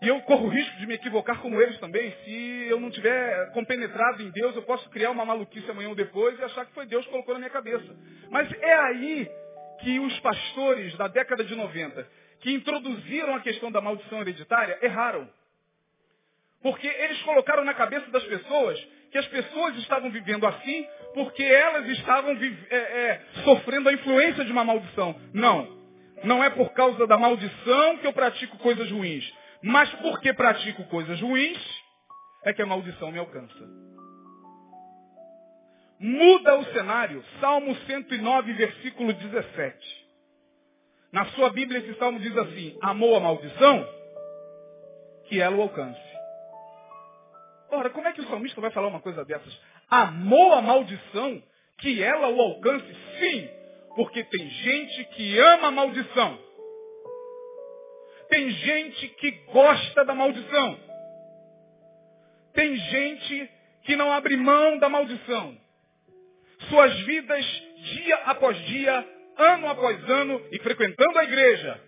E 0.00 0.08
eu 0.08 0.18
corro 0.22 0.46
o 0.46 0.48
risco 0.48 0.74
de 0.78 0.86
me 0.86 0.94
equivocar 0.94 1.40
como 1.40 1.60
eles 1.60 1.78
também. 1.78 2.10
Se 2.24 2.66
eu 2.70 2.80
não 2.80 2.90
tiver 2.90 3.52
compenetrado 3.52 4.22
em 4.22 4.30
Deus, 4.30 4.56
eu 4.56 4.62
posso 4.62 4.88
criar 4.88 5.10
uma 5.10 5.26
maluquice 5.26 5.70
amanhã 5.70 5.90
ou 5.90 5.94
depois 5.94 6.38
e 6.38 6.42
achar 6.42 6.64
que 6.64 6.72
foi 6.72 6.86
Deus 6.86 7.04
que 7.04 7.10
colocou 7.10 7.34
na 7.34 7.40
minha 7.40 7.50
cabeça. 7.50 7.94
Mas 8.30 8.50
é 8.50 8.74
aí 8.74 9.30
que 9.82 9.98
os 10.00 10.18
pastores 10.20 10.96
da 10.96 11.08
década 11.08 11.44
de 11.44 11.54
90, 11.54 12.08
que 12.40 12.52
introduziram 12.52 13.34
a 13.34 13.40
questão 13.40 13.70
da 13.70 13.80
maldição 13.80 14.20
hereditária, 14.20 14.78
erraram. 14.82 15.28
Porque 16.62 16.86
eles 16.86 17.20
colocaram 17.22 17.64
na 17.64 17.74
cabeça 17.74 18.10
das 18.10 18.24
pessoas 18.24 18.78
que 19.10 19.18
as 19.18 19.26
pessoas 19.26 19.76
estavam 19.76 20.10
vivendo 20.10 20.46
assim 20.46 20.86
porque 21.12 21.42
elas 21.42 21.86
estavam 21.88 22.32
é, 22.70 22.76
é, 22.76 23.20
sofrendo 23.44 23.88
a 23.88 23.92
influência 23.92 24.44
de 24.44 24.52
uma 24.52 24.64
maldição. 24.64 25.14
Não. 25.34 25.82
Não 26.24 26.42
é 26.42 26.48
por 26.50 26.72
causa 26.72 27.06
da 27.06 27.18
maldição 27.18 27.98
que 27.98 28.06
eu 28.06 28.12
pratico 28.12 28.56
coisas 28.58 28.90
ruins. 28.90 29.30
Mas 29.62 29.90
porque 29.96 30.32
pratico 30.32 30.84
coisas 30.84 31.20
ruins, 31.20 31.58
é 32.44 32.52
que 32.52 32.62
a 32.62 32.66
maldição 32.66 33.12
me 33.12 33.18
alcança. 33.18 33.91
Muda 36.02 36.58
o 36.58 36.64
cenário. 36.72 37.24
Salmo 37.40 37.76
109, 37.86 38.52
versículo 38.54 39.12
17. 39.12 40.02
Na 41.12 41.26
sua 41.26 41.50
Bíblia 41.50 41.78
esse 41.78 41.94
salmo 41.94 42.18
diz 42.18 42.36
assim, 42.36 42.76
amou 42.82 43.14
a 43.16 43.20
maldição, 43.20 43.88
que 45.26 45.40
ela 45.40 45.56
o 45.56 45.62
alcance. 45.62 46.00
Ora, 47.70 47.88
como 47.90 48.08
é 48.08 48.12
que 48.12 48.20
o 48.20 48.28
salmista 48.28 48.60
vai 48.60 48.70
falar 48.70 48.88
uma 48.88 49.00
coisa 49.00 49.24
dessas? 49.24 49.56
Amou 49.88 50.54
a 50.54 50.60
maldição 50.60 51.40
que 51.78 52.02
ela 52.02 52.28
o 52.28 52.40
alcance? 52.40 52.96
Sim, 53.20 53.48
porque 53.94 54.24
tem 54.24 54.48
gente 54.48 55.04
que 55.04 55.38
ama 55.38 55.68
a 55.68 55.70
maldição. 55.70 56.38
Tem 58.28 58.50
gente 58.50 59.08
que 59.08 59.30
gosta 59.52 60.04
da 60.04 60.14
maldição. 60.14 60.80
Tem 62.54 62.74
gente 62.74 63.50
que 63.84 63.94
não 63.94 64.10
abre 64.10 64.36
mão 64.36 64.78
da 64.78 64.88
maldição. 64.88 65.56
Suas 66.68 66.98
vidas, 67.00 67.44
dia 67.76 68.16
após 68.26 68.56
dia, 68.66 69.08
ano 69.36 69.68
após 69.68 70.08
ano, 70.08 70.40
e 70.50 70.58
frequentando 70.58 71.18
a 71.18 71.24
igreja, 71.24 71.80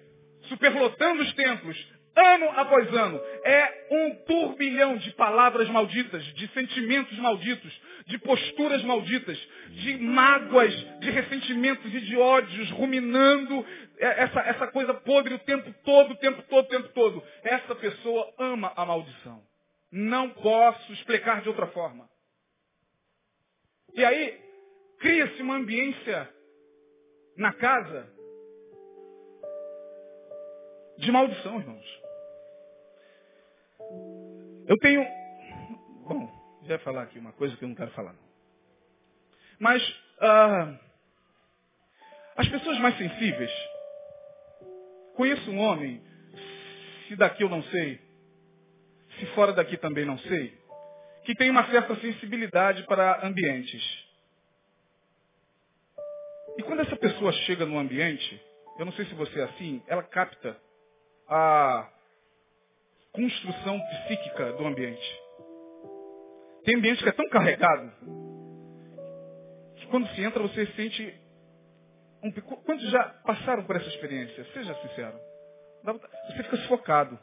superlotando 0.48 1.22
os 1.22 1.32
templos, 1.34 1.94
ano 2.16 2.48
após 2.56 2.92
ano, 2.94 3.20
é 3.44 3.86
um 3.90 4.14
turbilhão 4.24 4.96
de 4.96 5.10
palavras 5.12 5.68
malditas, 5.68 6.22
de 6.34 6.48
sentimentos 6.48 7.18
malditos, 7.18 7.72
de 8.06 8.18
posturas 8.18 8.82
malditas, 8.84 9.38
de 9.70 9.96
mágoas, 9.98 10.72
de 11.00 11.10
ressentimentos 11.10 11.92
e 11.92 12.00
de 12.00 12.16
ódios, 12.16 12.70
ruminando 12.70 13.66
essa, 13.98 14.40
essa 14.40 14.66
coisa 14.68 14.94
podre 14.94 15.34
o 15.34 15.38
tempo 15.40 15.72
todo, 15.84 16.12
o 16.12 16.16
tempo 16.16 16.42
todo, 16.42 16.64
o 16.64 16.68
tempo 16.68 16.88
todo. 16.88 17.22
Essa 17.42 17.74
pessoa 17.74 18.32
ama 18.38 18.72
a 18.76 18.84
maldição. 18.84 19.42
Não 19.90 20.30
posso 20.30 20.92
explicar 20.92 21.40
de 21.42 21.48
outra 21.48 21.66
forma. 21.68 22.08
E 23.94 24.04
aí, 24.04 24.43
cria-se 25.04 25.42
uma 25.42 25.56
ambiência 25.56 26.30
na 27.36 27.52
casa 27.52 28.10
de 30.96 31.12
maldição, 31.12 31.60
irmãos. 31.60 32.02
Eu 34.66 34.78
tenho. 34.78 35.04
Bom, 36.08 36.26
já 36.62 36.72
ia 36.72 36.78
falar 36.78 37.02
aqui 37.02 37.18
uma 37.18 37.34
coisa 37.34 37.54
que 37.54 37.62
eu 37.62 37.68
não 37.68 37.74
quero 37.74 37.90
falar. 37.90 38.16
Mas 39.58 39.82
ah, 40.20 40.78
as 42.36 42.48
pessoas 42.48 42.78
mais 42.78 42.96
sensíveis. 42.96 43.52
Conheço 45.16 45.50
um 45.50 45.58
homem, 45.60 46.02
se 47.06 47.14
daqui 47.16 47.44
eu 47.44 47.50
não 47.50 47.62
sei, 47.64 48.00
se 49.18 49.26
fora 49.34 49.52
daqui 49.52 49.76
também 49.76 50.06
não 50.06 50.18
sei, 50.18 50.58
que 51.26 51.34
tem 51.34 51.50
uma 51.50 51.70
certa 51.70 51.94
sensibilidade 51.96 52.84
para 52.84 53.24
ambientes. 53.24 54.03
Quando 56.66 56.80
essa 56.80 56.96
pessoa 56.96 57.32
chega 57.32 57.66
no 57.66 57.78
ambiente, 57.78 58.40
eu 58.78 58.84
não 58.84 58.92
sei 58.92 59.04
se 59.06 59.14
você 59.14 59.40
é 59.40 59.44
assim, 59.44 59.82
ela 59.86 60.02
capta 60.02 60.56
a 61.28 61.88
construção 63.12 63.80
psíquica 63.80 64.52
do 64.54 64.66
ambiente. 64.66 65.20
Tem 66.64 66.76
ambiente 66.76 67.02
que 67.02 67.08
é 67.08 67.12
tão 67.12 67.28
carregado 67.28 67.92
que 69.76 69.86
quando 69.86 70.08
se 70.14 70.22
entra 70.22 70.42
você 70.42 70.66
sente 70.68 71.20
um 72.22 72.32
Quantos 72.32 72.90
já 72.90 73.04
passaram 73.26 73.64
por 73.64 73.76
essa 73.76 73.88
experiência? 73.88 74.44
Seja 74.54 74.74
sincero. 74.80 75.18
Você 75.84 76.42
fica 76.42 76.56
sufocado. 76.56 77.18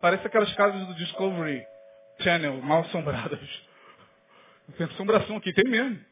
Parece 0.00 0.24
aquelas 0.24 0.54
casas 0.54 0.86
do 0.86 0.94
Discovery 0.94 1.66
Channel, 2.20 2.62
mal 2.62 2.82
assombradas. 2.82 3.40
Tem 4.76 4.86
assombração 4.86 5.36
aqui, 5.38 5.52
tem 5.52 5.64
mesmo. 5.64 6.07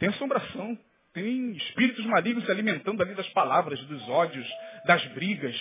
Tem 0.00 0.08
assombração. 0.08 0.76
Tem 1.12 1.52
espíritos 1.52 2.04
malignos 2.06 2.44
se 2.44 2.50
alimentando 2.50 3.02
ali 3.02 3.14
das 3.14 3.28
palavras, 3.28 3.78
dos 3.84 4.08
ódios, 4.08 4.48
das 4.86 5.04
brigas. 5.08 5.56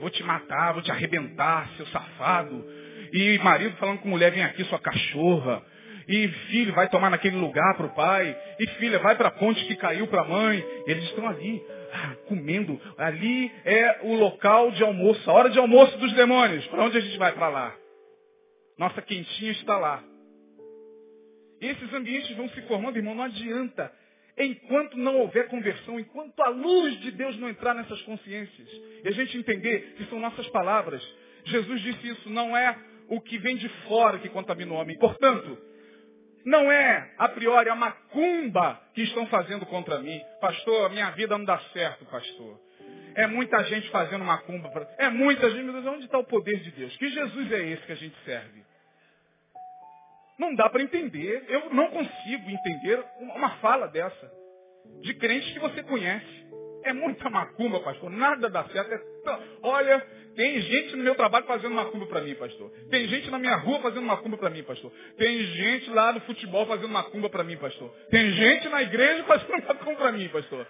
Vou 0.00 0.08
te 0.08 0.22
matar, 0.22 0.72
vou 0.72 0.82
te 0.82 0.90
arrebentar, 0.90 1.68
seu 1.76 1.86
safado. 1.88 2.64
E 3.12 3.38
marido 3.38 3.76
falando 3.76 3.98
com 3.98 4.08
mulher, 4.08 4.32
vem 4.32 4.42
aqui, 4.42 4.64
sua 4.64 4.78
cachorra. 4.78 5.62
E 6.08 6.28
filho, 6.48 6.72
vai 6.72 6.88
tomar 6.88 7.10
naquele 7.10 7.36
lugar 7.36 7.76
para 7.76 7.86
o 7.86 7.94
pai. 7.94 8.34
E 8.58 8.66
filha, 8.78 8.98
vai 9.00 9.16
para 9.16 9.28
a 9.28 9.32
ponte 9.32 9.62
que 9.66 9.76
caiu 9.76 10.06
para 10.06 10.22
a 10.22 10.28
mãe. 10.28 10.64
Eles 10.86 11.04
estão 11.04 11.28
ali, 11.28 11.62
ah, 11.92 12.14
comendo. 12.26 12.80
Ali 12.96 13.52
é 13.64 13.98
o 14.04 14.14
local 14.14 14.70
de 14.70 14.82
almoço, 14.82 15.28
a 15.30 15.34
hora 15.34 15.50
de 15.50 15.58
almoço 15.58 15.98
dos 15.98 16.12
demônios. 16.14 16.66
Para 16.68 16.84
onde 16.84 16.96
a 16.96 17.00
gente 17.00 17.18
vai? 17.18 17.32
Para 17.32 17.48
lá. 17.48 17.74
Nossa 18.78 19.02
quentinha 19.02 19.52
está 19.52 19.76
lá. 19.76 20.02
E 21.60 21.66
esses 21.66 21.92
ambientes 21.92 22.36
vão 22.36 22.48
se 22.50 22.62
formando, 22.62 22.96
irmão, 22.96 23.14
não 23.14 23.24
adianta 23.24 23.92
enquanto 24.38 24.96
não 24.96 25.18
houver 25.18 25.48
conversão, 25.48 25.98
enquanto 25.98 26.40
a 26.40 26.48
luz 26.48 27.00
de 27.00 27.10
Deus 27.10 27.36
não 27.38 27.48
entrar 27.48 27.74
nessas 27.74 28.00
consciências, 28.02 28.68
e 29.04 29.08
a 29.08 29.10
gente 29.10 29.36
entender 29.36 29.94
que 29.96 30.04
são 30.04 30.20
nossas 30.20 30.46
palavras. 30.50 31.02
Jesus 31.44 31.80
disse 31.80 32.08
isso, 32.08 32.30
não 32.30 32.56
é 32.56 32.78
o 33.08 33.20
que 33.20 33.38
vem 33.38 33.56
de 33.56 33.68
fora 33.88 34.18
que 34.18 34.28
contamina 34.28 34.72
o 34.72 34.76
homem. 34.76 34.96
Portanto, 34.98 35.58
não 36.44 36.70
é 36.70 37.12
a 37.18 37.28
priori 37.28 37.68
a 37.68 37.74
macumba 37.74 38.80
que 38.94 39.02
estão 39.02 39.26
fazendo 39.26 39.66
contra 39.66 39.98
mim. 39.98 40.20
Pastor, 40.40 40.90
minha 40.90 41.10
vida 41.10 41.36
não 41.36 41.44
dá 41.44 41.58
certo, 41.72 42.04
pastor. 42.04 42.60
É 43.14 43.26
muita 43.26 43.64
gente 43.64 43.90
fazendo 43.90 44.24
macumba. 44.24 44.70
É 44.98 45.08
muita 45.08 45.50
gente, 45.50 45.64
mas 45.64 45.86
onde 45.86 46.04
está 46.04 46.18
o 46.18 46.24
poder 46.24 46.60
de 46.60 46.70
Deus? 46.70 46.96
Que 46.96 47.08
Jesus 47.08 47.52
é 47.52 47.62
esse 47.70 47.82
que 47.82 47.92
a 47.92 47.96
gente 47.96 48.16
serve? 48.24 48.62
Não 50.38 50.54
dá 50.54 50.68
para 50.70 50.82
entender. 50.82 51.44
Eu 51.48 51.70
não 51.70 51.88
consigo 51.88 52.50
entender 52.50 53.04
uma 53.18 53.50
fala 53.56 53.88
dessa. 53.88 54.32
De 55.02 55.14
crente 55.14 55.52
que 55.52 55.58
você 55.58 55.82
conhece. 55.82 56.46
É 56.84 56.92
muita 56.92 57.28
macumba, 57.28 57.80
pastor. 57.80 58.10
Nada 58.10 58.48
dá 58.48 58.64
certo. 58.64 58.92
É 58.92 59.08
Olha, 59.62 60.06
tem 60.36 60.60
gente 60.60 60.96
no 60.96 61.02
meu 61.02 61.16
trabalho 61.16 61.44
fazendo 61.46 61.74
macumba 61.74 62.06
para 62.06 62.20
mim, 62.20 62.34
pastor. 62.36 62.70
Tem 62.90 63.08
gente 63.08 63.30
na 63.30 63.38
minha 63.38 63.56
rua 63.56 63.80
fazendo 63.80 64.06
macumba 64.06 64.38
para 64.38 64.50
mim, 64.50 64.62
pastor. 64.62 64.92
Tem 65.16 65.40
gente 65.40 65.90
lá 65.90 66.12
no 66.12 66.20
futebol 66.20 66.64
fazendo 66.66 66.88
macumba 66.88 67.28
para 67.28 67.42
mim, 67.42 67.56
pastor. 67.56 67.90
Tem 68.10 68.30
gente 68.30 68.68
na 68.68 68.82
igreja 68.82 69.24
fazendo 69.26 69.66
macumba 69.66 69.96
para 69.96 70.12
mim, 70.12 70.28
pastor. 70.28 70.66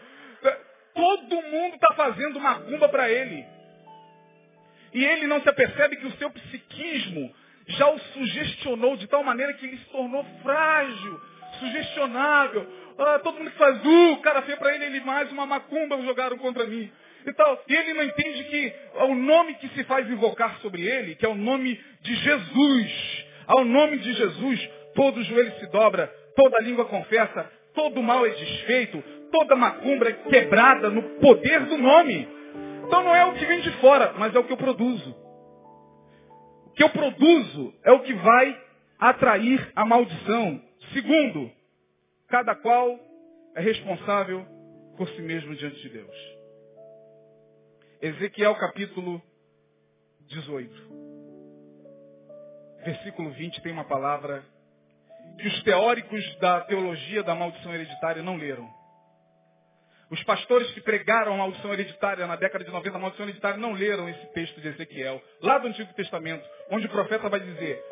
Todo 0.94 1.42
mundo 1.42 1.74
está 1.74 1.94
fazendo 1.94 2.40
macumba 2.40 2.88
para 2.88 3.10
ele. 3.10 3.44
E 4.94 5.04
ele 5.04 5.26
não 5.26 5.40
se 5.42 5.48
apercebe 5.48 5.96
que 5.96 6.06
o 6.06 6.12
seu 6.12 6.30
psiquismo 6.30 7.32
já 7.68 7.90
o 7.90 7.98
sugestionou 7.98 8.96
de 8.96 9.06
tal 9.06 9.22
maneira 9.22 9.52
que 9.54 9.66
ele 9.66 9.76
se 9.76 9.84
tornou 9.86 10.24
frágil, 10.42 11.20
sugestionável. 11.58 12.66
Ah, 12.98 13.18
todo 13.22 13.38
mundo 13.38 13.50
que 13.50 13.58
faz, 13.58 13.78
uh, 13.84 14.16
cara 14.22 14.42
feio 14.42 14.58
para 14.58 14.74
ele, 14.74 14.86
ele 14.86 15.00
mais 15.00 15.30
uma 15.30 15.46
macumba 15.46 16.00
jogaram 16.02 16.38
contra 16.38 16.66
mim. 16.66 16.90
Então, 17.26 17.58
e 17.68 17.74
ele 17.74 17.94
não 17.94 18.04
entende 18.04 18.44
que 18.44 18.72
o 19.06 19.14
nome 19.14 19.54
que 19.54 19.68
se 19.68 19.84
faz 19.84 20.08
invocar 20.08 20.58
sobre 20.60 20.82
ele, 20.82 21.14
que 21.14 21.26
é 21.26 21.28
o 21.28 21.34
nome 21.34 21.78
de 22.00 22.14
Jesus, 22.14 23.26
ao 23.46 23.64
nome 23.64 23.98
de 23.98 24.14
Jesus, 24.14 24.70
todo 24.94 25.22
joelho 25.22 25.52
se 25.58 25.66
dobra, 25.66 26.10
toda 26.34 26.62
língua 26.62 26.86
confessa, 26.86 27.50
todo 27.74 28.02
mal 28.02 28.24
é 28.24 28.30
desfeito, 28.30 29.02
toda 29.30 29.54
macumba 29.56 30.08
é 30.08 30.12
quebrada 30.12 30.88
no 30.88 31.02
poder 31.20 31.66
do 31.66 31.76
nome. 31.76 32.26
Então 32.86 33.04
não 33.04 33.14
é 33.14 33.24
o 33.26 33.34
que 33.34 33.44
vem 33.44 33.60
de 33.60 33.72
fora, 33.72 34.14
mas 34.16 34.34
é 34.34 34.38
o 34.38 34.44
que 34.44 34.52
eu 34.52 34.56
produzo 34.56 35.27
que 36.78 36.84
eu 36.84 36.90
produzo 36.90 37.74
é 37.82 37.90
o 37.90 38.02
que 38.04 38.14
vai 38.14 38.62
atrair 39.00 39.72
a 39.74 39.84
maldição. 39.84 40.62
Segundo, 40.92 41.50
cada 42.28 42.54
qual 42.54 42.96
é 43.56 43.60
responsável 43.60 44.46
por 44.96 45.08
si 45.08 45.20
mesmo 45.20 45.56
diante 45.56 45.74
de 45.82 45.88
Deus. 45.88 46.16
Ezequiel 48.00 48.54
capítulo 48.54 49.20
18. 50.28 50.72
Versículo 52.84 53.32
20 53.32 53.60
tem 53.60 53.72
uma 53.72 53.84
palavra 53.84 54.44
que 55.36 55.48
os 55.48 55.62
teóricos 55.64 56.36
da 56.36 56.60
teologia 56.60 57.24
da 57.24 57.34
maldição 57.34 57.74
hereditária 57.74 58.22
não 58.22 58.36
leram. 58.36 58.72
Os 60.10 60.22
pastores 60.24 60.70
que 60.70 60.80
pregaram 60.80 61.34
a 61.34 61.36
maldição 61.36 61.72
hereditária 61.72 62.26
na 62.26 62.36
década 62.36 62.64
de 62.64 62.70
90, 62.70 62.96
a 62.96 63.00
maldição 63.00 63.26
hereditária, 63.26 63.58
não 63.58 63.72
leram 63.72 64.08
esse 64.08 64.26
texto 64.32 64.60
de 64.60 64.68
Ezequiel, 64.68 65.22
lá 65.42 65.58
do 65.58 65.68
Antigo 65.68 65.92
Testamento, 65.94 66.48
onde 66.70 66.86
o 66.86 66.90
profeta 66.90 67.28
vai 67.28 67.40
dizer, 67.40 67.82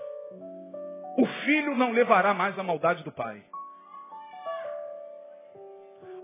o 1.18 1.26
filho 1.44 1.74
não 1.76 1.92
levará 1.92 2.32
mais 2.32 2.58
a 2.58 2.62
maldade 2.62 3.02
do 3.04 3.12
pai. 3.12 3.42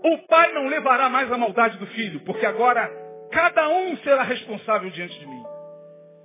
O 0.03 0.17
pai 0.27 0.51
não 0.51 0.67
levará 0.67 1.09
mais 1.09 1.31
a 1.31 1.37
maldade 1.37 1.77
do 1.77 1.87
filho, 1.87 2.19
porque 2.21 2.45
agora 2.45 2.91
cada 3.31 3.69
um 3.69 3.95
será 3.97 4.23
responsável 4.23 4.89
diante 4.89 5.17
de 5.17 5.25
mim. 5.25 5.43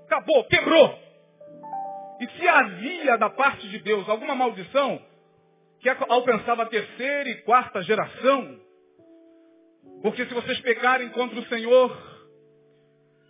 Acabou, 0.06 0.44
quebrou. 0.44 0.98
E 2.20 2.26
se 2.30 2.48
havia 2.48 3.16
da 3.16 3.30
parte 3.30 3.68
de 3.68 3.78
Deus 3.78 4.08
alguma 4.08 4.34
maldição 4.34 5.00
que 5.80 5.88
alcançava 5.88 6.64
a 6.64 6.66
terceira 6.66 7.28
e 7.28 7.42
quarta 7.42 7.82
geração, 7.82 8.58
porque 10.02 10.24
se 10.26 10.34
vocês 10.34 10.60
pecarem 10.60 11.08
contra 11.10 11.38
o 11.38 11.46
Senhor, 11.46 12.18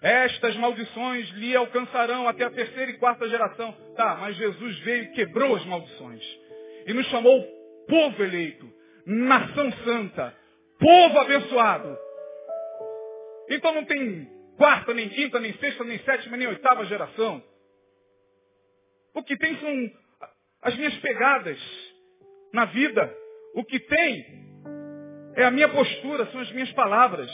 estas 0.01 0.55
maldições 0.57 1.29
lhe 1.31 1.57
alcançarão 1.57 2.29
até 2.29 2.45
a 2.45 2.51
terceira 2.51 2.91
e 2.91 2.99
quarta 2.99 3.29
geração. 3.29 3.73
Tá, 3.97 4.17
mas 4.21 4.37
Jesus 4.37 4.79
veio 4.81 5.05
e 5.05 5.13
quebrou 5.13 5.57
as 5.57 5.65
maldições. 5.65 6.23
E 6.87 6.93
nos 6.93 7.07
chamou 7.07 7.45
povo 7.89 8.23
eleito, 8.23 8.71
nação 9.07 9.73
santa, 9.85 10.35
povo 10.79 11.19
abençoado. 11.19 11.99
Então 13.51 13.75
não 13.75 13.85
tem 13.85 14.29
quarta, 14.57 14.95
nem 14.95 15.09
quinta, 15.09 15.41
nem 15.41 15.53
sexta, 15.55 15.83
nem 15.85 15.99
sétima, 16.01 16.37
nem 16.37 16.47
oitava 16.47 16.85
geração. 16.85 17.43
O 19.15 19.23
que 19.23 19.37
tem 19.37 19.59
são 19.59 19.91
as 20.63 20.77
minhas 20.77 20.95
pegadas 20.99 21.59
na 22.53 22.67
vida. 22.67 23.13
O 23.55 23.65
que 23.65 23.81
tem 23.81 24.48
é 25.39 25.45
a 25.45 25.53
minha 25.53 25.69
postura, 25.69 26.27
são 26.27 26.41
as 26.41 26.51
minhas 26.51 26.73
palavras. 26.73 27.31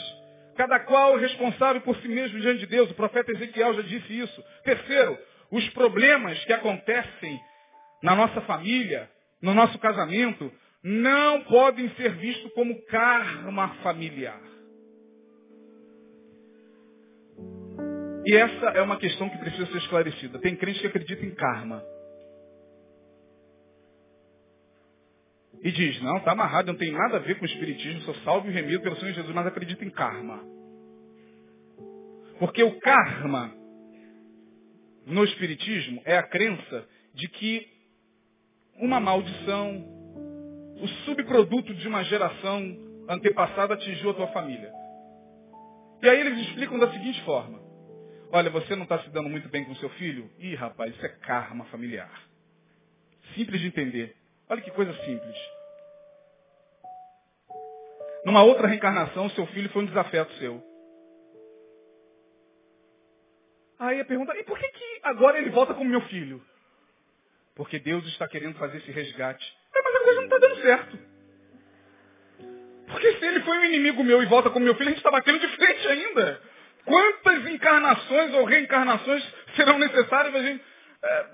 Cada 0.55 0.79
qual 0.81 1.17
responsável 1.17 1.81
por 1.81 1.97
si 1.97 2.07
mesmo 2.07 2.39
diante 2.39 2.59
de 2.59 2.67
Deus. 2.67 2.89
O 2.91 2.93
profeta 2.93 3.31
Ezequiel 3.31 3.73
já 3.73 3.81
disse 3.81 4.19
isso. 4.19 4.43
Terceiro, 4.63 5.17
os 5.51 5.67
problemas 5.69 6.43
que 6.45 6.53
acontecem 6.53 7.39
na 8.03 8.15
nossa 8.15 8.41
família, 8.41 9.09
no 9.41 9.55
nosso 9.55 9.79
casamento, 9.79 10.53
não 10.83 11.41
podem 11.45 11.89
ser 11.95 12.13
vistos 12.17 12.53
como 12.53 12.79
karma 12.85 13.69
familiar. 13.81 14.39
E 18.23 18.35
essa 18.35 18.67
é 18.67 18.83
uma 18.83 18.97
questão 18.97 19.27
que 19.29 19.37
precisa 19.39 19.65
ser 19.65 19.77
esclarecida. 19.79 20.37
Tem 20.39 20.55
crente 20.55 20.79
que 20.79 20.87
acredita 20.87 21.25
em 21.25 21.33
karma. 21.33 21.83
E 25.65 25.71
diz, 25.71 25.99
não, 26.03 26.17
está 26.17 26.33
amarrado, 26.33 26.67
não 26.67 26.77
tem 26.77 26.91
nada 26.91 27.17
a 27.17 27.19
ver 27.19 27.39
com 27.39 27.41
o 27.41 27.47
Espiritismo, 27.47 27.99
sou 28.01 28.13
salvo 28.17 28.47
e 28.47 28.51
remido 28.51 28.83
pelo 28.83 28.97
Senhor 28.97 29.13
Jesus, 29.13 29.33
mas 29.33 29.47
acredita 29.47 29.83
em 29.83 29.89
karma. 29.89 30.39
Porque 32.37 32.61
o 32.61 32.79
karma, 32.81 33.51
no 35.07 35.23
Espiritismo, 35.23 36.03
é 36.05 36.19
a 36.19 36.21
crença 36.21 36.87
de 37.15 37.27
que 37.29 37.67
uma 38.79 38.99
maldição, 38.99 39.83
o 40.83 40.87
subproduto 41.03 41.73
de 41.73 41.87
uma 41.87 42.03
geração 42.03 42.61
antepassada 43.09 43.73
atingiu 43.73 44.11
a 44.11 44.13
tua 44.13 44.27
família. 44.27 44.71
E 46.03 46.07
aí 46.07 46.19
eles 46.19 46.47
explicam 46.47 46.77
da 46.77 46.91
seguinte 46.91 47.23
forma. 47.23 47.59
Olha, 48.31 48.51
você 48.51 48.75
não 48.75 48.83
está 48.83 48.99
se 48.99 49.09
dando 49.09 49.29
muito 49.29 49.49
bem 49.49 49.65
com 49.65 49.73
seu 49.77 49.89
filho? 49.89 50.29
Ih, 50.37 50.53
rapaz, 50.53 50.93
isso 50.93 51.03
é 51.03 51.09
karma 51.09 51.65
familiar. 51.65 52.21
Simples 53.33 53.61
de 53.61 53.67
entender. 53.67 54.15
Olha 54.47 54.61
que 54.61 54.69
coisa 54.69 54.93
simples. 55.03 55.54
Numa 58.25 58.41
outra 58.41 58.67
reencarnação, 58.67 59.29
seu 59.29 59.45
filho 59.47 59.69
foi 59.69 59.83
um 59.83 59.85
desafeto 59.85 60.33
seu. 60.33 60.61
Aí 63.77 64.01
a 64.01 64.05
pergunta, 64.05 64.35
e 64.35 64.43
por 64.43 64.57
que, 64.57 64.67
que 64.67 64.99
agora 65.03 65.37
ele 65.37 65.51
volta 65.51 65.75
como 65.75 65.87
meu 65.87 66.01
filho? 66.01 66.43
Porque 67.55 67.77
Deus 67.77 68.03
está 68.07 68.27
querendo 68.27 68.57
fazer 68.57 68.79
esse 68.79 68.91
resgate. 68.91 69.45
É, 69.75 69.81
mas 69.81 69.95
a 69.95 70.03
coisa 70.03 70.21
não 70.21 70.23
está 70.25 70.37
dando 70.39 70.61
certo. 70.61 70.99
Porque 72.87 73.13
se 73.13 73.25
ele 73.25 73.41
foi 73.41 73.59
um 73.59 73.65
inimigo 73.65 74.03
meu 74.03 74.23
e 74.23 74.25
volta 74.25 74.49
como 74.49 74.65
meu 74.65 74.73
filho, 74.75 74.87
a 74.87 74.91
gente 74.91 74.99
está 74.99 75.11
batendo 75.11 75.39
de 75.39 75.47
frente 75.55 75.87
ainda. 75.87 76.41
Quantas 76.83 77.45
encarnações 77.47 78.33
ou 78.33 78.45
reencarnações 78.45 79.23
serão 79.55 79.77
necessárias? 79.77 80.33
A 80.33 80.41
gente... 80.41 80.63
É, 81.03 81.25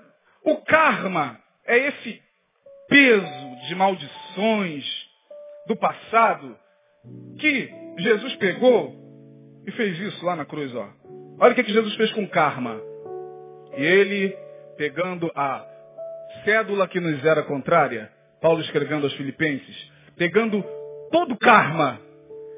o 0.44 0.56
karma 0.62 1.40
é 1.64 1.78
esse 1.78 2.22
peso 2.88 3.56
de 3.66 3.74
maldições 3.74 4.84
do 5.66 5.76
passado 5.76 6.58
que 7.42 7.74
Jesus 7.98 8.36
pegou 8.36 8.94
e 9.66 9.72
fez 9.72 9.98
isso 9.98 10.24
lá 10.24 10.36
na 10.36 10.44
cruz, 10.44 10.72
ó. 10.74 10.88
Olha 11.40 11.52
o 11.52 11.54
que, 11.56 11.64
que 11.64 11.72
Jesus 11.72 11.94
fez 11.96 12.12
com 12.12 12.26
karma. 12.28 12.80
E 13.76 13.82
ele, 13.82 14.36
pegando 14.76 15.28
a 15.34 15.66
cédula 16.44 16.86
que 16.86 17.00
nos 17.00 17.24
era 17.24 17.42
contrária, 17.42 18.08
Paulo 18.40 18.60
escrevendo 18.60 19.04
aos 19.04 19.14
filipenses, 19.14 19.92
pegando 20.16 20.64
todo 21.10 21.36
karma 21.36 22.00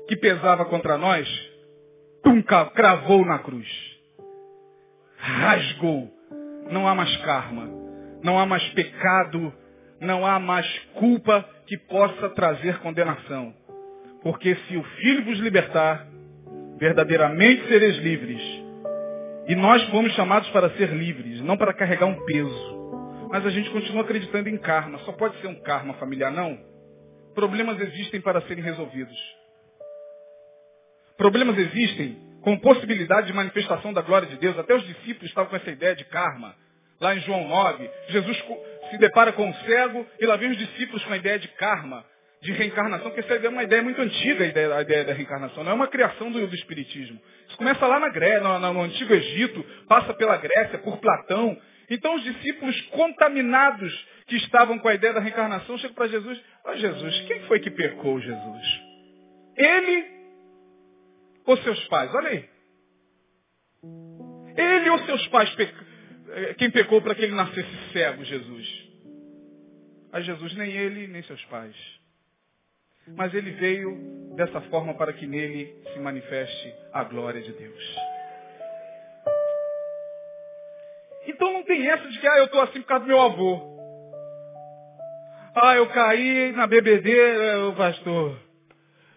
que 0.07 0.16
pesava 0.16 0.66
contra 0.66 0.99
nós, 0.99 1.26
tum, 2.22 2.43
cravou 2.43 3.24
na 3.24 3.39
cruz. 3.39 3.68
Rasgou. 5.16 6.12
Não 6.70 6.87
há 6.87 6.95
mais 6.95 7.16
karma. 7.18 7.70
Não 8.22 8.39
há 8.39 8.45
mais 8.45 8.62
pecado 8.70 9.53
não 10.01 10.26
há 10.26 10.39
mais 10.39 10.66
culpa 10.95 11.49
que 11.66 11.78
possa 11.78 12.28
trazer 12.30 12.78
condenação. 12.80 13.55
Porque 14.25 14.57
se 14.57 14.77
o 14.77 14.83
Filho 14.83 15.25
vos 15.25 15.39
libertar, 15.39 16.09
verdadeiramente 16.79 17.68
sereis 17.68 17.97
livres. 17.99 18.43
E 19.47 19.55
nós 19.55 19.83
fomos 19.91 20.12
chamados 20.14 20.49
para 20.49 20.70
ser 20.70 20.89
livres, 20.89 21.41
não 21.43 21.57
para 21.57 21.75
carregar 21.75 22.07
um 22.07 22.25
peso. 22.25 23.29
Mas 23.31 23.45
a 23.45 23.51
gente 23.51 23.70
continua 23.70 24.03
acreditando 24.03 24.49
em 24.49 24.57
karma. 24.57 24.99
Só 25.01 25.12
pode 25.12 25.39
ser 25.41 25.47
um 25.47 25.61
karma 25.61 25.95
familiar, 25.95 26.33
não? 26.33 26.59
Problemas 27.35 27.79
existem 27.81 28.20
para 28.20 28.41
serem 28.43 28.64
resolvidos. 28.64 29.16
Problemas 31.16 31.59
existem 31.59 32.18
com 32.41 32.59
possibilidade 32.59 33.27
de 33.27 33.33
manifestação 33.33 33.93
da 33.93 34.03
glória 34.03 34.29
de 34.29 34.37
Deus. 34.37 34.59
Até 34.59 34.75
os 34.75 34.87
discípulos 34.87 35.29
estavam 35.29 35.51
com 35.51 35.57
essa 35.57 35.70
ideia 35.70 35.95
de 35.95 36.05
karma. 36.05 36.55
Lá 37.01 37.14
em 37.14 37.20
João 37.20 37.47
9, 37.47 37.91
Jesus 38.09 38.45
se 38.91 38.99
depara 38.99 39.33
com 39.33 39.51
o 39.51 39.55
cego 39.66 40.07
e 40.18 40.27
lá 40.27 40.37
vem 40.37 40.51
os 40.51 40.57
discípulos 40.57 41.05
com 41.05 41.12
a 41.12 41.16
ideia 41.16 41.39
de 41.39 41.49
karma, 41.49 42.05
de 42.45 42.53
reencarnação, 42.53 43.11
porque 43.11 43.21
essa 43.21 43.47
é 43.47 43.49
uma 43.49 43.63
ideia 43.63 43.83
muito 43.83 44.01
antiga, 44.03 44.45
a 44.45 44.47
ideia, 44.47 44.75
a 44.75 44.83
ideia 44.83 45.05
da 45.05 45.15
reencarnação, 45.15 45.65
não 45.65 45.73
é 45.73 45.75
uma 45.75 45.89
criação 45.89 46.31
do, 46.31 46.47
do 46.47 46.55
Espiritismo. 46.55 47.19
Isso 47.49 47.57
começa 47.57 47.87
lá 47.87 47.99
na 47.99 48.11
Grécia, 48.11 48.41
no, 48.43 48.73
no, 48.75 48.83
Antigo 48.83 49.15
Egito, 49.15 49.65
passa 49.89 50.13
pela 50.13 50.37
Grécia, 50.37 50.79
por 50.81 50.99
Platão. 50.99 51.59
Então 51.89 52.15
os 52.15 52.23
discípulos 52.23 52.79
contaminados 52.91 54.07
que 54.27 54.37
estavam 54.37 54.79
com 54.79 54.89
a 54.89 54.95
ideia 54.95 55.15
da 55.15 55.21
reencarnação 55.21 55.79
chegam 55.79 55.95
para 55.95 56.07
Jesus, 56.07 56.39
ó 56.67 56.73
oh, 56.73 56.77
Jesus, 56.77 57.21
quem 57.23 57.41
foi 57.45 57.61
que 57.61 57.71
pecou 57.71 58.21
Jesus? 58.21 58.83
Ele 59.57 60.05
ou 61.47 61.57
seus 61.59 61.83
pais? 61.87 62.15
Olha 62.15 62.29
aí. 62.29 62.49
Ele 64.55 64.91
ou 64.91 64.99
seus 65.01 65.27
pais? 65.29 65.57
É, 66.29 66.55
quem 66.55 66.71
pecou 66.71 67.01
para 67.01 67.15
que 67.15 67.23
ele 67.23 67.35
nascesse 67.35 67.93
cego, 67.93 68.23
Jesus? 68.23 68.85
A 70.13 70.21
Jesus 70.21 70.55
nem 70.57 70.71
ele, 70.71 71.07
nem 71.07 71.23
seus 71.23 71.43
pais. 71.47 71.75
Mas 73.09 73.35
ele 73.35 73.51
veio 73.53 73.97
dessa 74.35 74.61
forma 74.63 74.95
para 74.95 75.13
que 75.13 75.27
nele 75.27 75.75
se 75.93 75.99
manifeste 75.99 76.75
a 76.93 77.05
glória 77.05 77.41
de 77.41 77.53
Deus. 77.53 77.97
Então 81.27 81.53
não 81.53 81.63
tem 81.65 81.89
essa 81.89 82.09
de 82.09 82.19
que 82.19 82.27
ah, 82.27 82.39
eu 82.39 82.45
estou 82.47 82.61
assim 82.61 82.81
por 82.81 82.89
causa 82.89 83.05
do 83.05 83.09
meu 83.09 83.21
avô. 83.21 83.75
Ah, 85.55 85.77
eu 85.77 85.89
caí 85.89 86.53
na 86.53 86.67
bebedeira, 86.67 87.69
o 87.69 87.77
pastor. 87.77 88.39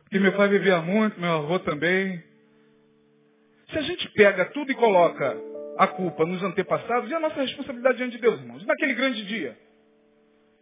Porque 0.03 0.19
meu 0.19 0.33
pai 0.33 0.47
bebia 0.47 0.79
muito, 0.79 1.19
meu 1.19 1.31
avô 1.31 1.59
também. 1.59 2.23
Se 3.71 3.77
a 3.77 3.81
gente 3.81 4.07
pega 4.11 4.45
tudo 4.45 4.71
e 4.71 4.75
coloca 4.75 5.35
a 5.77 5.87
culpa 5.87 6.25
nos 6.25 6.41
antepassados 6.43 7.09
e 7.09 7.13
a 7.13 7.19
nossa 7.19 7.41
responsabilidade 7.41 7.97
diante 7.97 8.13
de 8.13 8.21
Deus, 8.21 8.39
irmãos. 8.39 8.65
Naquele 8.65 8.93
grande 8.93 9.25
dia. 9.25 9.57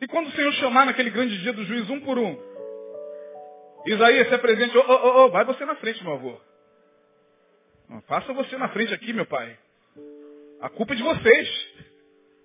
E 0.01 0.07
quando 0.07 0.27
o 0.27 0.31
Senhor 0.31 0.51
chamar 0.53 0.85
naquele 0.85 1.09
grande 1.09 1.37
dia 1.41 1.53
do 1.53 1.63
juiz 1.63 1.89
um 1.89 1.99
por 2.01 2.17
um, 2.17 2.37
Isaías 3.87 4.27
se 4.27 4.33
apresente, 4.33 4.77
ô, 4.77 5.29
vai 5.29 5.45
você 5.45 5.63
na 5.65 5.75
frente, 5.75 6.03
meu 6.03 6.13
avô. 6.13 6.39
Não, 7.87 8.01
faça 8.03 8.33
você 8.33 8.57
na 8.57 8.69
frente 8.69 8.93
aqui, 8.93 9.13
meu 9.13 9.25
pai. 9.25 9.57
A 10.61 10.69
culpa 10.69 10.93
é 10.93 10.95
de 10.95 11.03
vocês. 11.03 11.73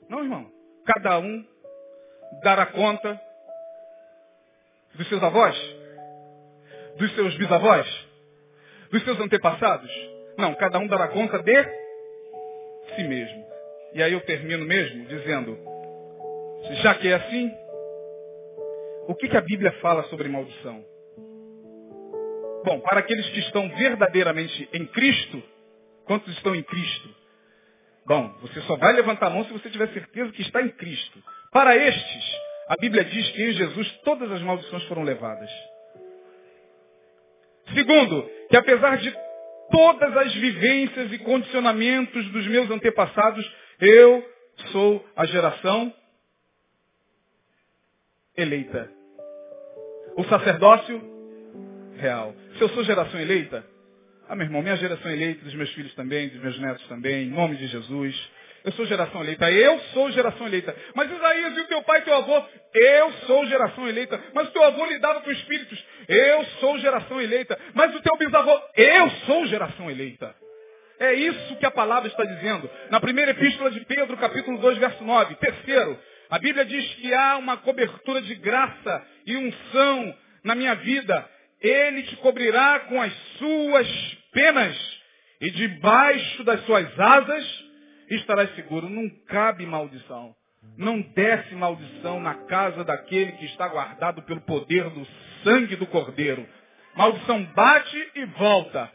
Não, 0.09 0.20
irmão. 0.20 0.51
Cada 0.84 1.18
um 1.18 1.47
dará 2.43 2.66
conta 2.66 3.20
dos 4.95 5.09
seus 5.09 5.22
avós, 5.22 5.57
dos 6.97 7.14
seus 7.14 7.34
bisavós, 7.36 8.09
dos 8.91 9.03
seus 9.05 9.18
antepassados. 9.20 9.91
Não, 10.36 10.55
cada 10.55 10.78
um 10.78 10.86
dará 10.86 11.09
conta 11.09 11.38
de 11.38 11.64
si 12.95 13.05
mesmo. 13.05 13.47
E 13.95 14.03
aí 14.03 14.12
eu 14.12 14.20
termino 14.22 14.66
mesmo 14.66 15.07
dizendo, 15.07 15.59
já 16.82 16.95
que 16.95 17.09
é 17.09 17.14
assim, 17.14 17.51
o 19.09 19.14
que, 19.14 19.28
que 19.28 19.36
a 19.36 19.41
Bíblia 19.41 19.72
fala 19.80 20.03
sobre 20.05 20.28
maldição? 20.28 20.84
Bom, 22.64 22.80
para 22.80 23.00
aqueles 23.00 23.28
que 23.30 23.40
estão 23.40 23.68
verdadeiramente 23.70 24.68
em 24.72 24.86
Cristo, 24.86 25.42
quantos 26.04 26.32
estão 26.34 26.54
em 26.54 26.62
Cristo? 26.62 27.14
Bom, 28.06 28.28
você 28.40 28.61
só 28.62 28.76
vai 28.76 28.92
levantar 28.92 29.28
a 29.28 29.30
mão 29.30 29.44
se 29.44 29.52
você 29.52 29.70
tiver 29.70 29.88
certeza 29.92 30.32
que 30.32 30.42
está 30.42 30.61
em 30.62 30.70
Cristo. 30.70 31.22
Para 31.52 31.76
estes, 31.76 32.24
a 32.68 32.76
Bíblia 32.76 33.04
diz 33.04 33.30
que 33.30 33.42
em 33.42 33.52
Jesus 33.52 33.90
todas 34.04 34.30
as 34.30 34.42
maldições 34.42 34.82
foram 34.84 35.02
levadas. 35.02 35.50
Segundo, 37.74 38.28
que 38.48 38.56
apesar 38.56 38.96
de 38.98 39.14
todas 39.70 40.16
as 40.16 40.34
vivências 40.34 41.12
e 41.12 41.18
condicionamentos 41.18 42.26
dos 42.32 42.46
meus 42.48 42.70
antepassados, 42.70 43.48
eu 43.80 44.28
sou 44.72 45.06
a 45.16 45.24
geração 45.24 45.94
eleita. 48.36 48.90
O 50.16 50.24
sacerdócio 50.24 51.00
real. 51.96 52.34
Se 52.61 52.64
eu 52.64 52.68
sou 52.68 52.84
geração 52.84 53.18
eleita, 53.18 53.64
ah, 54.28 54.36
meu 54.36 54.44
irmão, 54.44 54.61
minha 54.61 54.76
geração 54.76 55.11
eleita, 55.11 55.42
dos 55.42 55.54
meus 55.54 55.70
filhos 55.70 55.94
também, 55.94 56.28
dos 56.28 56.42
meus 56.42 56.58
netos 56.58 56.86
também, 56.88 57.22
em 57.26 57.30
nome 57.30 57.56
de 57.56 57.66
Jesus. 57.68 58.30
Eu 58.62 58.72
sou 58.72 58.84
geração 58.84 59.22
eleita. 59.22 59.50
Eu 59.50 59.80
sou 59.94 60.11
geração 60.11 60.46
eleita. 60.46 60.76
Mas 60.94 61.11
Isaías 61.11 61.56
e 61.56 61.61
o 61.61 61.64
teu 61.68 61.82
pai 61.84 62.00
e 62.00 62.02
teu 62.02 62.14
avô, 62.14 62.44
eu 62.74 63.12
sou 63.26 63.46
geração 63.46 63.88
eleita. 63.88 64.22
Mas 64.34 64.48
o 64.48 64.50
teu 64.50 64.62
avô 64.62 64.84
lidava 64.84 65.22
com 65.22 65.30
espíritos. 65.30 65.82
Eu 66.06 66.44
sou 66.61 66.78
geração 66.80 67.18
eleita. 67.18 67.58
Mas 67.72 67.94
o 67.94 68.02
teu 68.02 68.14
bisavô, 68.18 68.61
eu 68.76 69.11
sou 69.24 69.46
geração 69.46 69.90
eleita. 69.90 70.34
É 70.98 71.14
isso 71.14 71.56
que 71.56 71.64
a 71.64 71.70
palavra 71.70 72.11
está 72.11 72.24
dizendo. 72.24 72.68
Na 72.90 73.00
primeira 73.00 73.30
epístola 73.30 73.70
de 73.70 73.82
Pedro, 73.86 74.18
capítulo 74.18 74.58
2, 74.58 74.76
verso 74.76 75.02
9. 75.02 75.34
Terceiro, 75.36 75.98
a 76.28 76.38
Bíblia 76.38 76.66
diz 76.66 76.86
que 76.96 77.14
há 77.14 77.38
uma 77.38 77.56
cobertura 77.56 78.20
de 78.20 78.34
graça 78.34 79.02
e 79.24 79.34
unção 79.34 80.14
na 80.44 80.54
minha 80.54 80.74
vida. 80.74 81.26
Ele 81.61 82.02
te 82.04 82.16
cobrirá 82.16 82.80
com 82.80 83.00
as 83.00 83.12
suas 83.38 84.18
penas 84.32 85.00
e 85.40 85.50
debaixo 85.50 86.44
das 86.44 86.64
suas 86.64 86.98
asas 86.98 87.64
estarás 88.11 88.54
seguro. 88.54 88.88
Não 88.88 89.08
cabe 89.26 89.66
maldição. 89.66 90.34
Não 90.76 91.00
desce 91.00 91.54
maldição 91.54 92.20
na 92.20 92.34
casa 92.34 92.84
daquele 92.84 93.32
que 93.32 93.46
está 93.46 93.68
guardado 93.68 94.22
pelo 94.22 94.40
poder 94.42 94.88
do 94.90 95.06
sangue 95.42 95.76
do 95.76 95.86
Cordeiro. 95.86 96.46
Maldição 96.94 97.44
bate 97.54 98.11
e 98.14 98.24
volta. 98.26 98.90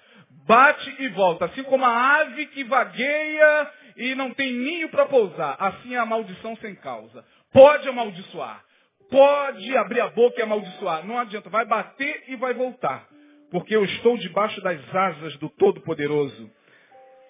Bate 0.48 0.96
e 1.00 1.10
volta. 1.10 1.46
Assim 1.46 1.64
como 1.64 1.86
a 1.86 2.18
ave 2.20 2.46
que 2.48 2.64
vagueia 2.64 3.72
e 3.98 4.16
não 4.16 4.32
tem 4.34 4.54
ninho 4.54 4.90
para 4.90 5.06
pousar. 5.06 5.56
Assim 5.60 5.96
é 5.96 5.98
a 5.98 6.06
maldição 6.06 6.56
sem 6.58 6.76
causa. 6.76 7.24
Pode 7.52 7.88
amaldiçoar. 7.88 8.64
Pode 9.10 9.78
abrir 9.78 10.02
a 10.02 10.10
boca 10.10 10.40
e 10.40 10.44
amaldiçoar. 10.44 11.06
Não 11.06 11.18
adianta. 11.18 11.50
Vai 11.50 11.66
bater 11.66 12.24
e 12.28 12.36
vai 12.36 12.54
voltar. 12.54 13.08
Porque 13.52 13.76
eu 13.76 13.84
estou 13.86 14.18
debaixo 14.18 14.60
das 14.62 14.80
asas 14.94 15.38
do 15.38 15.50
Todo-Poderoso. 15.50 16.52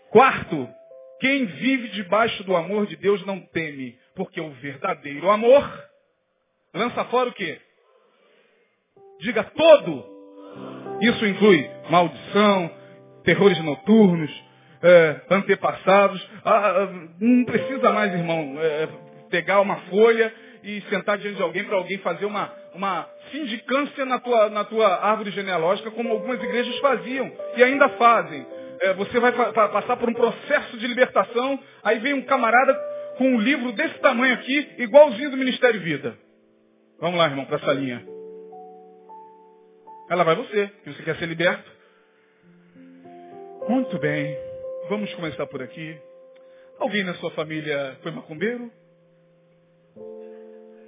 Quarto, 0.10 0.68
quem 1.20 1.46
vive 1.46 1.90
debaixo 1.90 2.44
do 2.44 2.56
amor 2.56 2.88
de 2.88 2.96
Deus 2.96 3.26
não 3.26 3.40
teme. 3.40 3.98
Porque 4.16 4.40
o 4.40 4.52
verdadeiro 4.52 5.30
amor 5.30 5.64
lança 6.74 7.04
fora 7.06 7.30
o 7.30 7.34
quê? 7.34 7.60
Diga 9.20 9.44
todo. 9.44 10.16
Isso 11.02 11.26
inclui 11.26 11.70
maldição, 11.90 12.72
terrores 13.24 13.62
noturnos, 13.64 14.32
é, 14.82 15.22
antepassados. 15.30 16.30
Ah, 16.44 16.70
ah, 16.70 16.90
não 17.20 17.46
precisa 17.46 17.92
mais, 17.92 18.14
irmão, 18.14 18.56
é, 18.60 18.88
pegar 19.30 19.62
uma 19.62 19.78
folha 19.90 20.34
e 20.66 20.82
sentar 20.90 21.20
diante 21.20 21.38
de 21.38 21.44
alguém 21.44 21.64
para 21.64 21.78
alguém 21.78 22.00
fazer 22.00 22.26
uma, 22.26 22.52
uma 22.74 23.08
sindicância 23.32 24.04
na 24.04 24.20
tua, 24.20 24.50
na 24.50 24.64
tua 24.64 24.88
árvore 24.88 25.30
genealógica, 25.30 25.92
como 25.92 26.12
algumas 26.12 26.42
igrejas 26.42 26.76
faziam 26.80 27.32
e 27.56 27.64
ainda 27.64 27.88
fazem. 27.90 28.46
É, 28.82 28.94
você 28.94 29.20
vai 29.20 29.32
passar 29.32 29.96
por 29.98 30.10
um 30.10 30.14
processo 30.14 30.76
de 30.78 30.88
libertação, 30.88 31.60
aí 31.84 32.00
vem 32.00 32.16
um 32.16 32.24
camarada 32.24 32.74
com 33.16 33.26
um 33.26 33.40
livro 33.40 33.72
desse 33.74 34.00
tamanho 34.00 34.34
aqui, 34.34 34.74
igualzinho 34.80 35.30
do 35.30 35.38
Ministério 35.38 35.80
Vida. 35.80 36.18
Vamos 37.00 37.20
lá, 37.20 37.28
irmão, 37.28 37.46
para 37.46 37.58
essa 37.58 37.72
linha. 37.72 38.04
Ela 40.10 40.24
vai 40.24 40.36
você, 40.36 40.72
que 40.84 40.94
você 40.94 41.04
quer 41.04 41.16
ser 41.18 41.28
liberto. 41.28 41.72
Muito 43.70 44.00
bem. 44.00 44.36
Vamos 44.90 45.14
começar 45.14 45.46
por 45.46 45.62
aqui. 45.62 45.96
Alguém 46.80 47.04
na 47.04 47.14
sua 47.16 47.32
família 47.32 47.98
foi 48.02 48.12
macumbeiro? 48.12 48.72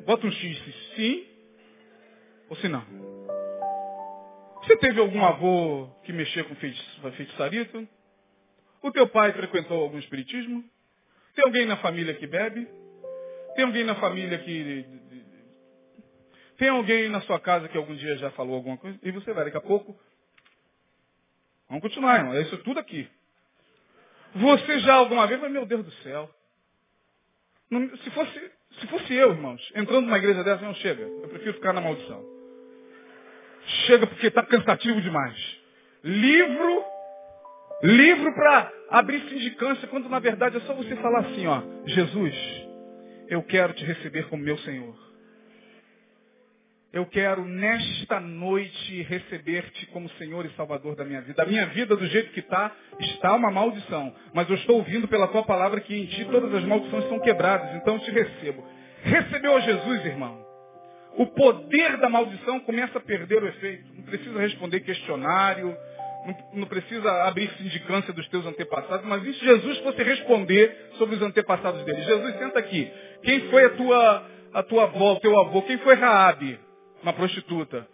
Bota 0.07 0.25
um 0.25 0.31
X 0.31 0.57
sim 0.95 1.27
ou 2.49 2.55
se 2.55 2.69
não. 2.69 2.81
Você 4.63 4.77
teve 4.77 5.01
algum 5.01 5.21
avô 5.21 5.89
que 6.03 6.13
mexia 6.13 6.45
com 6.45 6.55
feitiçaria? 6.55 7.69
O 8.81 8.89
teu 8.89 9.09
pai 9.09 9.33
frequentou 9.33 9.81
algum 9.81 9.99
espiritismo? 9.99 10.63
Tem 11.35 11.43
alguém 11.43 11.65
na 11.65 11.75
família 11.77 12.13
que 12.13 12.25
bebe? 12.25 12.65
Tem 13.55 13.65
alguém 13.65 13.83
na 13.83 13.95
família 13.95 14.37
que 14.39 14.85
tem 16.57 16.69
alguém 16.69 17.09
na 17.09 17.19
sua 17.21 17.39
casa 17.41 17.67
que 17.67 17.77
algum 17.77 17.93
dia 17.93 18.15
já 18.15 18.31
falou 18.31 18.55
alguma 18.55 18.77
coisa? 18.77 18.97
E 19.03 19.11
você 19.11 19.33
vai, 19.33 19.43
daqui 19.43 19.57
a 19.57 19.61
pouco. 19.61 19.93
Vamos 21.67 21.83
continuar, 21.83 22.19
irmão. 22.19 22.33
É 22.33 22.43
isso 22.43 22.57
tudo 22.59 22.79
aqui. 22.79 23.09
Você 24.33 24.79
já 24.79 24.93
alguma 24.95 25.27
vez, 25.27 25.41
mas 25.41 25.51
meu 25.51 25.65
Deus 25.65 25.83
do 25.83 25.91
céu. 25.95 26.33
Se, 28.03 28.09
fosse, 28.11 28.51
se 28.79 28.87
fosse 28.87 29.13
eu, 29.13 29.31
irmãos, 29.31 29.61
entrando 29.75 30.05
numa 30.05 30.17
igreja 30.17 30.43
dessa, 30.43 30.63
não 30.63 30.73
chega. 30.75 31.03
Eu 31.03 31.29
prefiro 31.29 31.53
ficar 31.53 31.73
na 31.73 31.81
maldição. 31.81 32.23
Chega 33.85 34.07
porque 34.07 34.27
está 34.27 34.43
cansativo 34.43 35.01
demais. 35.01 35.35
Livro, 36.03 36.83
livro 37.83 38.33
para 38.33 38.71
abrir 38.89 39.19
sindicância, 39.29 39.87
quando 39.87 40.07
na 40.09 40.19
verdade 40.19 40.57
é 40.57 40.59
só 40.61 40.73
você 40.73 40.95
falar 40.97 41.19
assim, 41.19 41.47
ó, 41.47 41.61
Jesus, 41.85 42.35
eu 43.27 43.43
quero 43.43 43.73
te 43.73 43.83
receber 43.83 44.29
como 44.29 44.43
meu 44.43 44.57
Senhor 44.59 45.06
eu 46.97 47.05
quero 47.05 47.45
nesta 47.45 48.19
noite 48.19 49.03
receber-te 49.03 49.85
como 49.87 50.09
Senhor 50.11 50.45
e 50.45 50.49
Salvador 50.55 50.95
da 50.95 51.05
minha 51.05 51.21
vida. 51.21 51.43
A 51.43 51.45
minha 51.45 51.67
vida, 51.67 51.95
do 51.95 52.05
jeito 52.07 52.31
que 52.31 52.39
está, 52.39 52.71
está 52.99 53.33
uma 53.35 53.51
maldição. 53.51 54.13
Mas 54.33 54.49
eu 54.49 54.55
estou 54.55 54.77
ouvindo 54.77 55.07
pela 55.07 55.27
tua 55.27 55.43
palavra 55.43 55.79
que 55.79 55.95
em 55.95 56.07
ti 56.07 56.25
todas 56.25 56.51
as 56.53 56.63
maldições 56.63 57.07
são 57.07 57.19
quebradas. 57.19 57.75
Então 57.75 57.95
eu 57.95 57.99
te 57.99 58.09
recebo. 58.09 58.65
Recebeu 59.03 59.55
a 59.55 59.59
Jesus, 59.59 60.05
irmão. 60.05 60.43
O 61.17 61.27
poder 61.27 61.97
da 61.97 62.09
maldição 62.09 62.59
começa 62.61 62.97
a 62.97 63.01
perder 63.01 63.43
o 63.43 63.47
efeito. 63.47 63.83
Não 63.95 64.03
precisa 64.03 64.39
responder 64.39 64.79
questionário. 64.79 65.77
Não, 66.25 66.61
não 66.61 66.67
precisa 66.67 67.11
abrir 67.25 67.47
sindicância 67.59 68.11
dos 68.11 68.27
teus 68.29 68.45
antepassados. 68.45 69.05
Mas 69.05 69.23
e 69.23 69.33
se 69.35 69.45
Jesus 69.45 69.77
fosse 69.79 70.01
responder 70.01 70.75
sobre 70.97 71.15
os 71.15 71.21
antepassados 71.21 71.83
dele? 71.83 72.01
Jesus, 72.01 72.39
senta 72.39 72.57
aqui. 72.57 72.91
Quem 73.21 73.41
foi 73.51 73.65
a 73.65 73.69
tua, 73.69 74.27
a 74.51 74.63
tua 74.63 74.83
avó, 74.85 75.13
o 75.13 75.19
teu 75.19 75.39
avô? 75.39 75.61
Quem 75.61 75.77
foi 75.77 75.93
Raabe? 75.93 76.65
Uma 77.01 77.13
prostituta. 77.13 77.87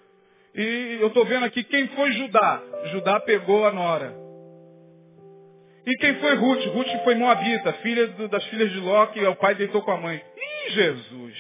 E 0.55 0.97
eu 1.01 1.07
estou 1.07 1.25
vendo 1.25 1.45
aqui 1.45 1.63
quem 1.63 1.87
foi 1.89 2.11
Judá. 2.11 2.61
Judá 2.91 3.19
pegou 3.19 3.65
a 3.65 3.71
nora. 3.71 4.13
E 5.85 5.91
quem 5.97 6.15
foi 6.19 6.35
Ruth? 6.35 6.65
Ruth 6.67 7.03
foi 7.03 7.15
Moabita, 7.15 7.73
filha 7.73 8.07
do, 8.07 8.27
das 8.27 8.43
filhas 8.45 8.71
de 8.71 8.79
Ló, 8.79 9.07
que 9.07 9.25
o 9.25 9.35
pai 9.35 9.55
deitou 9.55 9.81
com 9.81 9.91
a 9.91 9.97
mãe. 9.97 10.21
Ih, 10.37 10.71
Jesus! 10.71 11.37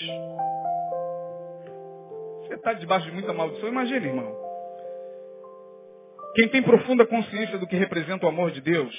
Você 2.41 2.55
está 2.55 2.73
debaixo 2.73 3.05
de 3.05 3.13
muita 3.13 3.31
maldição? 3.31 3.69
Imagina, 3.69 4.05
irmão. 4.05 4.35
Quem 6.35 6.49
tem 6.49 6.61
profunda 6.61 7.05
consciência 7.05 7.57
do 7.57 7.67
que 7.67 7.75
representa 7.75 8.25
o 8.25 8.29
amor 8.29 8.51
de 8.51 8.59
Deus, 8.59 8.93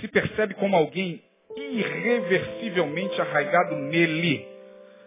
se 0.00 0.08
percebe 0.08 0.54
como 0.54 0.76
alguém 0.76 1.22
irreversivelmente 1.56 3.20
arraigado 3.20 3.76
nele, 3.76 4.46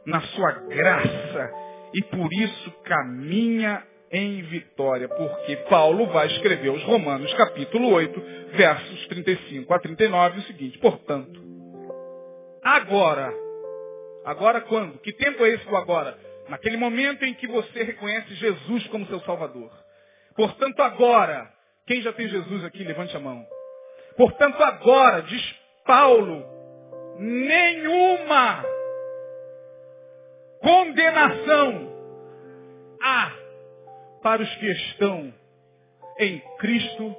na 0.06 0.22
sua 0.22 0.52
graça 0.52 1.67
e 1.98 2.04
por 2.04 2.32
isso 2.32 2.72
caminha 2.84 3.84
em 4.12 4.44
vitória, 4.44 5.10
porque 5.10 5.56
Paulo 5.68 6.06
vai 6.08 6.28
escrever 6.28 6.70
aos 6.70 6.84
Romanos 6.84 7.34
capítulo 7.34 7.92
8, 7.92 8.22
versos 8.52 9.08
35 9.08 9.74
a 9.74 9.80
39 9.80 10.38
o 10.38 10.44
seguinte, 10.44 10.78
portanto, 10.78 11.42
agora, 12.64 13.34
agora 14.24 14.62
quando? 14.62 15.00
Que 15.00 15.12
tempo 15.12 15.44
é 15.44 15.50
esse 15.50 15.66
do 15.66 15.76
agora? 15.76 16.16
Naquele 16.48 16.78
momento 16.78 17.26
em 17.26 17.34
que 17.34 17.48
você 17.48 17.82
reconhece 17.82 18.32
Jesus 18.36 18.86
como 18.88 19.08
seu 19.08 19.20
Salvador. 19.22 19.72
Portanto, 20.36 20.80
agora, 20.82 21.52
quem 21.88 22.00
já 22.04 22.14
tem 22.14 22.28
Jesus 22.28 22.64
aqui, 22.64 22.84
levante 22.84 23.18
a 23.18 23.20
mão. 23.20 23.44
Portanto, 24.16 24.64
agora, 24.64 25.24
diz 25.24 25.56
Paulo, 25.84 26.46
nenhuma 27.18 28.77
condenação 30.62 31.94
há 33.02 33.32
para 34.22 34.42
os 34.42 34.56
que 34.56 34.66
estão 34.66 35.34
em 36.20 36.42
Cristo 36.60 37.16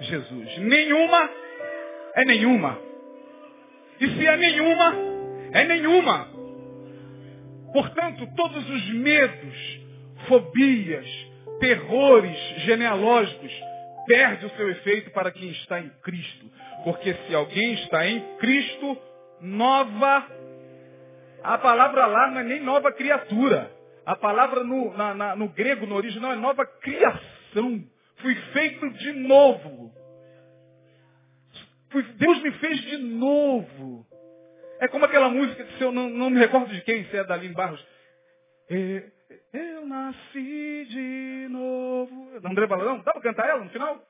Jesus. 0.00 0.58
Nenhuma 0.58 1.30
é 2.14 2.24
nenhuma. 2.24 2.78
E 4.00 4.08
se 4.08 4.26
é 4.26 4.36
nenhuma, 4.36 4.94
é 5.52 5.64
nenhuma. 5.64 6.28
Portanto, 7.72 8.26
todos 8.34 8.68
os 8.68 8.94
medos, 8.94 9.80
fobias, 10.26 11.06
terrores 11.60 12.36
genealógicos 12.64 13.52
perdem 14.06 14.48
o 14.48 14.56
seu 14.56 14.70
efeito 14.70 15.10
para 15.10 15.30
quem 15.30 15.50
está 15.50 15.78
em 15.78 15.90
Cristo. 16.02 16.46
Porque 16.82 17.14
se 17.14 17.34
alguém 17.34 17.74
está 17.74 18.06
em 18.08 18.20
Cristo, 18.38 18.98
nova 19.40 20.26
a 21.42 21.58
palavra 21.58 22.06
lá 22.06 22.30
não 22.30 22.40
é 22.40 22.44
nem 22.44 22.60
nova 22.62 22.92
criatura. 22.92 23.70
A 24.04 24.16
palavra 24.16 24.64
no, 24.64 24.96
na, 24.96 25.14
na, 25.14 25.36
no 25.36 25.48
grego, 25.48 25.86
no 25.86 25.94
original, 25.96 26.32
é 26.32 26.36
nova 26.36 26.66
criação. 26.66 27.84
Fui 28.16 28.34
feito 28.52 28.90
de 28.90 29.12
novo. 29.12 29.92
Deus 32.18 32.42
me 32.42 32.52
fez 32.52 32.80
de 32.82 32.98
novo. 32.98 34.06
É 34.80 34.88
como 34.88 35.04
aquela 35.04 35.28
música 35.28 35.64
que 35.64 35.84
eu 35.84 35.92
não, 35.92 36.08
não 36.08 36.30
me 36.30 36.38
recordo 36.38 36.72
de 36.72 36.80
quem, 36.82 37.04
se 37.04 37.16
é 37.16 37.24
da 37.24 37.36
Barros. 37.36 37.84
Eu 39.52 39.86
nasci 39.86 40.86
de 40.88 41.48
novo. 41.50 42.30
André 42.44 42.66
Baladão, 42.66 42.98
dá 43.00 43.12
para 43.12 43.20
cantar 43.20 43.48
ela 43.48 43.64
no 43.64 43.70
final? 43.70 44.00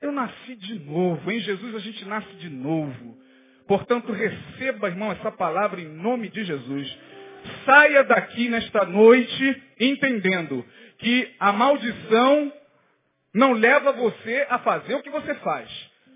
Eu 0.00 0.10
nasci 0.10 0.56
de 0.56 0.78
novo. 0.80 1.30
Em 1.30 1.38
Jesus 1.40 1.74
a 1.74 1.78
gente 1.78 2.04
nasce 2.06 2.34
de 2.36 2.48
novo. 2.48 3.18
Portanto, 3.66 4.12
receba, 4.12 4.88
irmão, 4.88 5.12
essa 5.12 5.30
palavra 5.30 5.80
em 5.80 5.88
nome 5.88 6.28
de 6.28 6.44
Jesus. 6.44 6.98
Saia 7.64 8.04
daqui 8.04 8.48
nesta 8.48 8.84
noite 8.84 9.62
entendendo 9.78 10.64
que 10.98 11.34
a 11.40 11.52
maldição 11.52 12.52
não 13.34 13.52
leva 13.52 13.92
você 13.92 14.46
a 14.48 14.58
fazer 14.58 14.94
o 14.94 15.02
que 15.02 15.10
você 15.10 15.34
faz. 15.36 15.68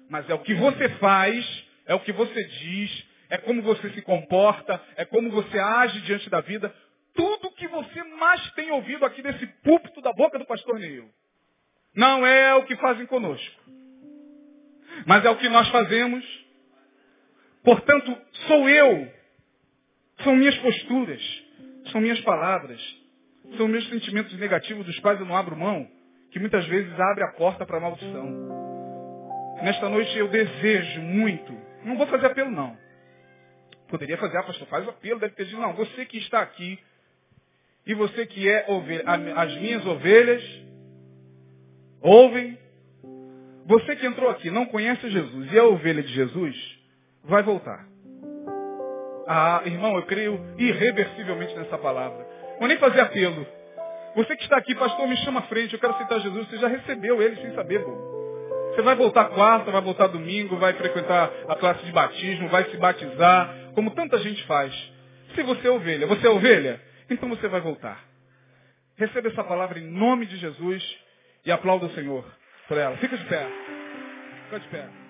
Mas 0.09 0.29
é 0.29 0.35
o 0.35 0.39
que 0.41 0.55
você 0.55 0.89
faz, 0.91 1.65
é 1.87 1.95
o 1.95 2.01
que 2.01 2.13
você 2.13 2.45
diz, 2.45 3.07
é 3.29 3.39
como 3.39 3.63
você 3.63 3.91
se 3.91 4.03
comporta, 4.03 4.81
é 4.97 5.05
como 5.05 5.31
você 5.31 5.59
age 5.59 6.01
diante 6.03 6.31
da 6.31 6.41
vida. 6.41 6.73
Tudo 7.15 7.51
que 7.53 7.67
você 7.67 8.05
mais 8.05 8.51
tem 8.53 8.71
ouvido 8.71 9.05
aqui 9.05 9.23
desse 9.23 9.47
púlpito 9.65 10.01
da 10.01 10.13
boca 10.13 10.39
do 10.39 10.45
pastor 10.45 10.79
Neil. 10.79 11.09
Não 11.95 12.27
é 12.27 12.55
o 12.55 12.65
que 12.65 12.77
fazem 12.77 13.07
conosco. 13.07 13.63
Mas 15.07 15.25
é 15.25 15.31
o 15.31 15.37
que 15.37 15.49
nós 15.49 15.69
fazemos. 15.69 16.46
Portanto, 17.67 18.17
sou 18.47 18.69
eu. 18.69 19.13
São 20.23 20.37
minhas 20.37 20.57
posturas. 20.59 21.21
São 21.91 22.01
minhas 22.01 22.21
palavras. 22.21 22.81
São 23.57 23.67
meus 23.67 23.89
sentimentos 23.89 24.33
negativos 24.39 24.87
dos 24.87 24.97
quais 25.01 25.19
eu 25.19 25.27
não 25.27 25.37
abro 25.37 25.57
mão. 25.57 25.91
Que 26.31 26.39
muitas 26.39 26.65
vezes 26.67 26.93
abre 26.93 27.25
a 27.25 27.33
porta 27.33 27.67
para 27.67 27.79
a 27.79 27.81
maldição. 27.81 29.57
Nesta 29.65 29.89
noite 29.89 30.17
eu 30.17 30.29
desejo 30.29 31.01
muito. 31.01 31.53
Não 31.83 31.97
vou 31.97 32.07
fazer 32.07 32.27
apelo 32.27 32.53
não. 32.53 32.79
Poderia 33.89 34.17
fazer, 34.17 34.37
ah, 34.39 34.45
pastor, 34.45 34.69
faz 34.69 34.87
o 34.87 34.91
apelo, 34.91 35.19
deve 35.19 35.35
ter 35.35 35.47
dito, 35.47 35.61
não, 35.61 35.73
você 35.75 36.05
que 36.07 36.19
está 36.19 36.43
aqui, 36.43 36.79
e 37.87 37.95
você 37.95 38.27
que 38.27 38.49
é 38.49 38.65
ovelha, 38.69 39.05
as 39.37 39.57
minhas 39.59 39.87
ovelhas, 39.87 40.43
ouvem. 42.01 42.59
Você 43.67 43.97
que 43.97 44.07
entrou 44.07 44.29
aqui, 44.31 44.51
não 44.51 44.67
conhece 44.67 45.09
Jesus 45.09 45.53
e 45.53 45.59
é 45.59 45.63
ovelha 45.63 46.03
de 46.03 46.13
Jesus, 46.13 46.76
vai 47.29 47.43
voltar. 47.43 47.85
Ah, 49.29 49.63
irmão, 49.65 49.97
eu 49.97 50.05
creio 50.05 50.41
irreversivelmente 50.57 51.55
nessa 51.57 51.77
palavra. 51.79 52.27
Vou 52.59 52.69
nem 52.69 52.79
fazer 52.79 53.01
apelo. 53.01 53.47
Você 54.15 54.37
que 54.37 54.45
está 54.45 54.57
aqui, 54.57 54.75
pastor, 54.75 55.07
me 55.07 55.17
chama 55.19 55.41
à 55.41 55.43
frente, 55.45 55.75
eu 55.75 55.81
quero 55.81 55.93
aceitar 55.95 56.21
Jesus. 56.21 56.49
Você 56.49 56.59
já 56.59 56.69
recebeu 56.69 57.21
ele 57.21 57.37
sem 57.37 57.55
saber, 57.55 57.81
Você 57.81 58.83
vai 58.83 58.95
voltar 58.95 59.27
quarta, 59.27 59.71
vai 59.71 59.83
voltar 59.83 60.07
domingo, 60.07 60.57
vai 60.57 60.73
frequentar 60.75 61.31
a 61.49 61.57
classe 61.57 61.85
de 61.85 61.93
batismo, 61.93 62.49
vai 62.49 62.65
se 62.71 62.77
batizar, 62.77 63.55
como 63.75 63.91
tanta 63.91 64.19
gente 64.19 64.43
faz. 64.47 64.73
Se 65.35 65.43
você 65.43 65.67
é 65.67 65.71
ovelha, 65.71 66.07
você 66.07 66.27
é 66.27 66.31
ovelha? 66.31 66.81
Então 67.11 67.29
você 67.29 67.47
vai 67.49 67.61
voltar. 67.61 68.03
Receba 68.97 69.29
essa 69.29 69.45
palavra 69.45 69.79
em 69.79 69.87
nome 69.87 70.25
de 70.27 70.37
Jesus 70.37 70.99
e 71.45 71.53
aplauda 71.53 71.87
o 71.87 71.91
Senhor 71.91 72.25
por 72.69 72.79
ela. 72.79 72.97
Fica 72.97 73.17
de 73.19 73.25
pé. 73.25 73.47
Fica 74.45 74.61
de 74.61 74.69
pé. 74.69 75.06